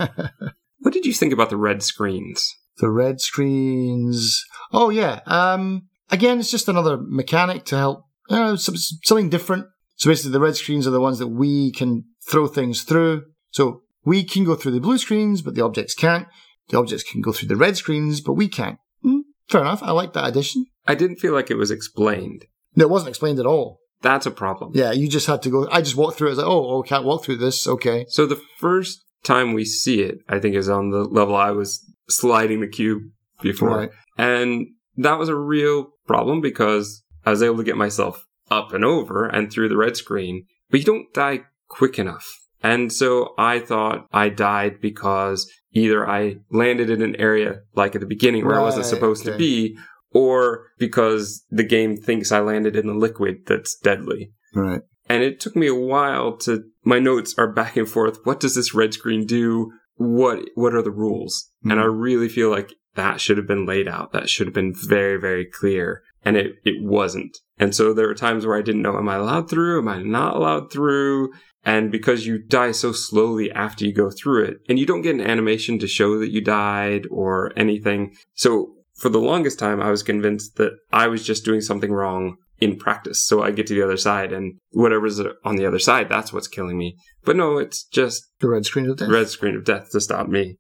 What 0.81 0.93
did 0.93 1.07
you 1.07 1.15
think 1.15 1.33
about 1.33 1.49
the 1.51 1.57
red 1.57 1.83
screens? 1.83 2.45
The 2.79 2.91
red 2.91 3.21
screens. 3.21 4.45
Oh 4.73 4.91
yeah. 4.91 5.21
Um. 5.27 5.89
Again, 6.11 6.39
it's 6.39 6.51
just 6.51 6.69
another 6.69 6.99
mechanic 7.01 7.65
to 7.67 7.77
help. 7.77 8.05
Uh, 8.29 8.57
some, 8.57 8.77
something 8.77 9.31
different. 9.31 9.67
So 9.97 10.11
basically, 10.11 10.33
the 10.33 10.41
red 10.41 10.57
screens 10.57 10.87
are 10.87 10.91
the 10.91 11.01
ones 11.01 11.19
that 11.19 11.29
we 11.29 11.73
can 11.73 12.05
throw 12.29 12.47
things 12.47 12.83
through. 12.83 13.25
So 13.51 13.83
we 14.05 14.23
can 14.25 14.45
go 14.45 14.55
through 14.55 14.73
the 14.73 14.81
blue 14.81 14.99
screens, 14.99 15.43
but 15.43 15.55
the 15.55 15.65
objects 15.65 15.95
can't. 15.95 16.27
The 16.69 16.79
objects 16.79 17.11
can 17.11 17.21
go 17.21 17.33
through 17.33 17.49
the 17.49 17.57
red 17.57 17.77
screens, 17.77 18.21
but 18.21 18.35
we 18.35 18.49
can't. 18.49 18.79
Hmm, 19.03 19.21
fair 19.49 19.63
enough. 19.63 19.83
I 19.83 19.93
like 19.93 20.13
that 20.13 20.29
addition. 20.29 20.67
I 20.87 20.95
didn't 20.95 21.17
feel 21.17 21.33
like 21.33 21.51
it 21.51 21.57
was 21.57 21.71
explained. 21.71 22.45
No, 22.77 22.85
it 22.85 22.91
wasn't 22.91 23.11
explained 23.11 23.39
at 23.39 23.47
all. 23.47 23.79
That's 24.03 24.27
a 24.27 24.31
problem. 24.31 24.73
Yeah, 24.75 24.93
you 24.93 25.09
just 25.09 25.27
had 25.27 25.43
to 25.43 25.51
go. 25.51 25.69
I 25.71 25.81
just 25.81 25.97
walked 25.97 26.19
through 26.19 26.29
it. 26.29 26.33
I 26.33 26.35
was 26.35 26.39
like, 26.39 26.47
oh, 26.47 26.69
oh, 26.75 26.83
can't 26.83 27.05
walk 27.05 27.25
through 27.25 27.37
this. 27.37 27.67
Okay. 27.67 28.05
So 28.09 28.27
the 28.27 28.41
first 28.59 29.03
time 29.23 29.55
we 29.55 29.65
see 29.65 30.03
it, 30.03 30.19
I 30.29 30.39
think, 30.39 30.55
is 30.55 30.69
on 30.69 30.91
the 30.91 31.05
level 31.05 31.35
I 31.35 31.53
was 31.53 31.83
sliding 32.09 32.61
the 32.61 32.69
cube 32.69 33.03
before. 33.43 33.69
Right. 33.69 33.91
And 34.19 34.69
that 34.97 35.19
was 35.19 35.29
a 35.29 35.35
real 35.35 35.89
problem 36.07 36.41
because 36.41 37.03
I 37.25 37.31
was 37.31 37.43
able 37.43 37.57
to 37.59 37.65
get 37.65 37.77
myself 37.77 38.27
up 38.51 38.73
and 38.73 38.85
over 38.85 39.27
and 39.27 39.53
through 39.53 39.69
the 39.69 39.77
red 39.77 39.97
screen, 39.97 40.47
but 40.71 40.81
you 40.81 40.87
don't 40.87 41.13
die 41.15 41.45
quick 41.69 41.99
enough. 41.99 42.27
And 42.63 42.93
so 42.93 43.35
I 43.37 43.59
thought 43.59 44.07
I 44.13 44.29
died 44.31 44.81
because 44.81 45.51
either 45.73 46.09
I 46.09 46.37
landed 46.51 46.89
in 46.89 47.03
an 47.03 47.17
area 47.17 47.61
like 47.75 47.95
at 47.95 48.01
the 48.01 48.07
beginning 48.07 48.47
where 48.47 48.59
I 48.59 48.63
wasn't 48.63 48.85
Right, 48.85 48.91
supposed 48.91 49.25
to 49.25 49.37
be, 49.37 49.77
or 50.13 50.69
because 50.79 51.45
the 51.51 51.65
game 51.65 51.97
thinks 51.97 52.33
I 52.33 52.41
landed 52.41 52.77
in 52.77 52.89
a 52.89 52.95
liquid 52.95 53.47
that's 53.47 53.77
deadly. 53.77 54.33
Right. 54.55 54.81
And 55.09 55.23
it 55.23 55.41
took 55.41 55.55
me 55.55 55.67
a 55.67 55.75
while 55.75 56.37
to, 56.39 56.65
my 56.85 56.99
notes 56.99 57.35
are 57.37 57.53
back 57.53 57.77
and 57.77 57.89
forth. 57.89 58.21
What 58.25 58.41
does 58.41 58.55
this 58.55 58.73
red 58.73 58.95
screen 58.95 59.27
do? 59.27 59.73
What, 59.97 60.41
what 60.55 60.75
are 60.75 60.83
the 60.83 60.91
rules? 60.91 61.51
And 61.63 61.81
I 61.81 61.85
mm. 61.85 62.01
really 62.01 62.29
feel 62.29 62.51
like 62.51 62.75
that 62.95 63.21
should 63.21 63.37
have 63.37 63.47
been 63.47 63.67
laid 63.67 63.89
out. 63.89 64.13
That 64.13 64.29
should 64.29 64.47
have 64.47 64.55
been 64.55 64.75
very, 64.75 65.19
very 65.21 65.45
clear. 65.45 66.03
And 66.25 66.37
it, 66.37 66.53
it 66.65 66.77
wasn't. 66.83 67.37
And 67.59 67.75
so 67.75 67.93
there 67.93 68.07
were 68.07 68.15
times 68.15 68.47
where 68.47 68.57
I 68.57 68.63
didn't 68.63 68.83
know, 68.83 68.97
am 68.97 69.09
I 69.09 69.17
allowed 69.17 69.51
through? 69.51 69.81
Am 69.81 69.89
I 69.89 70.03
not 70.03 70.37
allowed 70.37 70.73
through? 70.73 71.33
And 71.65 71.91
because 71.91 72.27
you 72.27 72.39
die 72.39 72.73
so 72.73 72.93
slowly 72.93 73.51
after 73.51 73.85
you 73.85 73.93
go 73.93 74.11
through 74.11 74.45
it, 74.45 74.59
and 74.69 74.79
you 74.79 74.87
don't 74.87 75.03
get 75.03 75.15
an 75.15 75.21
animation 75.21 75.79
to 75.79 75.87
show 75.87 76.19
that 76.19 76.31
you 76.31 76.43
died 76.43 77.07
or 77.11 77.53
anything. 77.57 78.15
So 78.35 78.75
for 78.97 79.09
the 79.09 79.21
longest 79.21 79.59
time, 79.59 79.81
I 79.81 79.91
was 79.91 80.03
convinced 80.03 80.57
that 80.57 80.73
I 80.93 81.09
was 81.09 81.27
just 81.27 81.45
doing 81.45 81.61
something 81.61 81.93
wrong 81.93 82.37
in 82.65 82.77
practice. 82.77 83.23
So 83.23 83.43
I 83.43 83.51
get 83.51 83.67
to 83.69 83.75
the 83.75 83.83
other 83.83 83.97
side 83.97 84.33
and 84.33 84.55
whatever's 84.71 85.21
on 85.45 85.57
the 85.57 85.67
other 85.67 85.79
side, 85.79 86.09
that's 86.09 86.33
what's 86.33 86.49
killing 86.49 86.79
me. 86.79 86.97
But 87.25 87.37
no, 87.37 87.59
it's 87.59 87.85
just 87.85 88.25
The 88.41 88.49
red 88.49 88.65
screen 88.65 88.89
of 88.89 88.97
death. 88.97 89.09
red 89.09 89.29
screen 89.29 89.55
of 89.55 89.65
death 89.65 89.91
to 89.93 90.01
stop 90.01 90.29
me. 90.29 90.57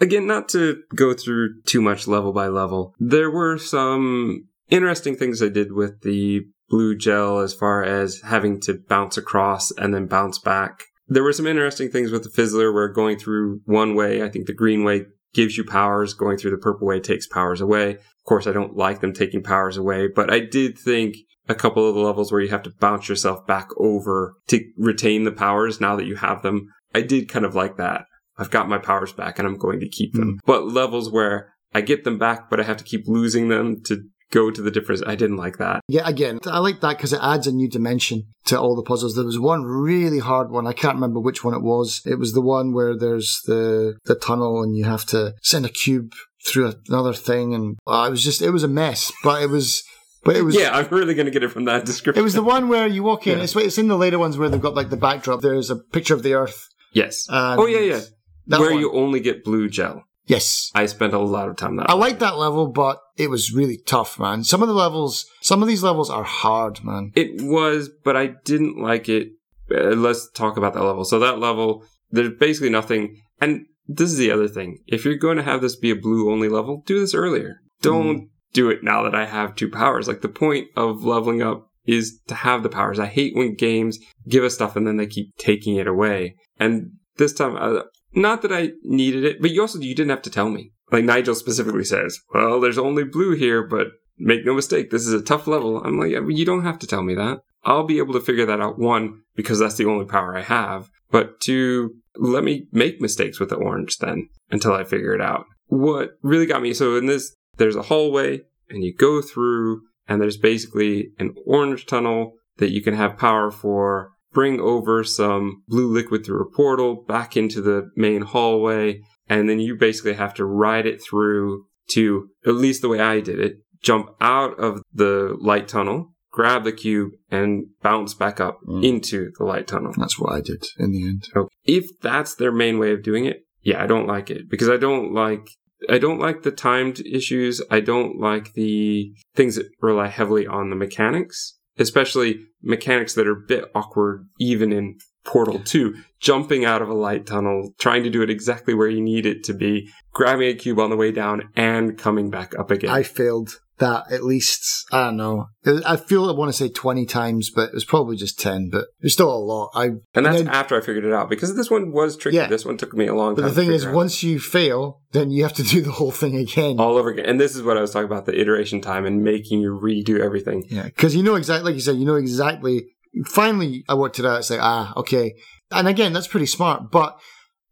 Again, 0.00 0.26
not 0.26 0.48
to 0.50 0.82
go 0.94 1.12
through 1.14 1.62
too 1.66 1.80
much 1.80 2.08
level 2.08 2.32
by 2.32 2.48
level, 2.48 2.94
there 2.98 3.30
were 3.30 3.58
some 3.58 4.48
interesting 4.70 5.14
things 5.16 5.42
I 5.42 5.48
did 5.48 5.72
with 5.72 6.00
the 6.00 6.40
blue 6.68 6.96
gel 6.96 7.38
as 7.38 7.52
far 7.52 7.84
as 7.84 8.22
having 8.22 8.58
to 8.62 8.80
bounce 8.88 9.18
across 9.18 9.70
and 9.72 9.94
then 9.94 10.06
bounce 10.06 10.38
back. 10.38 10.84
There 11.06 11.22
were 11.22 11.34
some 11.34 11.46
interesting 11.46 11.90
things 11.90 12.10
with 12.10 12.22
the 12.22 12.30
Fizzler 12.30 12.72
where 12.72 12.88
going 12.88 13.18
through 13.18 13.60
one 13.66 13.94
way, 13.94 14.22
I 14.22 14.30
think 14.30 14.46
the 14.46 14.54
green 14.54 14.82
way 14.82 15.04
gives 15.34 15.56
you 15.58 15.64
powers, 15.64 16.14
going 16.14 16.38
through 16.38 16.52
the 16.52 16.58
purple 16.58 16.86
way 16.86 17.00
takes 17.00 17.26
powers 17.26 17.60
away. 17.60 17.90
Of 17.94 18.24
course, 18.26 18.46
I 18.46 18.52
don't 18.52 18.76
like 18.76 19.00
them 19.00 19.12
taking 19.12 19.42
powers 19.42 19.76
away, 19.76 20.08
but 20.08 20.32
I 20.32 20.40
did 20.40 20.78
think 20.78 21.16
a 21.48 21.54
couple 21.54 21.88
of 21.88 21.94
the 21.94 22.00
levels 22.00 22.30
where 22.30 22.40
you 22.40 22.50
have 22.50 22.62
to 22.62 22.72
bounce 22.80 23.08
yourself 23.08 23.46
back 23.46 23.68
over 23.76 24.34
to 24.48 24.64
retain 24.76 25.24
the 25.24 25.32
powers 25.32 25.80
now 25.80 25.96
that 25.96 26.06
you 26.06 26.16
have 26.16 26.42
them. 26.42 26.68
I 26.94 27.00
did 27.02 27.28
kind 27.28 27.44
of 27.44 27.54
like 27.54 27.76
that. 27.76 28.04
I've 28.38 28.50
got 28.50 28.68
my 28.68 28.78
powers 28.78 29.12
back 29.12 29.38
and 29.38 29.46
I'm 29.46 29.58
going 29.58 29.80
to 29.80 29.88
keep 29.88 30.14
them. 30.14 30.40
But 30.46 30.66
levels 30.66 31.10
where 31.10 31.52
I 31.74 31.80
get 31.80 32.04
them 32.04 32.18
back, 32.18 32.48
but 32.48 32.60
I 32.60 32.64
have 32.64 32.76
to 32.78 32.84
keep 32.84 33.06
losing 33.06 33.48
them 33.48 33.82
to 33.86 34.04
go 34.32 34.50
to 34.50 34.62
the 34.62 34.70
difference, 34.70 35.02
I 35.06 35.14
didn't 35.14 35.36
like 35.36 35.58
that. 35.58 35.82
Yeah, 35.88 36.08
again, 36.08 36.40
I 36.46 36.58
like 36.58 36.80
that 36.80 36.96
because 36.96 37.12
it 37.12 37.20
adds 37.22 37.46
a 37.46 37.52
new 37.52 37.68
dimension 37.68 38.24
to 38.46 38.58
all 38.58 38.74
the 38.74 38.82
puzzles. 38.82 39.14
There 39.14 39.24
was 39.24 39.38
one 39.38 39.62
really 39.62 40.18
hard 40.18 40.50
one. 40.50 40.66
I 40.66 40.72
can't 40.72 40.96
remember 40.96 41.20
which 41.20 41.44
one 41.44 41.54
it 41.54 41.62
was. 41.62 42.00
It 42.04 42.18
was 42.18 42.32
the 42.32 42.40
one 42.40 42.72
where 42.72 42.96
there's 42.96 43.40
the 43.46 43.98
the 44.04 44.16
tunnel 44.16 44.62
and 44.62 44.74
you 44.74 44.84
have 44.84 45.04
to 45.06 45.34
send 45.42 45.66
a 45.66 45.68
cube 45.68 46.12
through 46.44 46.74
another 46.88 47.12
thing, 47.12 47.54
and 47.54 47.76
uh, 47.86 48.06
it 48.08 48.10
was 48.10 48.24
just 48.24 48.42
it 48.42 48.50
was 48.50 48.64
a 48.64 48.68
mess. 48.68 49.12
But 49.22 49.42
it 49.42 49.50
was, 49.50 49.84
but 50.24 50.36
it 50.36 50.42
was 50.42 50.54
Yeah, 50.54 50.70
I'm 50.76 50.88
really 50.88 51.14
going 51.14 51.26
to 51.26 51.32
get 51.32 51.42
it 51.42 51.48
from 51.48 51.64
that 51.64 51.84
description. 51.86 52.20
It 52.20 52.24
was 52.24 52.34
the 52.34 52.42
one 52.42 52.68
where 52.68 52.86
you 52.86 53.02
walk 53.02 53.26
in. 53.26 53.38
Yeah. 53.38 53.44
It's, 53.44 53.56
it's 53.56 53.78
in 53.78 53.88
the 53.88 53.96
later 53.96 54.18
ones 54.18 54.38
where 54.38 54.48
they've 54.48 54.60
got 54.60 54.74
like 54.74 54.90
the 54.90 54.96
backdrop. 54.96 55.40
There's 55.40 55.70
a 55.70 55.76
picture 55.76 56.14
of 56.14 56.22
the 56.22 56.34
Earth. 56.34 56.68
yes. 56.92 57.26
Oh, 57.28 57.66
yeah, 57.66 57.80
yeah. 57.80 58.00
Where 58.46 58.72
one. 58.72 58.80
you 58.80 58.92
only 58.92 59.20
get 59.20 59.44
blue 59.44 59.68
gel. 59.68 60.04
Yes. 60.26 60.70
I 60.74 60.86
spent 60.86 61.14
a 61.14 61.18
lot 61.18 61.48
of 61.48 61.56
time 61.56 61.76
that. 61.76 61.90
I 61.90 61.94
like 61.94 62.20
that 62.20 62.38
level, 62.38 62.68
but 62.68 63.00
it 63.16 63.28
was 63.28 63.52
really 63.52 63.78
tough, 63.78 64.18
man. 64.18 64.44
Some 64.44 64.62
of 64.62 64.68
the 64.68 64.74
levels, 64.74 65.26
some 65.40 65.62
of 65.62 65.68
these 65.68 65.82
levels 65.82 66.10
are 66.10 66.22
hard, 66.22 66.84
man. 66.84 67.12
It 67.14 67.42
was, 67.42 67.90
but 68.04 68.16
I 68.16 68.28
didn't 68.44 68.78
like 68.80 69.08
it. 69.08 69.32
Uh, 69.70 69.90
let's 69.90 70.30
talk 70.30 70.56
about 70.56 70.74
that 70.74 70.84
level. 70.84 71.04
So 71.04 71.18
that 71.18 71.38
level, 71.38 71.84
there's 72.10 72.32
basically 72.38 72.70
nothing. 72.70 73.20
And 73.40 73.66
this 73.88 74.10
is 74.10 74.18
the 74.18 74.30
other 74.30 74.48
thing. 74.48 74.78
If 74.86 75.04
you're 75.04 75.16
going 75.16 75.38
to 75.38 75.42
have 75.42 75.60
this 75.60 75.76
be 75.76 75.90
a 75.90 75.96
blue 75.96 76.30
only 76.30 76.48
level, 76.48 76.82
do 76.86 77.00
this 77.00 77.14
earlier. 77.14 77.60
Don't 77.80 78.28
do 78.52 78.70
it 78.70 78.82
now 78.82 79.02
that 79.02 79.14
I 79.14 79.26
have 79.26 79.54
two 79.54 79.70
powers. 79.70 80.08
Like 80.08 80.20
the 80.20 80.28
point 80.28 80.68
of 80.76 81.04
leveling 81.04 81.42
up 81.42 81.68
is 81.84 82.20
to 82.28 82.34
have 82.34 82.62
the 82.62 82.68
powers. 82.68 82.98
I 82.98 83.06
hate 83.06 83.34
when 83.34 83.54
games 83.54 83.98
give 84.28 84.44
us 84.44 84.54
stuff 84.54 84.76
and 84.76 84.86
then 84.86 84.96
they 84.96 85.06
keep 85.06 85.36
taking 85.36 85.76
it 85.76 85.86
away. 85.86 86.36
And 86.58 86.92
this 87.16 87.32
time, 87.32 87.56
uh, 87.56 87.82
not 88.14 88.42
that 88.42 88.52
I 88.52 88.72
needed 88.82 89.24
it, 89.24 89.40
but 89.40 89.50
you 89.50 89.60
also 89.60 89.78
you 89.78 89.94
didn't 89.94 90.10
have 90.10 90.22
to 90.22 90.30
tell 90.30 90.48
me. 90.48 90.72
Like 90.90 91.04
Nigel 91.04 91.34
specifically 91.34 91.84
says, 91.84 92.20
"Well, 92.34 92.60
there's 92.60 92.78
only 92.78 93.04
blue 93.04 93.34
here, 93.34 93.66
but 93.66 93.88
make 94.18 94.44
no 94.44 94.54
mistake, 94.54 94.90
this 94.90 95.06
is 95.06 95.14
a 95.14 95.22
tough 95.22 95.46
level." 95.46 95.82
I'm 95.82 95.98
like, 95.98 96.12
you 96.28 96.44
don't 96.44 96.64
have 96.64 96.78
to 96.80 96.86
tell 96.86 97.02
me 97.02 97.14
that. 97.14 97.40
I'll 97.64 97.84
be 97.84 97.98
able 97.98 98.12
to 98.12 98.20
figure 98.20 98.46
that 98.46 98.60
out. 98.60 98.78
One, 98.78 99.22
because 99.34 99.58
that's 99.58 99.76
the 99.76 99.86
only 99.86 100.04
power 100.04 100.36
I 100.36 100.42
have, 100.42 100.90
but 101.10 101.40
two, 101.40 101.94
let 102.16 102.44
me 102.44 102.66
make 102.72 103.00
mistakes 103.00 103.40
with 103.40 103.48
the 103.48 103.56
orange 103.56 103.98
then 103.98 104.28
until 104.50 104.74
I 104.74 104.84
figure 104.84 105.14
it 105.14 105.20
out. 105.20 105.46
What 105.66 106.10
really 106.22 106.46
got 106.46 106.60
me 106.60 106.74
so 106.74 106.96
in 106.96 107.06
this, 107.06 107.34
there's 107.56 107.76
a 107.76 107.82
hallway 107.82 108.40
and 108.70 108.82
you 108.82 108.94
go 108.94 109.20
through, 109.20 109.82
and 110.08 110.20
there's 110.20 110.36
basically 110.36 111.10
an 111.18 111.34
orange 111.46 111.86
tunnel 111.86 112.34
that 112.58 112.70
you 112.70 112.82
can 112.82 112.94
have 112.94 113.18
power 113.18 113.50
for 113.50 114.10
bring 114.32 114.58
over 114.60 115.04
some 115.04 115.62
blue 115.68 115.86
liquid 115.86 116.24
through 116.24 116.40
a 116.40 116.50
portal 116.56 117.04
back 117.06 117.36
into 117.36 117.60
the 117.60 117.90
main 117.96 118.22
hallway, 118.22 119.00
and 119.28 119.48
then 119.48 119.60
you 119.60 119.76
basically 119.76 120.14
have 120.14 120.32
to 120.34 120.44
ride 120.44 120.86
it 120.86 121.02
through 121.02 121.64
to, 121.90 122.28
at 122.46 122.54
least 122.54 122.80
the 122.80 122.88
way 122.88 122.98
I 122.98 123.20
did 123.20 123.38
it, 123.38 123.56
jump 123.82 124.10
out 124.20 124.58
of 124.58 124.80
the 124.94 125.36
light 125.38 125.68
tunnel, 125.68 126.14
grab 126.30 126.64
the 126.64 126.72
cube, 126.72 127.10
and 127.30 127.66
bounce 127.82 128.14
back 128.14 128.40
up 128.40 128.58
Mm. 128.66 128.82
into 128.84 129.32
the 129.38 129.44
light 129.44 129.66
tunnel. 129.66 129.92
That's 129.98 130.18
what 130.18 130.32
I 130.32 130.40
did 130.40 130.64
in 130.78 130.92
the 130.92 131.02
end. 131.02 131.24
So 131.34 131.48
if 131.64 131.84
that's 132.00 132.34
their 132.34 132.52
main 132.52 132.78
way 132.78 132.92
of 132.92 133.02
doing 133.02 133.26
it, 133.26 133.44
yeah, 133.60 133.82
I 133.82 133.86
don't 133.86 134.06
like 134.06 134.30
it 134.30 134.48
because 134.48 134.70
I 134.70 134.78
don't 134.78 135.12
like 135.12 135.46
I 135.88 135.98
don't 135.98 136.18
like 136.18 136.42
the 136.42 136.50
timed 136.50 137.00
issues. 137.00 137.62
I 137.70 137.80
don't 137.80 138.20
like 138.20 138.54
the 138.54 139.12
things 139.34 139.56
that 139.56 139.68
rely 139.80 140.08
heavily 140.08 140.46
on 140.46 140.70
the 140.70 140.76
mechanics, 140.76 141.58
especially 141.78 142.40
mechanics 142.62 143.14
that 143.14 143.26
are 143.26 143.32
a 143.32 143.46
bit 143.46 143.64
awkward 143.74 144.28
even 144.38 144.72
in 144.72 144.98
Portal 145.24 145.60
2, 145.60 145.94
jumping 146.20 146.64
out 146.64 146.82
of 146.82 146.88
a 146.88 146.94
light 146.94 147.26
tunnel, 147.26 147.74
trying 147.78 148.02
to 148.02 148.10
do 148.10 148.22
it 148.22 148.30
exactly 148.30 148.74
where 148.74 148.88
you 148.88 149.00
need 149.00 149.24
it 149.24 149.44
to 149.44 149.54
be, 149.54 149.88
grabbing 150.12 150.48
a 150.48 150.54
cube 150.54 150.78
on 150.80 150.90
the 150.90 150.96
way 150.96 151.12
down 151.12 151.48
and 151.54 151.96
coming 151.96 152.28
back 152.30 152.58
up 152.58 152.70
again. 152.70 152.90
I 152.90 153.02
failed 153.02 153.60
that 153.82 154.12
at 154.12 154.22
least, 154.22 154.86
I 154.92 155.06
don't 155.06 155.16
know. 155.16 155.46
I 155.84 155.96
feel 155.96 156.28
I 156.28 156.32
want 156.32 156.50
to 156.50 156.52
say 156.56 156.68
20 156.68 157.04
times, 157.04 157.50
but 157.50 157.70
it 157.70 157.74
was 157.74 157.84
probably 157.84 158.16
just 158.16 158.38
10, 158.38 158.70
but 158.70 158.86
it's 159.00 159.12
still 159.14 159.32
a 159.32 159.34
lot. 159.36 159.70
I, 159.74 159.86
and 160.14 160.24
that's 160.24 160.38
then- 160.38 160.48
after 160.48 160.76
I 160.76 160.80
figured 160.80 161.04
it 161.04 161.12
out 161.12 161.28
because 161.28 161.56
this 161.56 161.68
one 161.68 161.90
was 161.90 162.16
tricky. 162.16 162.36
Yeah. 162.36 162.46
This 162.46 162.64
one 162.64 162.76
took 162.76 162.94
me 162.94 163.08
a 163.08 163.14
long 163.14 163.34
but 163.34 163.42
time. 163.42 163.50
the 163.50 163.54
thing 163.56 163.72
is, 163.72 163.84
out. 163.84 163.94
once 163.94 164.22
you 164.22 164.38
fail, 164.38 165.00
then 165.10 165.30
you 165.32 165.42
have 165.42 165.52
to 165.54 165.62
do 165.64 165.80
the 165.82 165.90
whole 165.90 166.12
thing 166.12 166.36
again. 166.36 166.78
all 166.78 166.96
over 166.96 167.10
again. 167.10 167.26
And 167.26 167.40
this 167.40 167.56
is 167.56 167.62
what 167.62 167.76
I 167.76 167.80
was 167.80 167.90
talking 167.90 168.06
about 168.06 168.26
the 168.26 168.40
iteration 168.40 168.80
time 168.80 169.04
and 169.04 169.22
making 169.24 169.60
you 169.60 169.78
redo 169.82 170.20
everything. 170.20 170.64
Yeah, 170.68 170.84
because 170.84 171.16
you 171.16 171.24
know 171.24 171.34
exactly, 171.34 171.70
like 171.70 171.74
you 171.74 171.80
said, 171.82 171.96
you 171.96 172.06
know 172.06 172.14
exactly. 172.14 172.86
Finally, 173.26 173.84
I 173.88 173.94
worked 173.94 174.18
it 174.20 174.24
out. 174.24 174.38
It's 174.38 174.50
like, 174.50 174.60
ah, 174.62 174.92
okay. 174.96 175.34
And 175.72 175.88
again, 175.88 176.12
that's 176.12 176.28
pretty 176.28 176.46
smart. 176.46 176.90
But 176.92 177.18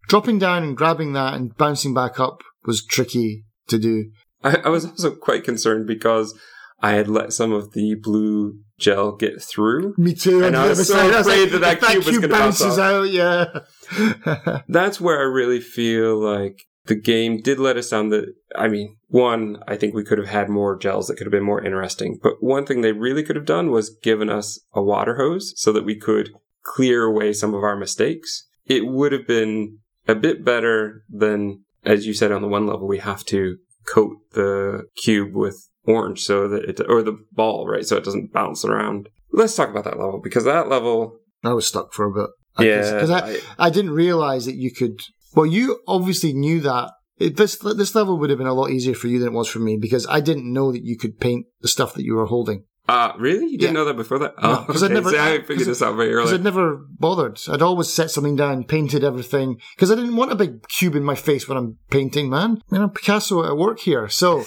dropping 0.09 0.41
down 0.41 0.65
and 0.65 0.77
grabbing 0.77 1.13
that 1.13 1.35
and 1.35 1.57
bouncing 1.57 1.95
back 1.95 2.19
up 2.19 2.43
was 2.67 2.85
tricky 2.85 3.45
to 3.69 3.79
do. 3.79 4.11
I, 4.43 4.57
I 4.64 4.68
was 4.68 4.84
also 4.84 5.14
quite 5.14 5.45
concerned 5.45 5.86
because 5.86 6.38
I 6.82 6.93
had 6.93 7.09
let 7.09 7.32
some 7.32 7.53
of 7.53 7.72
the 7.72 7.95
blue 7.95 8.61
gel 8.78 9.12
get 9.12 9.43
through. 9.43 9.95
Me 9.99 10.14
too. 10.14 10.45
And 10.45 10.57
I 10.57 10.68
was 10.68 10.86
so 10.86 10.95
side. 10.95 11.12
I 11.12 11.18
was 11.18 11.26
afraid 11.26 11.51
that 11.51 11.61
that 11.61 11.80
cube 11.80 12.05
was 12.05 12.18
gonna 12.18 12.28
bounce 12.28 12.61
bounces 12.61 12.78
out. 12.78 13.11
Yeah. 13.11 14.62
That's 14.68 15.01
where 15.01 15.18
I 15.18 15.24
really 15.24 15.61
feel 15.61 16.18
like 16.18 16.62
the 16.86 16.95
game 16.95 17.41
did 17.41 17.59
let 17.59 17.76
us 17.76 17.91
down. 17.91 18.09
That 18.09 18.34
I 18.57 18.68
mean, 18.68 18.97
one, 19.09 19.59
I 19.68 19.76
think 19.76 19.95
we 19.95 20.05
could 20.05 20.18
have 20.18 20.28
had 20.28 20.49
more 20.49 20.76
gels 20.76 21.07
that 21.07 21.16
could 21.16 21.26
have 21.26 21.32
been 21.32 21.45
more 21.45 21.62
interesting. 21.62 22.18
But 22.22 22.34
one 22.43 22.64
thing 22.64 22.80
they 22.80 22.93
really 22.93 23.22
could 23.22 23.36
have 23.36 23.47
done 23.47 23.70
was 23.70 23.95
given 24.03 24.30
us 24.30 24.59
a 24.72 24.82
water 24.82 25.16
hose 25.16 25.53
so 25.57 25.72
that 25.72 25.84
we 25.84 25.97
could 25.97 26.30
clear 26.62 27.05
away 27.05 27.32
some 27.32 27.55
of 27.55 27.62
our 27.62 27.76
mistakes. 27.76 28.47
It 28.66 28.86
would 28.86 29.12
have 29.12 29.26
been 29.26 29.78
a 30.09 30.14
bit 30.14 30.45
better 30.45 31.05
than, 31.11 31.64
as 31.84 32.07
you 32.07 32.14
said, 32.14 32.32
on 32.32 32.43
the 32.43 32.49
one 32.49 32.66
level, 32.66 32.86
we 32.86 32.99
have 32.99 33.24
to 33.26 33.59
coat 33.93 34.16
the 34.32 34.84
cube 34.97 35.34
with 35.34 35.57
orange 35.84 36.20
so 36.22 36.49
that 36.49 36.64
it, 36.64 36.80
or 36.88 37.03
the 37.03 37.18
ball, 37.32 37.66
right? 37.66 37.84
So 37.86 37.97
it 37.97 38.05
doesn't 38.05 38.32
bounce 38.32 38.64
around. 38.64 39.09
Let's 39.32 39.55
talk 39.57 39.68
about 39.70 39.84
that 39.84 39.99
level 39.99 40.20
because 40.22 40.45
that 40.45 40.68
level, 40.68 41.16
I 41.45 41.53
was 41.53 41.66
stuck 41.66 41.93
for 41.93 42.05
a 42.07 42.12
bit. 42.12 42.30
I 42.57 42.62
yeah, 42.64 42.93
because 42.95 43.11
I, 43.11 43.30
I- 43.30 43.41
I 43.66 43.70
didn't 43.70 43.93
realize 43.93 44.45
that 44.47 44.57
you 44.57 44.72
could. 44.72 45.01
Well, 45.34 45.47
you 45.47 45.80
obviously 45.86 46.32
knew 46.32 46.61
that. 46.61 46.91
It, 47.18 47.36
this 47.36 47.57
this 47.59 47.95
level 47.95 48.18
would 48.18 48.30
have 48.30 48.38
been 48.38 48.47
a 48.47 48.55
lot 48.55 48.70
easier 48.70 48.95
for 48.95 49.07
you 49.07 49.18
than 49.18 49.28
it 49.28 49.34
was 49.34 49.47
for 49.49 49.59
me 49.59 49.76
because 49.76 50.07
I 50.07 50.20
didn't 50.20 50.51
know 50.53 50.72
that 50.72 50.84
you 50.84 50.97
could 50.97 51.20
paint 51.20 51.47
the 51.61 51.68
stuff 51.68 51.93
that 51.95 52.03
you 52.05 52.14
were 52.14 52.26
holding. 52.26 52.64
Uh, 52.91 53.12
really? 53.18 53.47
You 53.47 53.59
didn't 53.59 53.74
Yeah. 53.74 53.80
know 53.80 53.84
that 53.86 53.97
before 53.97 54.18
that? 54.20 54.34
No, 54.43 54.51
Oh, 54.61 54.64
'cause 54.72 54.82
I'd 54.82 54.91
never- 54.91 55.11
See, 55.11 55.18
I 55.18 55.41
figured 55.43 55.66
this 55.68 55.80
out 55.82 55.97
very 55.97 56.12
early. 56.12 56.24
Because. 56.24 56.34
I'd 56.34 56.45
never 56.45 56.80
bothered. 56.99 57.41
I'd 57.49 57.62
always 57.62 57.88
set 57.88 58.11
something 58.11 58.36
down, 58.36 58.64
painted 58.64 59.05
everything. 59.05 59.59
Because 59.76 59.91
I 59.91 59.95
didn't 59.95 60.16
want 60.16 60.32
a 60.32 60.36
big 60.36 60.66
cube 60.68 60.95
in 60.97 61.05
my 61.05 61.14
face 61.14 61.49
when 61.49 61.57
I'm 61.57 61.78
painting, 61.91 62.28
man. 62.30 62.62
You 62.70 62.78
know, 62.80 62.88
Picasso 62.88 63.45
at 63.45 63.57
work 63.57 63.78
here. 63.80 64.09
So 64.09 64.45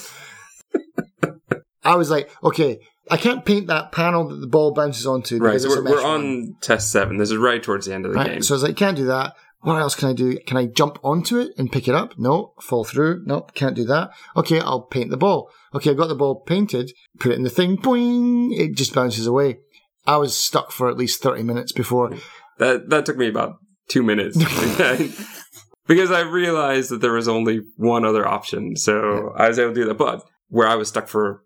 I 1.83 1.95
was 1.95 2.09
like, 2.09 2.29
okay, 2.43 2.79
I 3.11 3.17
can't 3.17 3.43
paint 3.43 3.67
that 3.67 3.91
panel 3.91 4.27
that 4.29 4.37
the 4.37 4.47
ball 4.47 4.73
bounces 4.73 5.05
onto. 5.05 5.37
Right, 5.37 5.59
so 5.59 5.69
we're, 5.69 5.83
we're 5.83 6.03
on 6.03 6.55
test 6.61 6.91
seven. 6.91 7.17
This 7.17 7.31
is 7.31 7.37
right 7.37 7.61
towards 7.61 7.85
the 7.85 7.93
end 7.93 8.05
of 8.05 8.13
the 8.13 8.17
Right? 8.17 8.31
game. 8.31 8.41
So 8.41 8.53
I 8.53 8.55
was 8.55 8.63
like, 8.63 8.77
can't 8.77 8.95
do 8.95 9.05
that. 9.07 9.33
What 9.63 9.79
else 9.79 9.95
can 9.95 10.09
I 10.09 10.13
do? 10.13 10.37
Can 10.45 10.57
I 10.57 10.65
jump 10.65 10.99
onto 11.03 11.39
it 11.39 11.53
and 11.57 11.71
pick 11.71 11.87
it 11.87 11.95
up? 11.95 12.19
No. 12.19 12.53
Fall 12.59 12.83
through? 12.83 13.23
No. 13.25 13.41
Can't 13.55 13.75
do 13.75 13.85
that. 13.85 14.11
Okay, 14.35 14.59
I'll 14.59 14.81
paint 14.81 15.09
the 15.09 15.17
ball. 15.17 15.49
Okay, 15.73 15.91
I've 15.91 15.97
got 15.97 16.07
the 16.07 16.15
ball 16.15 16.41
painted. 16.41 16.91
Put 17.17 17.31
it 17.31 17.35
in 17.35 17.43
the 17.43 17.49
thing. 17.49 17.77
Boing! 17.77 18.49
It 18.51 18.75
just 18.75 18.93
bounces 18.93 19.25
away. 19.25 19.59
I 20.05 20.17
was 20.17 20.37
stuck 20.37 20.71
for 20.71 20.89
at 20.89 20.97
least 20.97 21.23
30 21.23 21.43
minutes 21.43 21.71
before. 21.71 22.13
That 22.59 22.89
that 22.89 23.05
took 23.05 23.17
me 23.17 23.29
about 23.29 23.55
two 23.87 24.03
minutes 24.03 24.37
because 25.87 26.11
I 26.11 26.21
realized 26.21 26.91
that 26.91 27.01
there 27.01 27.13
was 27.13 27.29
only 27.29 27.61
one 27.77 28.03
other 28.03 28.27
option. 28.27 28.75
So 28.75 29.33
I 29.37 29.47
was 29.47 29.57
able 29.57 29.73
to 29.73 29.81
do 29.81 29.85
that. 29.87 29.97
But 29.97 30.23
where 30.49 30.67
I 30.67 30.75
was 30.75 30.89
stuck 30.89 31.07
for 31.07 31.43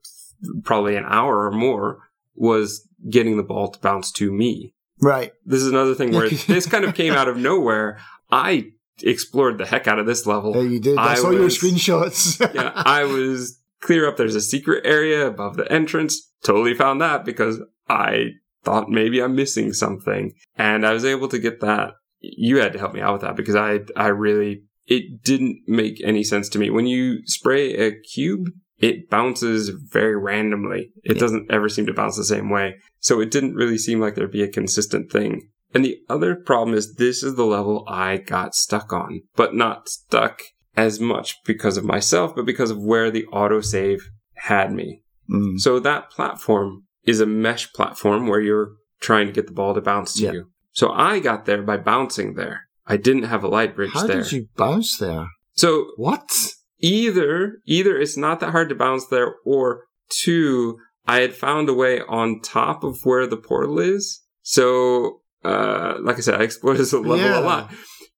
probably 0.64 0.96
an 0.96 1.06
hour 1.08 1.46
or 1.46 1.52
more 1.52 2.00
was 2.36 2.88
getting 3.10 3.38
the 3.38 3.44
ball 3.44 3.70
to 3.70 3.80
bounce 3.80 4.12
to 4.14 4.32
me. 4.32 4.74
Right. 5.02 5.34
This 5.46 5.62
is 5.62 5.68
another 5.68 5.96
thing 5.96 6.14
where 6.14 6.30
this 6.48 6.66
kind 6.66 6.86
of 6.86 6.96
came 6.96 7.14
out 7.14 7.28
of 7.28 7.38
nowhere. 7.38 8.00
I 8.32 8.72
explored 9.02 9.58
the 9.58 9.66
heck 9.66 9.88
out 9.88 10.00
of 10.00 10.06
this 10.06 10.26
level. 10.26 10.56
Yeah, 10.56 10.70
you 10.70 10.80
did. 10.80 10.98
I, 10.98 11.12
I 11.12 11.16
saw 11.16 11.32
your 11.32 11.50
screenshots. 11.50 12.40
yeah, 12.56 12.72
I 12.76 13.04
was 13.04 13.60
clear 13.82 14.08
up 14.08 14.18
there's 14.18 14.36
a 14.36 14.42
secret 14.42 14.86
area 14.86 15.28
above 15.28 15.58
the 15.58 15.72
entrance. 15.72 16.32
Totally 16.44 16.74
found 16.74 17.02
that 17.02 17.26
because 17.26 17.62
I 17.88 18.32
thought 18.64 18.90
maybe 18.90 19.22
I'm 19.22 19.36
missing 19.36 19.74
something. 19.74 20.34
And 20.58 20.86
I 20.86 20.94
was 20.94 21.06
able 21.06 21.28
to 21.30 21.40
get 21.40 21.62
that. 21.62 21.94
You 22.20 22.58
had 22.58 22.74
to 22.74 22.80
help 22.80 22.94
me 22.94 23.02
out 23.02 23.14
with 23.14 23.22
that 23.22 23.36
because 23.36 23.56
I, 23.56 23.82
I 23.96 24.08
really, 24.08 24.64
it 24.88 25.24
didn't 25.24 25.62
make 25.68 26.02
any 26.04 26.24
sense 26.24 26.50
to 26.50 26.60
me. 26.60 26.70
When 26.70 26.88
you 26.88 27.26
spray 27.26 27.76
a 27.76 27.98
cube, 28.00 28.50
it 28.80 29.10
bounces 29.10 29.70
very 29.70 30.16
randomly. 30.16 30.92
It 31.04 31.14
Yeah. 31.16 31.20
doesn't 31.20 31.52
ever 31.52 31.70
seem 31.70 31.86
to 31.88 31.94
bounce 31.94 32.16
the 32.18 32.24
same 32.24 32.50
way. 32.50 32.76
So 33.00 33.20
it 33.20 33.32
didn't 33.32 33.56
really 33.56 33.78
seem 33.78 34.00
like 34.00 34.16
there'd 34.16 34.32
be 34.32 34.44
a 34.44 34.48
consistent 34.52 35.12
thing. 35.12 35.50
And 35.74 35.84
the 35.84 35.98
other 36.10 36.36
problem 36.36 36.76
is 36.78 36.96
this 36.96 37.24
is 37.24 37.36
the 37.36 37.46
level 37.46 37.84
I 37.88 38.18
got 38.18 38.56
stuck 38.56 38.94
on, 38.94 39.22
but 39.36 39.54
not 39.56 39.90
stuck 39.90 40.42
as 40.76 41.00
much 41.00 41.36
because 41.46 41.78
of 41.78 41.84
myself, 41.86 42.36
but 42.36 42.46
because 42.46 42.72
of 42.72 42.78
where 42.78 43.10
the 43.12 43.26
autosave 43.34 44.02
had 44.36 44.72
me. 44.74 45.02
Mm. 45.30 45.60
So 45.60 45.80
that 45.80 46.10
platform 46.12 46.84
is 47.04 47.20
a 47.20 47.26
mesh 47.26 47.72
platform 47.74 48.28
where 48.28 48.40
you're 48.40 48.74
trying 49.02 49.28
to 49.28 49.34
get 49.34 49.48
the 49.48 49.54
ball 49.54 49.74
to 49.74 49.82
bounce 49.82 50.14
to 50.16 50.24
Yeah. 50.24 50.32
you. 50.34 50.46
So 50.72 50.92
I 50.92 51.20
got 51.20 51.46
there 51.46 51.62
by 51.64 51.78
bouncing 51.78 52.36
there. 52.36 52.62
I 52.86 52.98
didn't 52.98 53.24
have 53.24 53.44
a 53.44 53.48
light 53.48 53.76
bridge 53.76 53.92
How 53.94 54.06
there. 54.08 54.22
did 54.22 54.32
you 54.32 54.48
bounce 54.56 54.98
there? 54.98 55.28
so 55.54 55.88
What? 55.98 56.30
Either 56.80 57.58
either 57.66 57.98
it's 57.98 58.18
not 58.18 58.40
that 58.40 58.52
hard 58.52 58.70
to 58.70 58.76
bounce 58.76 59.06
there 59.08 59.36
or 59.46 59.84
two 60.10 60.78
i 61.06 61.22
had 61.22 61.34
found 61.34 61.70
a 61.70 61.74
way 61.74 62.02
on 62.02 62.40
top 62.42 62.84
of 62.84 63.00
where 63.04 63.28
the 63.28 63.38
portal 63.38 63.80
is. 63.80 64.22
So 64.42 65.22
uh 65.44 65.96
like 66.02 66.18
i 66.18 66.20
said 66.22 66.40
i 66.40 66.44
explored 66.44 66.78
this 66.78 66.94
level 66.94 67.18
Yeah. 67.18 67.40
a 67.40 67.42
lot. 67.42 67.72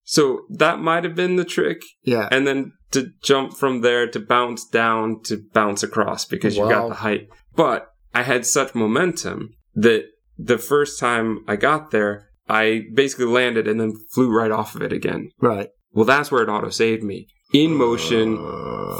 So 0.03 0.41
that 0.57 0.79
might 0.79 1.03
have 1.03 1.13
been 1.15 1.35
the 1.35 1.45
trick. 1.45 1.81
Yeah. 2.03 2.27
and 2.31 2.45
then 2.47 2.71
to 2.91 3.11
jump 3.23 3.53
from 3.55 3.81
there 3.81 4.07
to 4.07 4.19
bounce 4.19 4.67
down 4.67 5.21
to 5.25 5.43
bounce 5.53 5.83
across 5.83 6.25
because 6.25 6.57
you 6.57 6.67
got 6.67 6.89
the 6.89 6.95
height. 6.95 7.27
But 7.55 7.87
i 8.13 8.23
had 8.23 8.45
such 8.45 8.73
momentum 8.75 9.49
that 9.75 10.05
the 10.37 10.57
first 10.57 10.99
time 10.99 11.39
i 11.47 11.55
got 11.55 11.91
there 11.91 12.29
i 12.47 12.81
basically 12.95 13.25
landed 13.27 13.67
and 13.67 13.79
then 13.79 13.93
flew 14.13 14.35
right 14.35 14.51
off 14.51 14.75
of 14.75 14.81
it 14.81 14.91
again. 14.93 15.29
Right. 15.39 15.69
well 15.91 16.05
that's 16.05 16.31
where 16.31 16.41
it 16.43 16.49
auto 16.49 16.69
saved 16.69 17.03
me 17.03 17.27
in 17.53 17.73
motion 17.75 18.37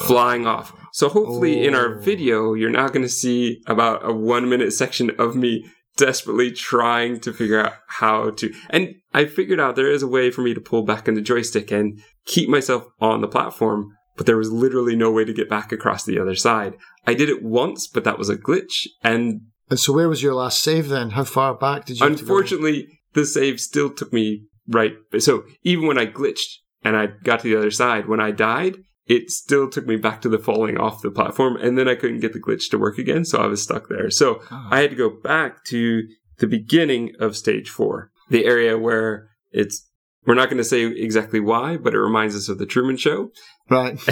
flying 0.01 0.45
off. 0.47 0.73
So 0.93 1.09
hopefully 1.09 1.63
in 1.65 1.75
our 1.75 1.97
Oh. 1.97 2.01
video, 2.01 2.53
you're 2.53 2.69
not 2.69 2.93
going 2.93 3.03
to 3.03 3.09
see 3.09 3.61
about 3.67 4.01
a 4.07 4.13
one 4.13 4.49
minute 4.49 4.73
section 4.73 5.11
of 5.19 5.35
me 5.35 5.65
desperately 5.97 6.51
trying 6.51 7.19
to 7.19 7.33
figure 7.33 7.59
out 7.65 7.73
how 7.87 8.29
to. 8.31 8.53
And 8.69 8.95
I 9.13 9.25
figured 9.25 9.59
out 9.59 9.75
there 9.75 9.91
is 9.91 10.01
a 10.01 10.07
way 10.07 10.31
for 10.31 10.41
me 10.41 10.53
to 10.53 10.61
pull 10.61 10.83
back 10.83 11.07
in 11.07 11.13
the 11.15 11.21
joystick 11.21 11.71
and 11.71 11.99
keep 12.25 12.47
myself 12.49 12.85
on 13.01 13.21
the 13.21 13.27
platform, 13.27 13.89
but 14.15 14.25
there 14.25 14.37
was 14.37 14.51
literally 14.51 14.95
no 14.95 15.11
way 15.11 15.25
to 15.25 15.33
get 15.33 15.49
back 15.49 15.71
across 15.71 16.03
the 16.05 16.17
other 16.19 16.35
side. 16.35 16.75
I 17.05 17.13
did 17.13 17.29
it 17.29 17.43
once, 17.43 17.87
but 17.87 18.03
that 18.05 18.17
was 18.17 18.29
a 18.29 18.37
glitch. 18.37 18.87
And 19.03 19.41
And 19.69 19.79
so 19.79 19.93
where 19.93 20.09
was 20.09 20.23
your 20.23 20.33
last 20.33 20.59
save 20.63 20.87
then? 20.89 21.11
How 21.11 21.23
far 21.25 21.53
back 21.53 21.85
did 21.85 21.99
you 21.99 22.07
have 22.07 22.17
to 22.17 22.23
go? 22.23 22.27
unfortunately, 22.33 22.87
the 23.13 23.25
save 23.25 23.59
still 23.59 23.89
took 23.89 24.11
me 24.13 24.45
right. 24.67 24.93
So 25.19 25.43
even 25.63 25.85
when 25.87 25.97
I 25.99 26.05
glitched 26.05 26.55
and 26.83 26.95
I 26.97 27.07
got 27.23 27.39
to 27.41 27.47
the 27.49 27.57
other 27.57 27.71
side, 27.71 28.07
when 28.07 28.19
I 28.19 28.31
died, 28.31 28.77
it 29.05 29.31
still 29.31 29.69
took 29.69 29.87
me 29.87 29.95
back 29.95 30.21
to 30.21 30.29
the 30.29 30.37
falling 30.37 30.77
off 30.77 31.01
the 31.01 31.09
platform, 31.11 31.55
and 31.57 31.77
then 31.77 31.87
I 31.87 31.95
couldn't 31.95 32.19
get 32.19 32.33
the 32.33 32.39
glitch 32.41 32.69
to 32.69 32.77
work 32.77 32.97
again, 32.99 33.25
so 33.25 33.39
I 33.39 33.47
was 33.47 33.61
stuck 33.61 33.89
there. 33.89 34.09
So 34.11 34.41
Ah. 34.51 34.67
I 34.71 34.81
had 34.81 34.91
to 34.91 34.95
go 34.95 35.09
back 35.09 35.63
to 35.65 36.03
the 36.37 36.47
beginning 36.47 37.13
of 37.19 37.35
stage 37.35 37.69
four, 37.69 38.11
the 38.29 38.45
area 38.45 38.77
where 38.77 39.29
it's. 39.51 39.85
We're 40.25 40.35
not 40.35 40.49
going 40.49 40.57
to 40.59 40.63
say 40.65 40.83
exactly 40.83 41.39
why, 41.39 41.77
but 41.77 41.93
it 41.95 41.99
reminds 41.99 42.35
us 42.35 42.49
of 42.49 42.59
the 42.59 42.65
Truman 42.67 42.97
Show. 42.97 43.31
Right. 43.69 43.97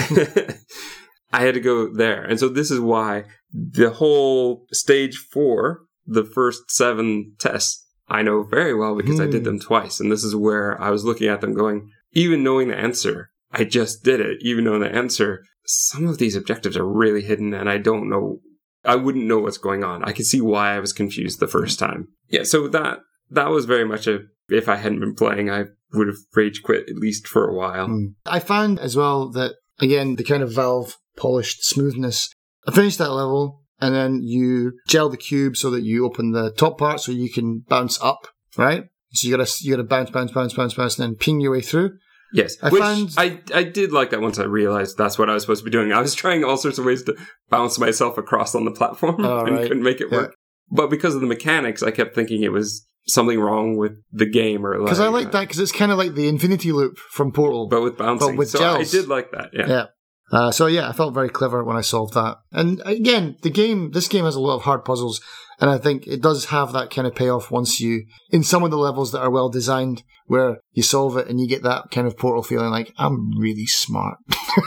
I 1.34 1.41
had 1.41 1.53
to 1.53 1.59
go 1.59 1.93
there. 1.93 2.24
And 2.24 2.39
so 2.39 2.47
this 2.49 2.72
is 2.72 2.80
why 2.80 3.26
the 3.53 3.89
whole 3.91 4.65
stage 4.72 5.18
four, 5.18 5.82
the 6.05 6.24
first 6.24 6.72
seven 6.72 7.34
tests, 7.39 7.86
I 8.07 8.22
know 8.22 8.43
very 8.43 8.74
well 8.74 8.95
because 8.95 9.20
I 9.20 9.26
did 9.26 9.39
Hmm. 9.41 9.43
them 9.43 9.59
twice. 9.59 9.99
And 9.99 10.09
this 10.11 10.24
is 10.24 10.36
where 10.36 10.80
I 10.82 10.89
was 10.89 11.03
looking 11.03 11.28
at 11.28 11.41
them 11.41 11.53
going, 11.53 11.91
even 12.18 12.43
knowing 12.43 12.70
the 12.70 12.76
answer, 12.76 13.30
I 13.51 13.63
just 13.63 14.03
did 14.03 14.20
it. 14.20 14.39
Even 14.41 14.63
knowing 14.63 14.82
the 14.82 14.93
answer, 14.93 15.43
some 15.65 16.07
of 16.07 16.18
these 16.18 16.36
objectives 16.36 16.76
are 16.76 16.88
really 16.88 17.22
hidden 17.22 17.53
and 17.53 17.70
I 17.70 17.78
don't 17.78 18.09
know. 18.09 18.39
I 18.84 18.95
wouldn't 18.95 19.26
know 19.26 19.39
what's 19.39 19.59
going 19.59 19.84
on. 19.84 20.03
I 20.03 20.13
could 20.13 20.26
see 20.26 20.41
why 20.41 20.76
I 20.76 20.80
was 20.80 20.93
confused 20.93 21.39
the 21.39 21.47
first 21.47 21.78
time. 21.78 22.07
Yeah. 22.28 22.43
So 22.43 22.68
that, 22.70 22.99
that 23.30 23.49
was 23.49 23.65
very 23.65 23.86
much 23.86 24.07
a, 24.07 24.22
if 24.49 24.68
I 24.68 24.78
hadn't 24.78 24.99
been 24.99 25.13
playing, 25.13 25.51
I 25.51 25.65
would 25.93 26.07
have 26.07 26.18
rage 26.34 26.63
quit 26.63 26.89
at 26.89 26.95
least 26.95 27.28
for 27.28 27.47
a 27.47 27.53
while. 27.53 27.88
Mm. 27.88 28.15
I 28.26 28.39
found 28.39 28.80
as 28.80 28.95
well 28.95 29.30
that 29.32 29.55
again 29.80 30.15
the 30.15 30.24
kind 30.24 30.41
of 30.41 30.51
Valve 30.51 30.97
polished 31.18 31.63
smoothness. 31.63 32.32
I 32.68 32.72
finished 32.72 32.97
that 32.97 33.11
level, 33.11 33.63
and 33.80 33.93
then 33.93 34.22
you 34.24 34.74
gel 34.88 35.09
the 35.09 35.18
cube 35.18 35.55
so 35.55 35.70
that 35.72 35.84
you 35.84 36.05
open 36.05 36.32
the 36.32 36.51
top 36.51 36.78
part 36.78 36.99
so 36.99 37.11
you 37.11 37.32
can 37.32 37.63
bounce 37.68 38.01
up. 38.01 38.28
Right. 38.57 38.86
So 39.13 39.28
you 39.28 39.38
gotta 39.38 39.49
you 39.61 39.72
gotta 39.72 39.84
bounce, 39.84 40.09
bounce, 40.09 40.32
bounce, 40.32 40.53
bounce, 40.53 40.74
bounce, 40.74 40.99
and 40.99 41.09
then 41.09 41.15
ping 41.15 41.39
your 41.41 41.51
way 41.51 41.61
through. 41.61 41.97
Yes, 42.34 42.55
I 42.61 42.69
which 42.69 42.82
find- 42.82 43.09
I 43.17 43.39
I 43.53 43.63
did 43.63 43.91
like 43.91 44.09
that 44.11 44.21
once 44.21 44.38
I 44.39 44.43
realized 44.43 44.97
that's 44.97 45.17
what 45.17 45.30
I 45.30 45.34
was 45.34 45.43
supposed 45.43 45.61
to 45.61 45.65
be 45.65 45.71
doing. 45.71 45.93
I 45.93 46.01
was 46.01 46.13
trying 46.13 46.43
all 46.43 46.57
sorts 46.57 46.78
of 46.78 46.86
ways 46.86 47.03
to 47.03 47.15
bounce 47.49 47.80
myself 47.80 48.17
across 48.17 48.53
on 48.55 48.65
the 48.65 48.71
platform 48.71 49.23
Oh, 49.25 49.39
and 49.45 49.55
right. 49.55 49.67
couldn't 49.67 49.84
make 49.84 50.01
it 50.01 50.07
Yeah. 50.11 50.17
work. 50.17 50.36
But 50.69 50.89
because 50.89 51.15
of 51.15 51.21
the 51.21 51.28
mechanics, 51.28 51.82
I 51.82 51.91
kept 51.91 52.13
thinking 52.15 52.43
it 52.43 52.51
was 52.51 52.86
something 53.07 53.39
wrong 53.39 53.78
with 53.78 53.93
the 54.11 54.25
game 54.30 54.65
or 54.65 54.78
Because 54.82 54.99
I 54.99 55.07
like 55.07 55.32
that 55.32 55.41
because 55.41 55.59
it's 55.59 55.71
kind 55.71 55.93
of 55.93 55.97
like 55.97 56.13
the 56.15 56.28
infinity 56.28 56.73
loop 56.73 56.97
from 56.97 57.32
Portal. 57.32 57.67
but 57.69 57.82
with 57.82 57.97
bouncing. 57.97 58.32
But 58.32 58.38
with 58.38 58.49
so 58.49 58.59
gels. 58.59 58.93
I 58.93 58.97
did 58.99 59.07
like 59.07 59.32
that. 59.32 59.51
Yeah. 59.53 59.67
Yeah. 59.69 59.86
Uh, 60.30 60.51
so 60.51 60.65
yeah, 60.65 60.89
I 60.89 60.91
felt 60.91 61.13
very 61.13 61.30
clever 61.30 61.63
when 61.63 61.78
I 61.78 61.82
solved 61.82 62.13
that. 62.15 62.39
And 62.51 62.82
again, 62.86 63.38
the 63.43 63.49
game, 63.49 63.91
this 63.91 64.09
game 64.09 64.25
has 64.25 64.36
a 64.36 64.41
lot 64.41 64.57
of 64.57 64.63
hard 64.63 64.84
puzzles, 64.84 65.21
and 65.60 65.70
I 65.70 65.78
think 65.78 66.05
it 66.08 66.22
does 66.22 66.45
have 66.45 66.74
that 66.74 66.89
kind 66.89 67.08
of 67.08 67.16
payoff 67.16 67.49
once 67.49 67.80
you, 67.80 68.05
in 68.30 68.43
some 68.43 68.64
of 68.64 68.72
the 68.72 68.78
levels 68.78 69.12
that 69.12 69.22
are 69.22 69.32
well 69.32 69.49
designed, 69.49 70.03
where 70.28 70.60
you 70.74 70.84
solve 70.84 71.18
it 71.18 71.28
and 71.28 71.39
you 71.39 71.47
get 71.47 71.64
that 71.64 71.89
kind 71.91 72.05
of 72.05 72.18
portal 72.18 72.43
feeling 72.43 72.70
like 72.70 72.93
I'm 72.97 73.38
really 73.38 73.66
smart. 73.66 74.18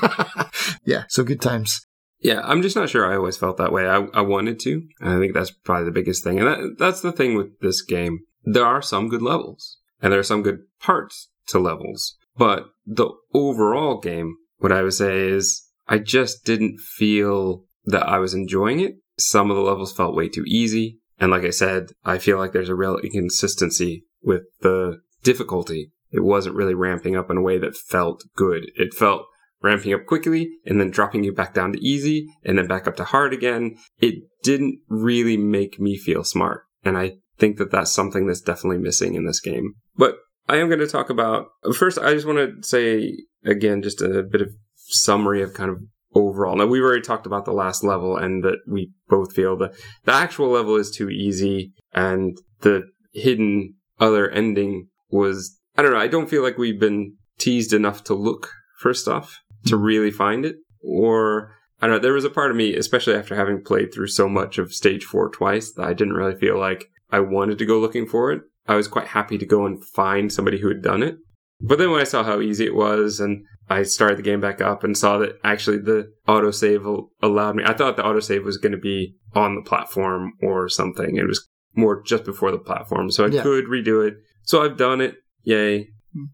yeah, 0.85 1.05
so 1.09 1.23
good 1.23 1.41
times. 1.41 1.87
Yeah, 2.21 2.41
I'm 2.45 2.61
just 2.61 2.77
not 2.77 2.91
sure 2.91 3.11
I 3.11 3.17
always 3.17 3.37
felt 3.37 3.57
that 3.57 3.73
way. 3.73 3.89
I, 3.89 4.07
I 4.13 4.21
wanted 4.21 4.59
to. 4.61 4.83
And 5.01 5.11
I 5.15 5.19
think 5.19 5.33
that's 5.33 5.51
probably 5.51 5.87
the 5.87 5.91
biggest 5.91 6.23
thing. 6.23 6.39
And 6.39 6.49
that, 6.49 6.77
that's 6.79 7.01
the 7.01 7.13
thing 7.13 7.35
with 7.35 7.59
this 7.61 7.83
game. 7.83 8.21
There 8.45 8.67
are 8.67 8.83
some 8.83 9.09
good 9.09 9.23
levels, 9.23 9.79
and 10.03 10.13
there 10.13 10.21
are 10.21 10.25
some 10.25 10.43
good 10.43 10.61
parts 10.81 11.31
to 11.49 11.59
levels. 11.59 12.17
But 12.37 12.65
the 12.87 13.11
overall 13.33 13.99
game, 13.99 14.37
what 14.59 14.73
I 14.73 14.83
would 14.83 14.95
say 14.95 15.29
is, 15.29 15.67
I 15.89 15.99
just 15.99 16.45
didn't 16.45 16.79
feel 16.79 17.65
that 17.85 18.07
I 18.07 18.19
was 18.19 18.35
enjoying 18.35 18.81
it. 18.81 18.97
Some 19.21 19.51
of 19.51 19.57
the 19.57 19.63
levels 19.63 19.93
felt 19.93 20.15
way 20.15 20.29
too 20.29 20.45
easy. 20.47 20.99
And 21.19 21.31
like 21.31 21.45
I 21.45 21.51
said, 21.51 21.91
I 22.05 22.19
feel 22.19 22.39
like 22.39 22.53
there's 22.53 22.69
a 22.69 22.75
real 22.75 22.97
inconsistency 22.99 24.05
with 24.23 24.43
the 24.61 25.01
difficulty. 25.23 25.93
It 26.11 26.25
wasn't 26.25 26.57
really 26.57 26.75
ramping 26.75 27.17
up 27.17 27.31
in 27.31 27.37
a 27.37 27.43
way 27.43 27.59
that 27.59 27.77
felt 27.77 28.25
good. 28.37 28.71
It 28.75 28.95
felt 28.95 29.27
ramping 29.63 29.93
up 29.93 30.07
quickly 30.07 30.51
and 30.65 30.81
then 30.81 30.91
dropping 30.91 31.23
you 31.23 31.33
back 31.33 31.55
down 31.55 31.73
to 31.73 31.87
easy 31.87 32.27
and 32.45 32.57
then 32.57 32.67
back 32.67 32.89
up 32.89 32.97
to 32.97 33.05
hard 33.05 33.33
again. 33.33 33.77
It 33.99 34.15
didn't 34.43 34.81
really 34.89 35.37
make 35.37 35.79
me 35.79 35.97
feel 35.99 36.25
smart. 36.25 36.63
And 36.85 36.97
I 36.97 37.19
think 37.39 37.59
that 37.59 37.71
that's 37.71 37.93
something 37.93 38.27
that's 38.27 38.41
definitely 38.41 38.79
missing 38.79 39.15
in 39.15 39.27
this 39.27 39.41
game. 39.41 39.75
But 39.97 40.17
I 40.49 40.57
am 40.57 40.69
going 40.69 40.81
to 40.81 40.87
talk 40.87 41.11
about 41.11 41.49
first, 41.77 41.99
I 41.99 42.15
just 42.15 42.27
want 42.27 42.39
to 42.39 42.67
say 42.67 43.19
again, 43.45 43.83
just 43.83 44.01
a 44.01 44.23
bit 44.23 44.41
of 44.41 44.49
summary 44.75 45.43
of 45.43 45.55
kind 45.55 45.71
of 45.71 45.79
overall. 46.15 46.57
Now, 46.57 46.67
we've 46.67 46.83
already 46.83 47.03
talked 47.03 47.27
about 47.27 47.45
the 47.45 47.53
last 47.53 47.85
level 47.85 48.17
and 48.17 48.43
that 48.45 48.59
we 48.67 48.91
both 49.09 49.35
feel 49.35 49.57
that 49.59 49.73
the 50.05 50.13
actual 50.13 50.49
level 50.49 50.77
is 50.77 50.91
too 50.91 51.09
easy 51.09 51.73
and 51.93 52.37
the 52.61 52.85
hidden 53.13 53.75
other 53.99 54.31
ending 54.31 54.89
was, 55.11 55.59
I 55.77 55.83
don't 55.83 55.93
know, 55.93 56.01
I 56.01 56.09
don't 56.09 56.31
feel 56.31 56.43
like 56.43 56.59
we've 56.59 56.81
been 56.81 57.17
teased 57.39 57.73
enough 57.73 58.05
to 58.05 58.15
look 58.15 58.53
for 58.79 58.95
stuff 58.95 59.41
to 59.67 59.77
hmm. 59.77 59.83
really 59.83 60.11
find 60.11 60.45
it. 60.45 60.57
Or, 60.83 61.55
I 61.81 61.87
don't 61.87 61.97
know, 61.97 62.01
there 62.01 62.15
was 62.15 62.25
a 62.25 62.31
part 62.31 62.51
of 62.51 62.57
me, 62.57 62.75
especially 62.75 63.15
after 63.15 63.37
having 63.37 63.63
played 63.63 63.93
through 63.93 64.09
so 64.09 64.29
much 64.29 64.59
of 64.59 64.73
stage 64.73 65.05
four 65.05 65.29
twice, 65.29 65.73
that 65.73 65.87
I 65.87 65.93
didn't 65.93 66.15
really 66.15 66.39
feel 66.39 66.59
like 66.59 66.87
I 67.11 67.21
wanted 67.21 67.59
to 67.59 67.67
go 67.67 67.79
looking 67.79 68.07
for 68.07 68.33
it. 68.33 68.43
I 68.67 68.77
was 68.77 68.89
quite 68.89 69.09
happy 69.09 69.37
to 69.39 69.47
go 69.47 69.67
and 69.67 69.85
find 69.85 70.33
somebody 70.33 70.61
who 70.61 70.69
had 70.69 70.83
done 70.83 71.03
it. 71.03 71.17
But 71.61 71.79
then 71.79 71.91
when 71.91 72.01
I 72.01 72.05
saw 72.05 72.23
how 72.23 72.41
easy 72.41 72.65
it 72.65 72.75
was 72.75 73.21
and 73.21 73.45
I 73.71 73.85
started 73.85 74.19
the 74.19 74.23
game 74.23 74.41
back 74.41 74.61
up 74.61 74.83
and 74.85 74.99
saw 74.99 75.19
that 75.19 75.39
actually 75.45 75.79
the 75.79 76.13
autosave 76.27 76.85
al- 76.85 77.11
allowed 77.23 77.57
me, 77.57 77.63
I 77.65 77.73
thought 77.73 77.97
the 77.97 78.03
autosave 78.03 78.45
was 78.45 78.59
going 78.59 78.73
to 78.73 78.79
be 78.79 79.15
on 79.35 79.55
the 79.55 79.63
platform 79.63 80.33
or 80.43 80.69
something. 80.69 81.17
It 81.17 81.27
was 81.29 81.49
more 81.77 82.03
just 82.03 82.25
before 82.25 82.51
the 82.51 82.59
platform. 82.59 83.11
So 83.13 83.25
I 83.25 83.29
Yeah. 83.29 83.43
could 83.43 83.67
redo 83.67 84.07
it. 84.07 84.15
So 84.43 84.63
I've 84.63 84.77
done 84.77 85.01
it. 85.01 85.15
Yay. 85.45 85.89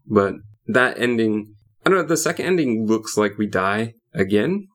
But 0.07 0.33
that 0.65 0.99
ending, 0.99 1.53
I 1.85 1.89
don't 1.91 1.99
know, 1.99 2.05
the 2.05 2.17
second 2.17 2.45
ending 2.47 2.87
looks 2.87 3.15
like 3.17 3.37
we 3.37 3.45
die 3.45 3.93
again. 4.15 4.67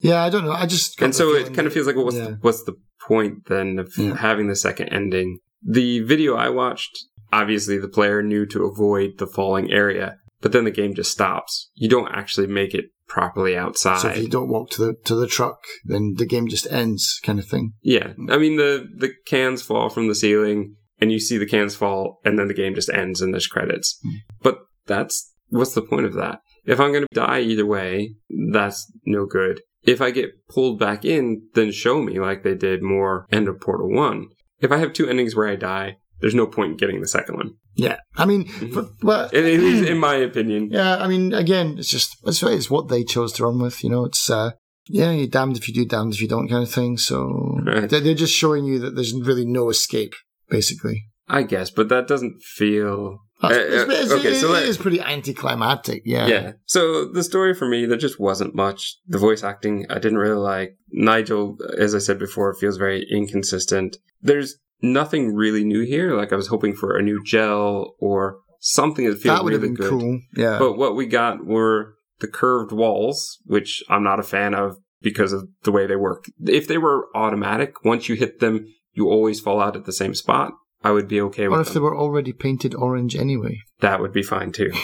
Yeah, 0.00 0.24
I 0.24 0.30
don't 0.30 0.44
know. 0.44 0.52
I 0.52 0.66
just 0.66 1.00
And 1.02 1.14
so 1.14 1.34
it 1.34 1.52
kind 1.54 1.66
of 1.66 1.72
feels 1.72 1.86
like, 1.86 1.96
well, 1.96 2.06
what's, 2.06 2.16
yeah. 2.16 2.28
the, 2.30 2.38
what's 2.40 2.64
the 2.64 2.74
point 3.06 3.46
then 3.48 3.78
of 3.78 3.92
Yeah. 3.98 4.16
having 4.16 4.48
the 4.48 4.56
second 4.56 4.88
ending? 4.88 5.38
The 5.62 6.00
video 6.00 6.34
I 6.34 6.48
watched, 6.48 6.96
obviously 7.32 7.78
the 7.78 7.88
player 7.88 8.22
knew 8.22 8.46
to 8.46 8.64
avoid 8.64 9.18
the 9.18 9.26
falling 9.26 9.70
area, 9.70 10.16
but 10.40 10.52
then 10.52 10.64
the 10.64 10.70
game 10.70 10.94
just 10.94 11.12
stops. 11.12 11.70
You 11.74 11.88
don't 11.88 12.12
actually 12.12 12.46
make 12.46 12.74
it 12.74 12.86
properly 13.08 13.56
outside. 13.56 14.00
So 14.00 14.08
if 14.08 14.18
you 14.18 14.28
don't 14.28 14.48
walk 14.48 14.70
to 14.70 14.84
the 14.84 14.94
to 15.04 15.14
the 15.14 15.26
truck, 15.26 15.58
then 15.84 16.14
the 16.16 16.26
game 16.26 16.48
just 16.48 16.70
ends, 16.70 17.20
kind 17.22 17.38
of 17.38 17.46
thing. 17.46 17.74
Yeah, 17.82 18.12
I 18.28 18.38
mean 18.38 18.56
the 18.56 18.88
the 18.96 19.12
cans 19.26 19.62
fall 19.62 19.88
from 19.88 20.08
the 20.08 20.14
ceiling, 20.14 20.76
and 21.00 21.12
you 21.12 21.20
see 21.20 21.38
the 21.38 21.46
cans 21.46 21.74
fall, 21.74 22.20
and 22.24 22.38
then 22.38 22.48
the 22.48 22.54
game 22.54 22.74
just 22.74 22.90
ends 22.90 23.20
and 23.20 23.32
there's 23.32 23.46
credits. 23.46 23.98
Mm. 24.04 24.12
But 24.42 24.58
that's 24.86 25.32
what's 25.48 25.74
the 25.74 25.82
point 25.82 26.06
of 26.06 26.14
that? 26.14 26.40
If 26.64 26.80
I'm 26.80 26.92
going 26.92 27.06
to 27.08 27.14
die 27.14 27.40
either 27.40 27.64
way, 27.64 28.14
that's 28.52 28.90
no 29.04 29.24
good. 29.24 29.60
If 29.84 30.00
I 30.00 30.10
get 30.10 30.48
pulled 30.48 30.80
back 30.80 31.04
in, 31.04 31.42
then 31.54 31.70
show 31.70 32.02
me 32.02 32.18
like 32.18 32.42
they 32.42 32.56
did 32.56 32.82
more 32.82 33.26
end 33.30 33.46
of 33.46 33.60
Portal 33.60 33.88
One. 33.88 34.26
If 34.58 34.72
I 34.72 34.78
have 34.78 34.92
two 34.92 35.08
endings 35.08 35.36
where 35.36 35.48
I 35.48 35.54
die, 35.54 35.98
there's 36.20 36.34
no 36.34 36.46
point 36.46 36.72
in 36.72 36.76
getting 36.76 37.00
the 37.00 37.08
second 37.08 37.36
one. 37.36 37.50
Yeah, 37.74 37.98
I 38.16 38.24
mean, 38.24 38.44
Mhm. 38.46 38.72
for, 38.72 38.88
well, 39.02 39.28
least 39.32 39.88
in 39.88 39.98
my 39.98 40.14
opinion. 40.16 40.70
yeah, 40.70 40.96
I 40.96 41.08
mean, 41.08 41.32
again, 41.34 41.76
it's 41.78 41.90
just 41.90 42.16
it's, 42.24 42.42
it's 42.42 42.70
what 42.70 42.88
they 42.88 43.04
chose 43.04 43.32
to 43.34 43.44
run 43.44 43.58
with. 43.60 43.84
You 43.84 43.90
know, 43.90 44.04
it's 44.06 44.30
uh, 44.30 44.52
yeah, 44.88 45.10
you're 45.12 45.26
damned 45.26 45.56
if 45.56 45.68
you 45.68 45.74
do, 45.74 45.84
damned 45.84 46.14
if 46.14 46.20
you 46.22 46.28
don't, 46.28 46.48
kind 46.48 46.62
of 46.62 46.70
thing. 46.70 46.96
So 46.96 47.58
Right. 47.64 47.88
they're, 47.90 48.14
just 48.14 48.32
showing 48.34 48.64
you 48.64 48.78
that 48.78 48.94
there's 48.94 49.12
really 49.14 49.44
no 49.44 49.68
escape, 49.68 50.14
basically. 50.48 51.04
I 51.28 51.42
guess, 51.42 51.70
but 51.70 51.88
that 51.88 52.06
doesn't 52.06 52.40
feel. 52.40 53.18
Uh, 53.42 53.48
it's, 53.52 53.58
uh, 53.58 53.86
it's, 53.92 54.12
okay, 54.12 54.28
it- 54.32 54.40
so 54.40 54.54
it 54.54 54.66
is 54.68 54.78
pretty 54.78 55.00
anticlimactic. 55.00 56.02
Yeah, 56.06 56.26
Yeah. 56.26 56.52
So 56.66 57.04
the 57.04 57.22
story 57.22 57.52
for 57.52 57.68
me, 57.68 57.84
there 57.84 57.98
just 57.98 58.18
wasn't 58.18 58.54
much. 58.54 58.96
The 59.06 59.18
voice 59.18 59.44
acting, 59.44 59.84
I 59.90 59.94
didn't 59.98 60.18
really 60.18 60.38
like. 60.40 60.76
Nigel, 60.92 61.58
as 61.78 61.94
I 61.94 61.98
said 61.98 62.18
before, 62.18 62.54
feels 62.54 62.76
very 62.78 63.06
inconsistent. 63.10 63.98
There's 64.22 64.56
nothing 64.82 65.34
really 65.34 65.64
new 65.64 65.82
here. 65.84 66.16
Like 66.16 66.32
I 66.32 66.36
was 66.36 66.48
hoping 66.48 66.74
for 66.74 66.96
a 66.96 67.02
new 67.02 67.22
gel 67.24 67.94
or 67.98 68.38
something 68.60 69.04
that 69.06 69.18
feels 69.18 69.36
that 69.38 69.44
would 69.44 69.52
really 69.52 69.68
have 69.68 69.76
been 69.76 69.86
good. 69.86 69.90
cool. 69.90 70.20
Yeah, 70.36 70.58
But 70.58 70.76
what 70.78 70.96
we 70.96 71.06
got 71.06 71.44
were 71.46 71.94
the 72.20 72.28
curved 72.28 72.72
walls, 72.72 73.38
which 73.44 73.82
I'm 73.88 74.02
not 74.02 74.18
a 74.20 74.22
fan 74.24 74.54
of 74.54 74.76
because 75.02 75.32
of 75.32 75.48
the 75.62 75.72
way 75.72 75.86
they 75.86 75.96
work. 75.96 76.24
If 76.44 76.66
they 76.66 76.78
were 76.78 77.08
automatic, 77.14 77.84
once 77.84 78.08
you 78.08 78.16
hit 78.16 78.40
them, 78.40 78.66
you 78.92 79.08
always 79.08 79.40
fall 79.40 79.60
out 79.60 79.76
at 79.76 79.84
the 79.84 79.92
same 79.92 80.14
spot. 80.14 80.52
I 80.82 80.90
would 80.92 81.08
be 81.08 81.20
okay 81.22 81.48
with 81.48 81.58
or 81.58 81.60
if 81.60 81.66
them. 81.68 81.74
they 81.74 81.80
were 81.80 81.96
already 81.96 82.32
painted 82.32 82.74
orange 82.74 83.14
anyway. 83.16 83.58
That 83.80 84.00
would 84.00 84.12
be 84.12 84.22
fine 84.22 84.52
too. 84.52 84.72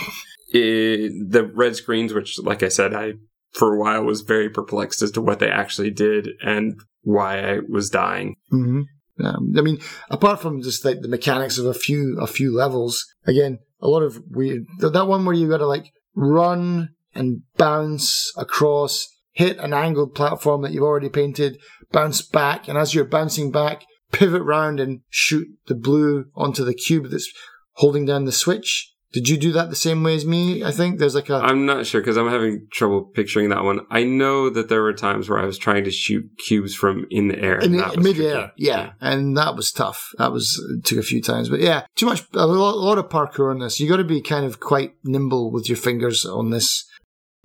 It- 0.54 1.30
the 1.30 1.44
red 1.46 1.76
screens, 1.76 2.12
which, 2.12 2.38
like 2.38 2.62
I 2.62 2.68
said, 2.68 2.92
I 2.92 3.14
for 3.52 3.74
a 3.74 3.78
while 3.78 4.04
was 4.04 4.20
very 4.20 4.50
perplexed 4.50 5.00
as 5.02 5.10
to 5.12 5.20
what 5.22 5.38
they 5.38 5.48
actually 5.50 5.90
did 5.90 6.28
and 6.42 6.74
why 7.02 7.38
I 7.40 7.58
was 7.68 7.88
dying. 7.90 8.36
hmm 8.50 8.82
Um, 9.22 9.54
I 9.56 9.60
mean, 9.60 9.78
apart 10.10 10.40
from 10.40 10.62
just 10.62 10.84
like 10.84 11.00
the 11.00 11.08
mechanics 11.08 11.58
of 11.58 11.66
a 11.66 11.74
few 11.74 12.18
a 12.20 12.26
few 12.26 12.54
levels, 12.54 13.04
again, 13.26 13.58
a 13.80 13.88
lot 13.88 14.02
of 14.02 14.22
weird. 14.28 14.66
That 14.78 15.06
one 15.06 15.24
where 15.24 15.34
you 15.34 15.48
got 15.48 15.58
to 15.58 15.66
like 15.66 15.92
run 16.14 16.90
and 17.14 17.42
bounce 17.56 18.32
across, 18.36 19.08
hit 19.32 19.58
an 19.58 19.72
angled 19.72 20.14
platform 20.14 20.62
that 20.62 20.72
you've 20.72 20.82
already 20.82 21.08
painted, 21.08 21.58
bounce 21.90 22.22
back, 22.22 22.68
and 22.68 22.78
as 22.78 22.94
you're 22.94 23.04
bouncing 23.04 23.50
back, 23.50 23.84
pivot 24.12 24.42
round 24.42 24.78
and 24.78 25.00
shoot 25.08 25.48
the 25.66 25.74
blue 25.74 26.26
onto 26.34 26.64
the 26.64 26.74
cube 26.74 27.10
that's 27.10 27.30
holding 27.74 28.06
down 28.06 28.24
the 28.24 28.32
switch. 28.32 28.91
Did 29.12 29.28
you 29.28 29.36
do 29.36 29.52
that 29.52 29.68
the 29.68 29.76
same 29.76 30.02
way 30.02 30.14
as 30.14 30.24
me? 30.24 30.64
I 30.64 30.70
think 30.70 30.98
there's 30.98 31.14
like 31.14 31.28
a 31.28 31.34
I'm 31.34 31.66
not 31.66 31.84
sure 31.84 32.00
because 32.00 32.16
I'm 32.16 32.30
having 32.30 32.66
trouble 32.72 33.02
picturing 33.02 33.50
that 33.50 33.62
one. 33.62 33.80
I 33.90 34.04
know 34.04 34.48
that 34.48 34.68
there 34.70 34.82
were 34.82 34.94
times 34.94 35.28
where 35.28 35.38
I 35.38 35.44
was 35.44 35.58
trying 35.58 35.84
to 35.84 35.90
shoot 35.90 36.24
cubes 36.38 36.74
from 36.74 37.06
in 37.10 37.28
the 37.28 37.38
air. 37.38 37.58
in 37.58 37.72
the 37.72 37.94
mid-air, 37.98 38.34
tricky. 38.34 38.52
yeah, 38.56 38.92
and 39.00 39.36
that 39.36 39.54
was 39.54 39.70
tough. 39.70 40.12
That 40.16 40.32
was 40.32 40.58
took 40.84 40.98
a 40.98 41.02
few 41.02 41.20
times, 41.20 41.50
but 41.50 41.60
yeah, 41.60 41.84
too 41.94 42.06
much. 42.06 42.22
A 42.32 42.46
lot, 42.46 42.74
a 42.74 42.76
lot 42.76 42.98
of 42.98 43.10
parkour 43.10 43.50
on 43.50 43.58
this. 43.58 43.78
You 43.80 43.88
got 43.88 43.98
to 43.98 44.04
be 44.04 44.22
kind 44.22 44.46
of 44.46 44.60
quite 44.60 44.94
nimble 45.04 45.52
with 45.52 45.68
your 45.68 45.76
fingers 45.76 46.24
on 46.24 46.50
this. 46.50 46.84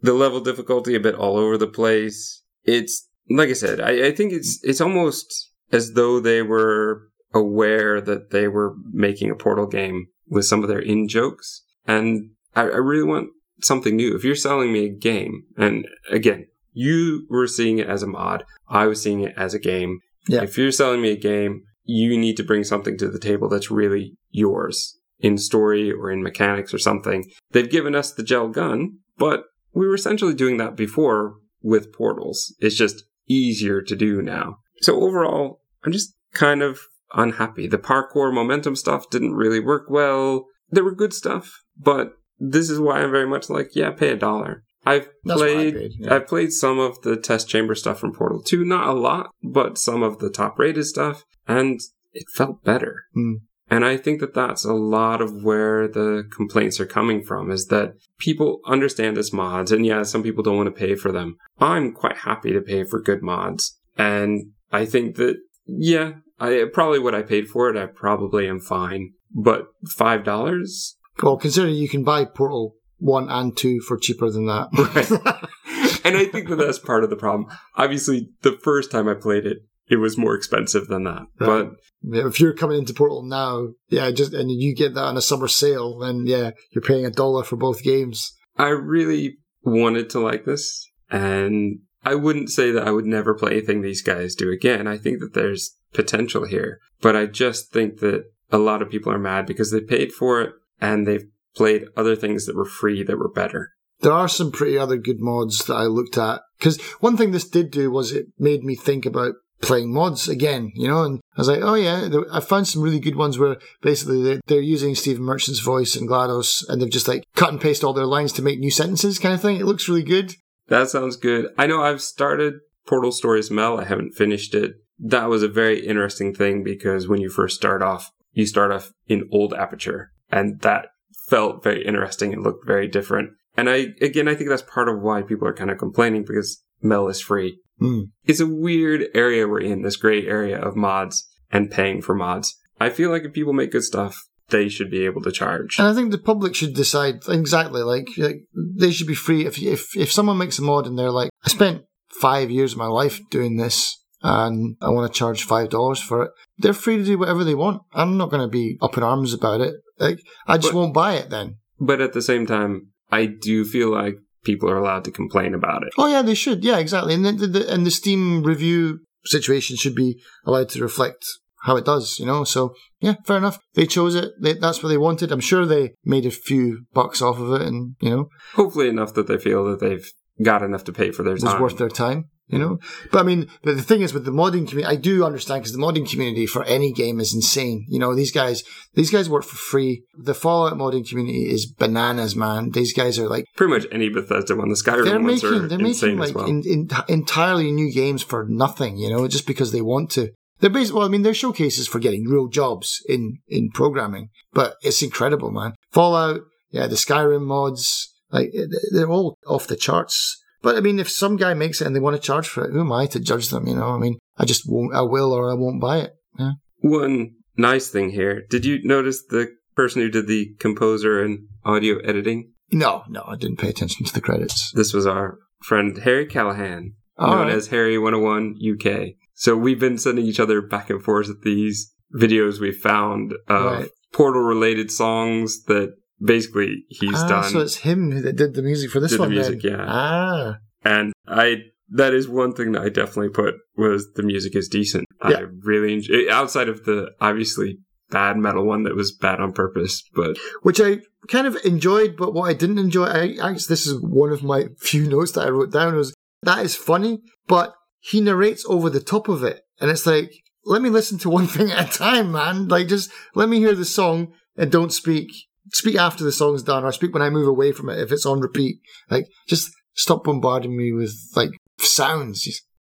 the 0.02 0.14
level 0.14 0.40
difficulty 0.40 0.96
a 0.96 1.00
bit 1.02 1.16
all 1.16 1.38
over 1.38 1.58
the 1.58 1.68
place. 1.68 2.44
It's 2.64 3.08
like 3.30 3.50
I 3.50 3.54
said, 3.54 3.82
I, 3.82 4.08
I 4.08 4.12
think 4.14 4.32
it's 4.32 4.60
it's 4.64 4.80
almost 4.80 5.52
as 5.72 5.94
though 5.94 6.22
they 6.22 6.42
were 6.42 7.10
aware 7.34 8.00
that 8.00 8.32
they 8.32 8.48
were 8.48 8.76
making 8.94 9.30
a 9.30 9.36
Portal 9.36 9.68
game 9.68 10.08
with 10.30 10.46
some 10.46 10.64
of 10.64 10.70
their 10.70 10.80
in 10.80 11.08
jokes, 11.08 11.64
and 11.86 12.32
I, 12.56 12.62
I 12.62 12.78
really 12.78 13.04
want 13.04 13.30
something 13.62 13.96
new. 13.96 14.16
If 14.16 14.24
you're 14.24 14.36
selling 14.36 14.72
me 14.72 14.86
a 14.86 14.90
game, 14.90 15.44
and 15.58 15.88
again, 16.12 16.48
you 16.74 17.26
were 17.30 17.48
seeing 17.48 17.80
it 17.80 17.88
as 17.88 18.04
a 18.04 18.08
mod, 18.08 18.44
I 18.68 18.86
was 18.88 19.02
seeing 19.02 19.22
it 19.22 19.34
as 19.36 19.54
a 19.54 19.60
game. 19.60 20.00
Yeah. 20.28 20.44
If 20.44 20.58
you're 20.58 20.72
selling 20.72 21.02
me 21.02 21.12
a 21.12 21.18
game, 21.18 21.64
you 21.84 22.18
need 22.18 22.38
to 22.38 22.44
bring 22.44 22.64
something 22.64 22.98
to 22.98 23.10
the 23.10 23.20
table 23.20 23.50
that's 23.50 23.72
really 23.72 24.18
yours 24.30 25.00
in 25.20 25.38
story 25.38 25.92
or 25.92 26.12
in 26.12 26.22
mechanics 26.22 26.74
or 26.74 26.78
something. 26.78 27.26
They've 27.52 27.70
given 27.70 27.96
us 27.96 28.14
the 28.14 28.24
gel 28.24 28.50
gun, 28.50 29.00
but 29.18 29.46
we 29.74 29.88
were 29.88 29.96
essentially 29.96 30.34
doing 30.34 30.58
that 30.58 30.76
before 30.76 31.36
with 31.62 31.94
portals. 31.94 32.54
It's 32.60 32.76
just 32.76 33.06
easier 33.28 33.82
to 33.82 33.96
do 33.96 34.22
now. 34.22 34.60
So 34.82 35.02
overall, 35.02 35.62
I'm 35.84 35.92
just 35.92 36.14
kind 36.34 36.62
of 36.62 36.80
unhappy. 37.14 37.68
The 37.68 37.78
parkour 37.78 38.34
momentum 38.34 38.76
stuff 38.76 39.10
didn't 39.10 39.36
really 39.36 39.60
work 39.60 39.90
well. 39.90 40.46
There 40.70 40.84
were 40.84 40.96
good 40.96 41.14
stuff, 41.14 41.64
but 41.78 42.14
this 42.40 42.70
is 42.70 42.80
why 42.80 43.00
I'm 43.00 43.12
very 43.12 43.28
much 43.28 43.50
like, 43.50 43.70
yeah, 43.74 43.92
pay 43.92 44.10
a 44.10 44.18
dollar. 44.18 44.64
I've 44.86 45.10
That's 45.26 45.40
played 45.40 45.76
paid, 45.76 45.92
yeah. 46.00 46.16
I've 46.16 46.28
played 46.28 46.54
some 46.54 46.80
of 46.80 47.02
the 47.02 47.18
test 47.18 47.50
chamber 47.50 47.76
stuff 47.76 48.00
from 48.00 48.14
Portal 48.14 48.42
2, 48.42 48.64
not 48.64 48.88
a 48.88 48.94
lot, 48.94 49.32
but 49.44 49.78
some 49.78 50.02
of 50.02 50.20
the 50.20 50.30
top 50.30 50.58
rated 50.58 50.86
stuff, 50.86 51.26
and 51.48 51.80
it 52.14 52.26
felt 52.34 52.64
better. 52.64 53.04
Hmm. 53.14 53.34
And 53.70 53.84
I 53.84 53.98
think 53.98 54.22
that 54.22 54.34
that's 54.34 54.64
a 54.64 54.74
lot 54.74 55.22
of 55.22 55.44
where 55.44 55.90
the 55.90 56.24
complaints 56.34 56.80
are 56.80 56.86
coming 56.86 57.22
from 57.22 57.52
is 57.52 57.66
that 57.68 57.96
people 58.18 58.62
understand 58.66 59.18
as 59.18 59.34
mods. 59.34 59.74
And 59.74 59.86
yeah, 59.86 60.04
some 60.04 60.24
people 60.24 60.42
don't 60.42 60.56
want 60.56 60.74
to 60.74 60.80
pay 60.80 60.96
for 60.96 61.12
them. 61.12 61.36
I'm 61.60 61.92
quite 61.92 62.18
happy 62.18 62.54
to 62.54 62.62
pay 62.62 62.86
for 62.86 63.02
good 63.02 63.22
mods. 63.22 63.78
And 63.98 64.52
I 64.72 64.86
think 64.86 65.18
that, 65.18 65.38
yeah, 65.68 66.14
I 66.40 66.66
probably 66.72 67.00
what 67.00 67.16
I 67.16 67.22
paid 67.22 67.48
for 67.48 67.70
it, 67.70 67.78
I 67.78 67.86
probably 67.88 68.48
am 68.48 68.60
fine. 68.60 69.14
But 69.32 69.68
$5? 69.86 70.94
Well, 71.22 71.38
considering 71.38 71.76
you 71.76 71.90
can 71.90 72.04
buy 72.04 72.26
Portal 72.26 72.76
one 73.00 73.30
and 73.30 73.56
two 73.56 73.80
for 73.82 73.98
cheaper 73.98 74.30
than 74.30 74.48
that, 74.48 74.70
Right. 74.74 76.02
and 76.06 76.18
I 76.18 76.26
think 76.26 76.50
that 76.50 76.56
that's 76.56 76.80
part 76.80 77.04
of 77.04 77.10
the 77.10 77.16
problem. 77.16 77.48
Obviously, 77.76 78.30
the 78.42 78.58
first 78.64 78.90
time 78.92 79.08
I 79.08 79.14
played 79.14 79.46
it, 79.46 79.58
it 79.90 79.98
was 79.98 80.18
more 80.18 80.36
expensive 80.36 80.88
than 80.88 81.04
that. 81.06 81.24
Right. 81.40 81.48
But 81.48 81.70
Yeah, 82.02 82.28
if 82.28 82.40
you're 82.40 82.54
coming 82.54 82.80
into 82.80 82.94
Portal 82.94 83.24
now, 83.24 83.70
yeah, 83.90 84.10
just 84.12 84.34
and 84.34 84.52
you 84.52 84.76
get 84.76 84.94
that 84.96 85.04
on 85.04 85.18
a 85.18 85.22
summer 85.22 85.48
sale, 85.48 86.00
then 86.00 86.26
yeah, 86.26 86.52
you're 86.72 86.82
paying 86.82 87.06
a 87.06 87.12
dollar 87.12 87.44
for 87.44 87.56
both 87.56 87.84
games. 87.84 88.34
I 88.58 88.70
really 88.70 89.38
wanted 89.64 90.10
to 90.12 90.20
like 90.20 90.46
this, 90.46 90.90
and 91.10 91.80
I 92.08 92.16
wouldn't 92.16 92.50
say 92.50 92.72
that 92.72 92.88
I 92.88 92.92
would 92.92 93.06
never 93.06 93.34
play 93.34 93.52
anything 93.52 93.82
these 93.82 94.02
guys 94.02 94.34
do 94.34 94.50
again. 94.50 94.88
I 94.88 94.98
think 94.98 95.20
that 95.20 95.34
there's 95.34 95.76
potential 95.94 96.46
here, 96.46 96.80
but 97.02 97.18
I 97.18 97.26
just 97.26 97.74
think 97.74 98.00
that 98.00 98.24
a 98.50 98.58
lot 98.58 98.82
of 98.82 98.90
people 98.90 99.12
are 99.12 99.20
mad 99.20 99.46
because 99.46 99.72
they 99.72 99.82
paid 99.82 100.14
for 100.14 100.42
it 100.42 100.54
and 100.80 101.06
they've 101.06 101.28
played 101.54 101.84
other 101.98 102.16
things 102.16 102.46
that 102.46 102.56
were 102.56 102.64
free 102.64 103.04
that 103.04 103.18
were 103.18 103.28
better. 103.28 103.72
There 104.00 104.14
are 104.14 104.30
some 104.30 104.54
pretty 104.54 104.78
other 104.78 104.96
good 104.96 105.20
mods 105.20 105.66
that 105.66 105.76
I 105.76 105.84
looked 105.84 106.18
at 106.18 106.40
because 106.58 106.82
one 107.02 107.18
thing 107.18 107.32
this 107.32 107.50
did 107.50 107.72
do 107.72 107.92
was 107.92 108.14
it 108.14 108.28
made 108.40 108.64
me 108.64 108.76
think 108.76 109.06
about 109.06 109.34
playing 109.60 109.92
mods 109.92 110.30
again, 110.30 110.72
you 110.76 110.88
know, 110.88 111.04
and 111.04 111.20
I 111.36 111.42
was 111.42 111.50
like, 111.50 111.62
oh 111.62 111.74
yeah, 111.74 112.08
I 112.32 112.40
found 112.40 112.70
some 112.70 112.84
really 112.84 113.02
good 113.02 113.18
ones 113.18 113.38
where 113.38 113.58
basically 113.82 114.40
they're, 114.46 114.62
using 114.62 114.96
Stephen 114.96 115.24
Merchant's 115.24 115.60
voice 115.60 115.98
and 115.98 116.08
GLaDOS 116.08 116.70
and 116.70 116.82
they've 116.82 116.90
just 116.90 117.10
like 117.10 117.26
cut 117.36 117.50
and 117.50 117.60
paste 117.60 117.84
all 117.84 117.92
their 117.92 118.06
lines 118.06 118.32
to 118.34 118.42
make 118.42 118.60
new 118.60 118.72
sentences 118.72 119.20
kind 119.20 119.36
of 119.36 119.42
thing. 119.42 119.58
It 119.58 119.66
looks 119.66 119.90
really 119.90 120.04
good. 120.04 120.36
That 120.68 120.90
sounds 120.90 121.16
good. 121.16 121.48
I 121.58 121.68
know 121.68 121.82
I've 121.82 122.02
started 122.02 122.56
Portal 122.86 123.12
Stories 123.12 123.52
Mel. 123.52 123.80
I 123.80 123.86
haven't 123.86 124.16
finished 124.16 124.54
it. 124.54 124.76
That 125.00 125.30
was 125.30 125.44
a 125.44 125.48
very 125.48 125.86
interesting 125.86 126.34
thing 126.34 126.64
because 126.64 127.08
when 127.08 127.22
you 127.22 127.30
first 127.30 127.56
start 127.56 127.82
off, 127.82 128.12
you 128.34 128.46
start 128.46 128.72
off 128.72 128.94
in 129.08 129.30
old 129.32 129.54
aperture 129.54 130.12
and 130.32 130.60
that 130.62 130.88
felt 131.28 131.64
very 131.64 131.86
interesting 131.86 132.34
and 132.34 132.44
looked 132.44 132.66
very 132.66 132.88
different. 132.88 133.32
And 133.56 133.70
I, 133.70 133.88
again, 134.02 134.28
I 134.28 134.36
think 134.36 134.50
that's 134.50 134.62
part 134.62 134.90
of 134.90 135.02
why 135.02 135.22
people 135.22 135.48
are 135.48 135.54
kind 135.54 135.72
of 135.72 135.78
complaining 135.78 136.24
because 136.24 136.64
Mel 136.82 137.08
is 137.08 137.22
free. 137.22 137.60
Hmm. 137.80 138.04
It's 138.26 138.40
a 138.40 138.48
weird 138.48 139.08
area 139.14 139.48
we're 139.48 139.62
in, 139.62 139.82
this 139.82 139.98
gray 139.98 140.26
area 140.26 140.60
of 140.60 140.76
mods 140.76 141.28
and 141.52 141.72
paying 141.72 142.02
for 142.02 142.16
mods. 142.16 142.58
I 142.80 142.90
feel 142.90 143.10
like 143.10 143.24
if 143.24 143.34
people 143.34 143.54
make 143.54 143.72
good 143.72 143.84
stuff, 143.84 144.28
they 144.50 144.70
should 144.70 144.90
be 144.90 145.06
able 145.06 145.22
to 145.24 145.32
charge. 145.32 145.78
And 145.80 145.88
I 145.88 145.94
think 145.94 146.12
the 146.12 146.18
public 146.18 146.56
should 146.56 146.74
decide 146.74 147.16
exactly 147.28 147.82
like, 147.82 148.08
like 148.18 148.42
they 148.54 148.92
should 148.92 149.08
be 149.08 149.16
free. 149.16 149.46
If 149.46 149.62
if 149.62 149.96
if 149.96 150.12
someone 150.12 150.38
makes 150.38 150.60
a 150.60 150.62
mod 150.62 150.88
and 150.88 150.98
they're 150.98 151.12
like, 151.12 151.30
I 151.46 151.50
spent 151.50 151.84
five 152.10 152.50
years 152.50 152.74
of 152.74 152.80
my 152.80 152.88
life 152.88 153.20
doing 153.30 153.58
this 153.58 154.02
and 154.24 154.76
I 154.82 154.90
want 154.90 155.12
to 155.12 155.18
charge 155.18 155.44
five 155.44 155.70
dollars 155.70 156.00
for 156.02 156.24
it, 156.24 156.32
they're 156.58 156.74
free 156.74 156.98
to 156.98 157.04
do 157.04 157.18
whatever 157.18 157.44
they 157.44 157.56
want. 157.56 157.82
I'm 157.94 158.18
not 158.18 158.30
going 158.32 158.42
to 158.42 158.48
be 158.48 158.78
up 158.82 158.98
in 158.98 159.04
arms 159.04 159.34
about 159.34 159.62
it. 159.62 159.76
Like 160.00 160.20
I 160.48 160.58
just 160.58 160.74
But- 160.74 160.80
won't 160.80 160.94
buy 160.94 161.16
it 161.16 161.30
then. 161.30 161.58
But 161.80 162.02
at 162.02 162.14
the 162.14 162.24
same 162.24 162.48
time, 162.48 162.88
I 163.12 163.28
do 163.28 163.64
feel 163.64 163.92
like 163.92 164.16
people 164.44 164.70
are 164.70 164.78
allowed 164.78 165.04
to 165.04 165.12
complain 165.12 165.54
about 165.54 165.84
it. 165.84 165.90
Oh 165.98 166.08
yeah, 166.08 166.24
they 166.24 166.34
should. 166.34 166.64
Yeah, 166.64 166.80
exactly. 166.80 167.14
And 167.14 167.24
the, 167.24 167.46
the, 167.48 167.72
and 167.72 167.86
the 167.86 167.92
Steam 167.92 168.44
review 168.44 169.02
situation 169.26 169.76
should 169.76 169.94
be 169.94 170.20
allowed 170.46 170.70
to 170.70 170.82
reflect 170.82 171.26
how 171.64 171.76
it 171.76 171.86
does. 171.86 172.20
You 172.20 172.26
know. 172.26 172.44
So 172.44 172.74
yeah, 173.00 173.16
fair 173.26 173.38
enough. 173.38 173.60
They 173.74 173.86
chose 173.86 174.16
it. 174.16 174.32
They, 174.42 174.54
that's 174.54 174.82
what 174.82 174.90
they 174.90 174.98
wanted. 174.98 175.32
I'm 175.32 175.40
sure 175.40 175.66
they 175.66 175.92
made 176.04 176.26
a 176.26 176.32
few 176.32 176.86
bucks 176.94 177.22
off 177.22 177.40
of 177.40 177.54
it, 177.54 177.62
and 177.62 177.96
you 178.02 178.10
know. 178.10 178.30
hopefully 178.54 178.90
enough 178.90 179.14
that 179.14 179.28
they 179.28 179.38
feel 179.38 179.64
that 179.66 179.80
they've 179.80 180.10
got 180.42 180.64
enough 180.64 180.84
to 180.86 180.94
pay 180.94 181.12
for 181.12 181.24
their 181.24 181.38
time. 181.38 181.62
worth 181.62 181.78
their 181.78 181.90
time. 181.90 182.26
You 182.50 182.60
know, 182.60 182.80
but 183.12 183.20
I 183.20 183.24
mean, 183.24 183.50
but 183.62 183.76
the 183.76 183.84
thing 183.84 184.02
is 184.02 184.14
with 184.14 184.24
the 184.24 184.32
modding 184.32 184.70
community, 184.70 184.86
I 184.86 184.96
do 184.96 185.26
understand 185.26 185.64
because 185.64 185.74
the 185.74 185.80
modding 185.80 186.10
community 186.10 186.46
for 186.46 186.64
any 186.64 186.94
game 186.94 187.20
is 187.20 187.36
insane. 187.36 187.86
You 187.90 188.00
know, 188.00 188.16
these 188.16 188.32
guys, 188.32 188.64
these 188.94 189.12
guys 189.12 189.30
work 189.30 189.44
for 189.44 189.58
free. 189.58 190.06
The 190.18 190.34
Fallout 190.34 190.78
modding 190.78 191.06
community 191.06 191.50
is 191.50 191.66
bananas, 191.66 192.38
man. 192.38 192.72
These 192.72 192.94
guys 192.94 193.20
are 193.20 193.28
like 193.28 193.44
Pretty 193.58 193.74
much 193.74 193.86
any 193.92 194.08
Bethesda 194.08 194.56
one. 194.56 194.70
The 194.70 194.76
Skyrim 194.76 195.04
they're 195.04 195.20
ones 195.20 195.44
making 195.44 195.60
are 195.60 195.68
they're 195.68 195.80
insane 195.80 196.18
making 196.18 196.24
as 196.24 196.36
like 196.36 196.36
well. 196.38 196.46
in, 196.46 196.64
in, 196.66 196.90
entirely 197.10 197.70
new 197.74 197.92
games 197.92 198.24
for 198.24 198.46
nothing. 198.48 198.96
You 198.96 199.10
know, 199.10 199.28
just 199.28 199.46
because 199.46 199.74
they 199.74 199.82
want 199.82 200.12
to. 200.12 200.30
They're 200.60 200.70
basically, 200.70 201.00
well, 201.00 201.08
I 201.08 201.12
mean, 201.12 201.22
they're 201.22 201.34
showcases 201.34 201.88
for 201.88 202.00
getting 202.00 202.26
real 202.28 202.48
jobs 202.48 203.02
in 203.08 203.40
in 203.48 203.70
programming, 203.72 204.30
but 204.54 204.76
it's 204.82 205.02
incredible, 205.04 205.52
man. 205.52 205.74
Fallout, 205.92 206.42
yeah, 206.72 206.88
the 206.88 206.96
Skyrim 206.96 207.46
mods, 207.46 208.14
like 208.32 208.50
eh, 208.58 208.66
they're 208.92 209.10
all 209.10 209.36
off 209.46 209.68
the 209.68 209.76
charts. 209.76 210.42
But 210.64 210.76
I 210.76 210.80
mean, 210.80 211.00
if 211.00 211.10
some 211.10 211.38
guy 211.38 211.54
makes 211.54 211.82
it 211.82 211.86
and 211.88 211.96
they 211.96 212.00
want 212.00 212.16
to 212.16 212.22
charge 212.22 212.48
for 212.48 212.66
it, 212.66 212.72
who 212.74 212.82
am 212.82 212.92
I 212.92 213.06
to 213.08 213.20
judge 213.20 213.50
them? 213.50 213.68
You 213.68 213.76
know, 213.76 213.90
I 213.90 213.98
mean, 213.98 214.18
I 214.38 214.46
just 214.46 214.64
won't, 214.68 214.96
I 214.96 215.02
will 215.02 215.32
or 215.32 215.50
I 215.52 215.54
won't 215.54 215.80
buy 215.80 216.00
it. 216.00 216.14
Yeah. 216.40 216.54
One 216.80 217.36
nice 217.56 217.90
thing 217.90 218.10
here. 218.10 218.44
Did 218.50 218.66
you 218.66 218.80
notice 218.84 219.24
the 219.24 219.56
person 219.76 220.02
who 220.02 220.10
did 220.10 220.28
the 220.28 220.56
composer 220.60 221.22
and 221.22 221.48
audio 221.64 222.00
editing? 222.00 222.52
No, 222.72 223.04
no, 223.08 223.24
I 223.28 223.36
didn't 223.38 223.60
pay 223.60 223.70
attention 223.70 224.06
to 224.08 224.14
the 224.14 224.22
credits. 224.22 224.72
This 224.74 224.94
was 224.94 225.06
our 225.06 225.38
friend 225.64 225.98
Harry 226.00 226.26
Callahan, 226.26 226.94
All 227.18 227.30
known 227.30 227.48
right. 227.48 227.56
as 227.56 227.68
Harry 227.68 227.98
101 227.98 228.56
UK. 228.74 229.14
So 229.40 229.56
we've 229.56 229.80
been 229.80 230.00
sending 230.00 230.26
each 230.26 230.40
other 230.40 230.62
back 230.62 230.90
and 230.90 231.02
forth 231.02 231.30
at 231.30 231.42
these 231.44 231.94
videos 232.14 232.60
we 232.60 232.72
found 232.72 233.34
of 233.48 233.66
Right. 233.82 233.90
portal 234.12 234.42
related 234.42 234.90
songs 234.92 235.64
that 235.66 235.94
basically 236.20 236.86
he's 236.90 237.14
ah, 237.14 237.28
done. 237.28 237.52
So 237.52 237.60
it's 237.60 237.76
him 237.78 238.22
that 238.24 238.36
did 238.36 238.56
the 238.56 238.64
music 238.64 238.90
for 238.90 239.00
this 239.00 239.12
Did 239.12 239.18
the 239.18 239.24
one. 239.24 239.30
music, 239.32 239.62
then. 239.62 239.72
yeah. 239.74 239.86
Ah, 239.88 240.56
and 240.84 241.14
I 241.28 241.58
that 241.90 242.14
is 242.16 242.28
one 242.28 242.54
thing 242.54 242.72
that 242.72 242.82
I 242.82 242.90
definitely 242.90 243.30
put 243.30 243.54
was 243.78 244.12
the 244.16 244.24
music 244.24 244.56
is 244.56 244.68
decent. 244.68 245.06
Yeah. 245.24 245.38
I 245.38 245.42
really 245.64 245.94
enjoy 245.94 246.30
outside 246.32 246.68
of 246.68 246.84
the 246.86 247.12
obviously 247.22 247.78
bad 248.10 248.38
metal 248.38 248.66
one 248.66 248.84
that 248.84 248.96
was 248.96 249.12
bad 249.12 249.40
on 249.40 249.54
purpose, 249.54 250.02
but 250.16 250.36
which 250.64 250.82
I 250.82 251.02
kind 251.28 251.46
of 251.46 251.58
enjoyed, 251.64 252.18
but 252.18 252.34
what 252.34 252.50
I 252.50 252.54
didn't 252.54 252.80
enjoy, 252.80 253.06
I 253.06 253.28
actually, 253.42 253.68
this 253.70 253.86
is 253.86 254.02
one 254.02 254.32
of 254.32 254.42
my 254.44 254.70
few 254.80 255.08
notes 255.08 255.34
that 255.34 255.46
I 255.46 255.50
wrote 255.50 255.72
down 255.72 255.96
was 255.96 256.14
that 256.42 256.66
is 256.66 256.76
funny, 256.76 257.20
but 257.48 257.74
he 258.00 258.22
narrates 258.22 258.66
over 258.68 258.90
the 258.90 259.00
top 259.02 259.28
of 259.28 259.44
it. 259.44 259.62
And 259.80 259.92
it's 259.92 260.06
like, 260.06 260.32
let 260.66 260.82
me 260.82 260.90
listen 260.90 261.18
to 261.20 261.30
one 261.30 261.48
thing 261.56 261.72
at 261.72 261.94
a 261.94 261.98
time, 261.98 262.32
man. 262.32 262.68
Like, 262.68 262.88
just 262.88 263.12
let 263.36 263.50
me 263.50 263.60
hear 263.60 263.76
the 263.76 263.86
song 263.86 264.34
and 264.56 264.72
don't 264.72 264.94
speak. 264.94 265.30
Speak 265.74 265.96
after 265.98 266.24
the 266.24 266.32
song's 266.32 266.64
done 266.64 266.86
or 266.86 266.92
speak 266.92 267.14
when 267.14 267.22
I 267.22 267.30
move 267.30 267.48
away 267.48 267.72
from 267.74 267.90
it 267.90 268.00
if 268.00 268.12
it's 268.12 268.26
on 268.26 268.40
repeat. 268.40 268.78
Like, 269.10 269.28
just 269.48 269.72
stop 269.96 270.24
bombarding 270.24 270.78
me 270.78 270.94
with, 270.94 271.14
like, 271.36 271.50
sounds. 271.80 272.48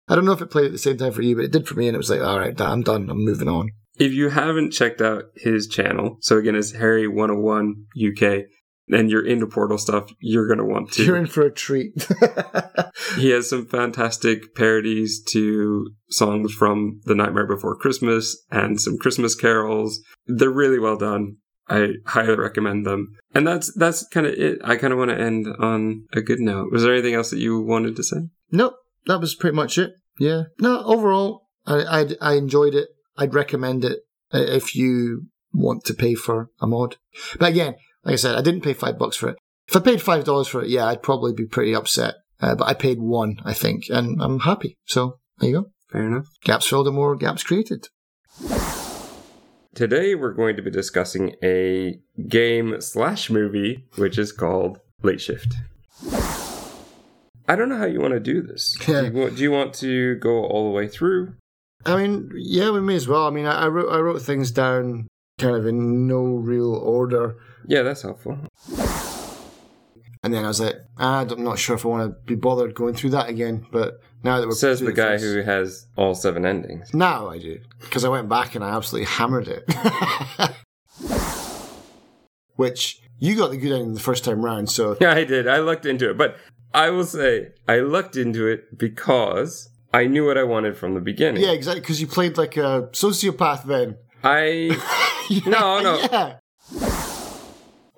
I 0.09 0.15
don't 0.15 0.25
know 0.25 0.33
if 0.33 0.41
it 0.41 0.51
played 0.51 0.67
at 0.67 0.73
the 0.73 0.79
same 0.79 0.97
time 0.97 1.13
for 1.13 1.23
you, 1.23 1.35
but 1.35 1.45
it 1.45 1.53
did 1.53 1.67
for 1.67 1.75
me. 1.75 1.89
And 1.89 1.95
it 1.95 1.99
was 1.99 2.09
like, 2.11 2.21
all 2.21 2.39
right, 2.39 2.59
I'm 2.61 2.83
done. 2.83 3.11
I'm 3.11 3.25
moving 3.25 3.49
on. 3.49 3.71
if 3.99 4.13
you 4.13 4.29
haven't 4.29 4.71
checked 4.71 5.01
out 5.03 5.25
his 5.37 5.67
channel, 5.67 6.19
so 6.21 6.39
again 6.39 6.55
it's 6.55 6.73
Harry 6.73 7.09
101 7.09 7.87
UK, 7.97 8.45
and 8.91 9.11
you're 9.11 9.27
into 9.27 9.47
Portal 9.47 9.79
stuff, 9.79 10.13
you're 10.21 10.49
gonna 10.49 10.65
want 10.65 10.93
to. 10.93 11.05
You're 11.05 11.17
in 11.17 11.27
for 11.27 11.43
a 11.43 11.51
treat. 11.51 12.09
He 13.17 13.31
has 13.31 13.49
some 13.49 13.67
fantastic 13.67 14.55
parodies 14.55 15.23
to 15.31 15.91
songs 16.11 16.53
from 16.53 17.01
The 17.05 17.15
Nightmare 17.15 17.47
Before 17.47 17.77
Christmas 17.77 18.37
and 18.51 18.81
some 18.81 18.99
Christmas 18.99 19.35
carols. 19.35 20.01
They're 20.27 20.51
really 20.51 20.79
well 20.79 20.97
done. 20.97 21.37
I 21.69 21.95
highly 22.07 22.37
recommend 22.37 22.87
them. 22.87 23.15
And 23.35 23.47
that's 23.47 23.73
that's 23.75 24.07
kind 24.09 24.27
of 24.27 24.35
it. 24.35 24.59
I 24.65 24.77
kind 24.77 24.93
of 24.93 24.99
want 24.99 25.11
to 25.11 25.21
end 25.21 25.47
on 25.59 26.07
a 26.13 26.23
good 26.23 26.41
note. 26.41 26.73
Was 26.73 26.83
there 26.83 26.95
anything 26.95 27.15
else 27.15 27.31
that 27.31 27.41
you 27.41 27.61
wanted 27.61 27.97
to 27.97 28.03
say? 28.03 28.17
Nope, 28.51 28.75
that 29.07 29.21
was 29.21 29.35
pretty 29.35 29.55
much 29.55 29.77
it. 29.77 29.93
Yeah. 30.19 30.45
No, 30.59 30.83
overall, 30.85 31.49
I 31.67 31.83
I, 31.83 32.07
I 32.21 32.35
enjoyed 32.35 32.75
it. 32.75 32.89
I'd 33.17 33.35
recommend 33.35 33.85
it 33.85 34.01
uh, 34.33 34.39
if 34.39 34.75
you 34.75 35.27
want 35.53 35.85
to 35.85 35.95
pay 35.95 36.15
for 36.15 36.51
a 36.61 36.67
mod. 36.67 36.97
But 37.39 37.51
again, 37.51 37.75
like 38.05 38.15
I 38.15 38.17
said, 38.17 38.37
I 38.37 38.43
didn't 38.43 38.63
pay 38.63 38.75
five 38.75 38.99
bucks 38.99 39.17
for 39.17 39.31
it. 39.31 39.37
If 39.69 39.77
I 39.77 39.81
paid 39.81 40.01
five 40.01 40.25
dollars 40.25 40.49
for 40.49 40.63
it, 40.63 40.71
yeah, 40.71 40.87
I'd 40.87 41.03
probably 41.03 41.33
be 41.33 41.47
pretty 41.47 41.75
upset. 41.75 42.15
Uh, 42.41 42.55
but 42.55 42.69
I 42.69 42.75
paid 42.75 43.01
one, 43.01 43.41
I 43.45 43.53
think, 43.53 43.85
and 43.91 44.23
I'm 44.23 44.41
happy. 44.41 44.77
So 44.87 45.19
there 45.39 45.51
you 45.51 45.63
go. 45.63 45.71
Fair 45.91 46.07
enough. 46.07 46.29
Gaps 46.45 46.69
filled 46.69 46.87
and 46.87 46.97
more 46.97 47.17
gaps 47.17 47.43
created. 47.43 47.89
Today 49.75 50.15
we're 50.15 50.33
going 50.33 50.57
to 50.57 50.63
be 50.63 50.71
discussing 50.71 51.35
a 51.43 52.01
game 52.29 52.81
slash 52.81 53.31
movie 53.31 53.87
which 53.97 54.19
is 54.19 54.33
called 54.33 54.81
Late 55.03 55.21
Shift. 55.21 55.55
I 57.51 57.57
don't 57.57 57.69
know 57.69 57.79
how 57.79 57.87
you 57.87 58.01
want 58.01 58.13
to 58.15 58.21
do 58.21 58.43
this. 58.43 58.77
Yeah. 58.87 59.03
Do, 59.03 59.07
you 59.07 59.13
want, 59.13 59.37
do 59.37 59.43
you 59.43 59.51
want 59.51 59.75
to 59.75 60.17
go 60.17 60.45
all 60.45 60.65
the 60.65 60.77
way 60.77 60.87
through? 60.87 61.35
I 61.87 61.97
mean, 61.97 62.31
yeah, 62.35 62.71
we 62.71 62.81
may 62.81 62.97
as 62.97 63.09
well. 63.09 63.27
I 63.27 63.31
mean, 63.31 63.47
I, 63.47 63.65
I 63.65 63.69
wrote 63.69 63.91
I 63.91 63.99
wrote 63.99 64.21
things 64.21 64.51
down 64.51 65.07
kind 65.39 65.57
of 65.57 65.67
in 65.67 66.07
no 66.07 66.23
real 66.23 66.75
order. 66.75 67.37
Yeah, 67.69 67.83
that's 67.83 68.03
helpful. 68.03 68.39
And 70.25 70.35
then 70.35 70.45
I 70.45 70.49
was 70.49 70.59
like, 70.61 70.75
ah, 70.99 71.21
I'm 71.29 71.45
not 71.45 71.59
sure 71.61 71.77
if 71.77 71.85
I 71.85 71.89
want 71.89 72.11
to 72.11 72.17
be 72.27 72.35
bothered 72.35 72.75
going 72.75 72.95
through 72.95 73.11
that 73.11 73.29
again. 73.29 73.65
But 73.71 74.01
now 74.25 74.41
that 74.41 74.49
we're 74.49 74.55
Says 74.55 74.81
the 74.81 74.93
guy 74.93 75.13
this- 75.13 75.23
who 75.23 75.43
has 75.43 75.87
all 75.97 76.15
seven 76.15 76.45
endings. 76.45 76.93
Now 76.93 77.29
I 77.29 77.39
do 77.39 77.61
because 77.81 78.05
I 78.05 78.09
went 78.09 78.29
back 78.29 78.55
and 78.57 78.65
I 78.65 78.71
absolutely 78.75 79.07
hammered 79.07 79.47
it. 79.49 79.65
Which 82.57 83.01
you 83.19 83.37
got 83.37 83.51
the 83.51 83.57
good 83.57 83.73
ending 83.73 83.95
the 83.95 84.01
first 84.01 84.25
time 84.25 84.45
round, 84.45 84.71
so 84.71 84.97
Yeah, 85.01 85.13
I 85.15 85.25
did. 85.25 85.47
I 85.47 85.59
looked 85.61 85.87
into 85.87 86.11
it, 86.11 86.19
but 86.19 86.37
I 86.75 86.91
will 86.91 87.05
say 87.07 87.49
I 87.69 87.79
looked 87.81 88.17
into 88.17 88.47
it 88.49 88.77
because 88.77 89.69
I 89.95 90.07
knew 90.07 90.27
what 90.27 90.37
I 90.37 90.43
wanted 90.43 90.77
from 90.77 90.95
the 90.95 91.01
beginning. 91.01 91.43
yeah, 91.43 91.53
exactly. 91.53 91.81
Because 91.81 92.01
you 92.01 92.07
played 92.09 92.37
like 92.37 92.57
a 92.57 92.89
sociopath 92.93 93.65
then. 93.65 93.97
I 94.25 94.77
No, 95.47 95.81
no. 95.81 95.99
Yeah. 96.11 96.39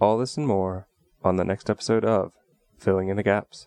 All 0.00 0.18
this 0.18 0.36
and 0.36 0.46
more 0.46 0.88
on 1.22 1.36
the 1.36 1.44
next 1.44 1.68
episode 1.68 2.04
of 2.04 2.32
Filling 2.78 3.08
in 3.08 3.16
the 3.16 3.22
Gaps. 3.22 3.66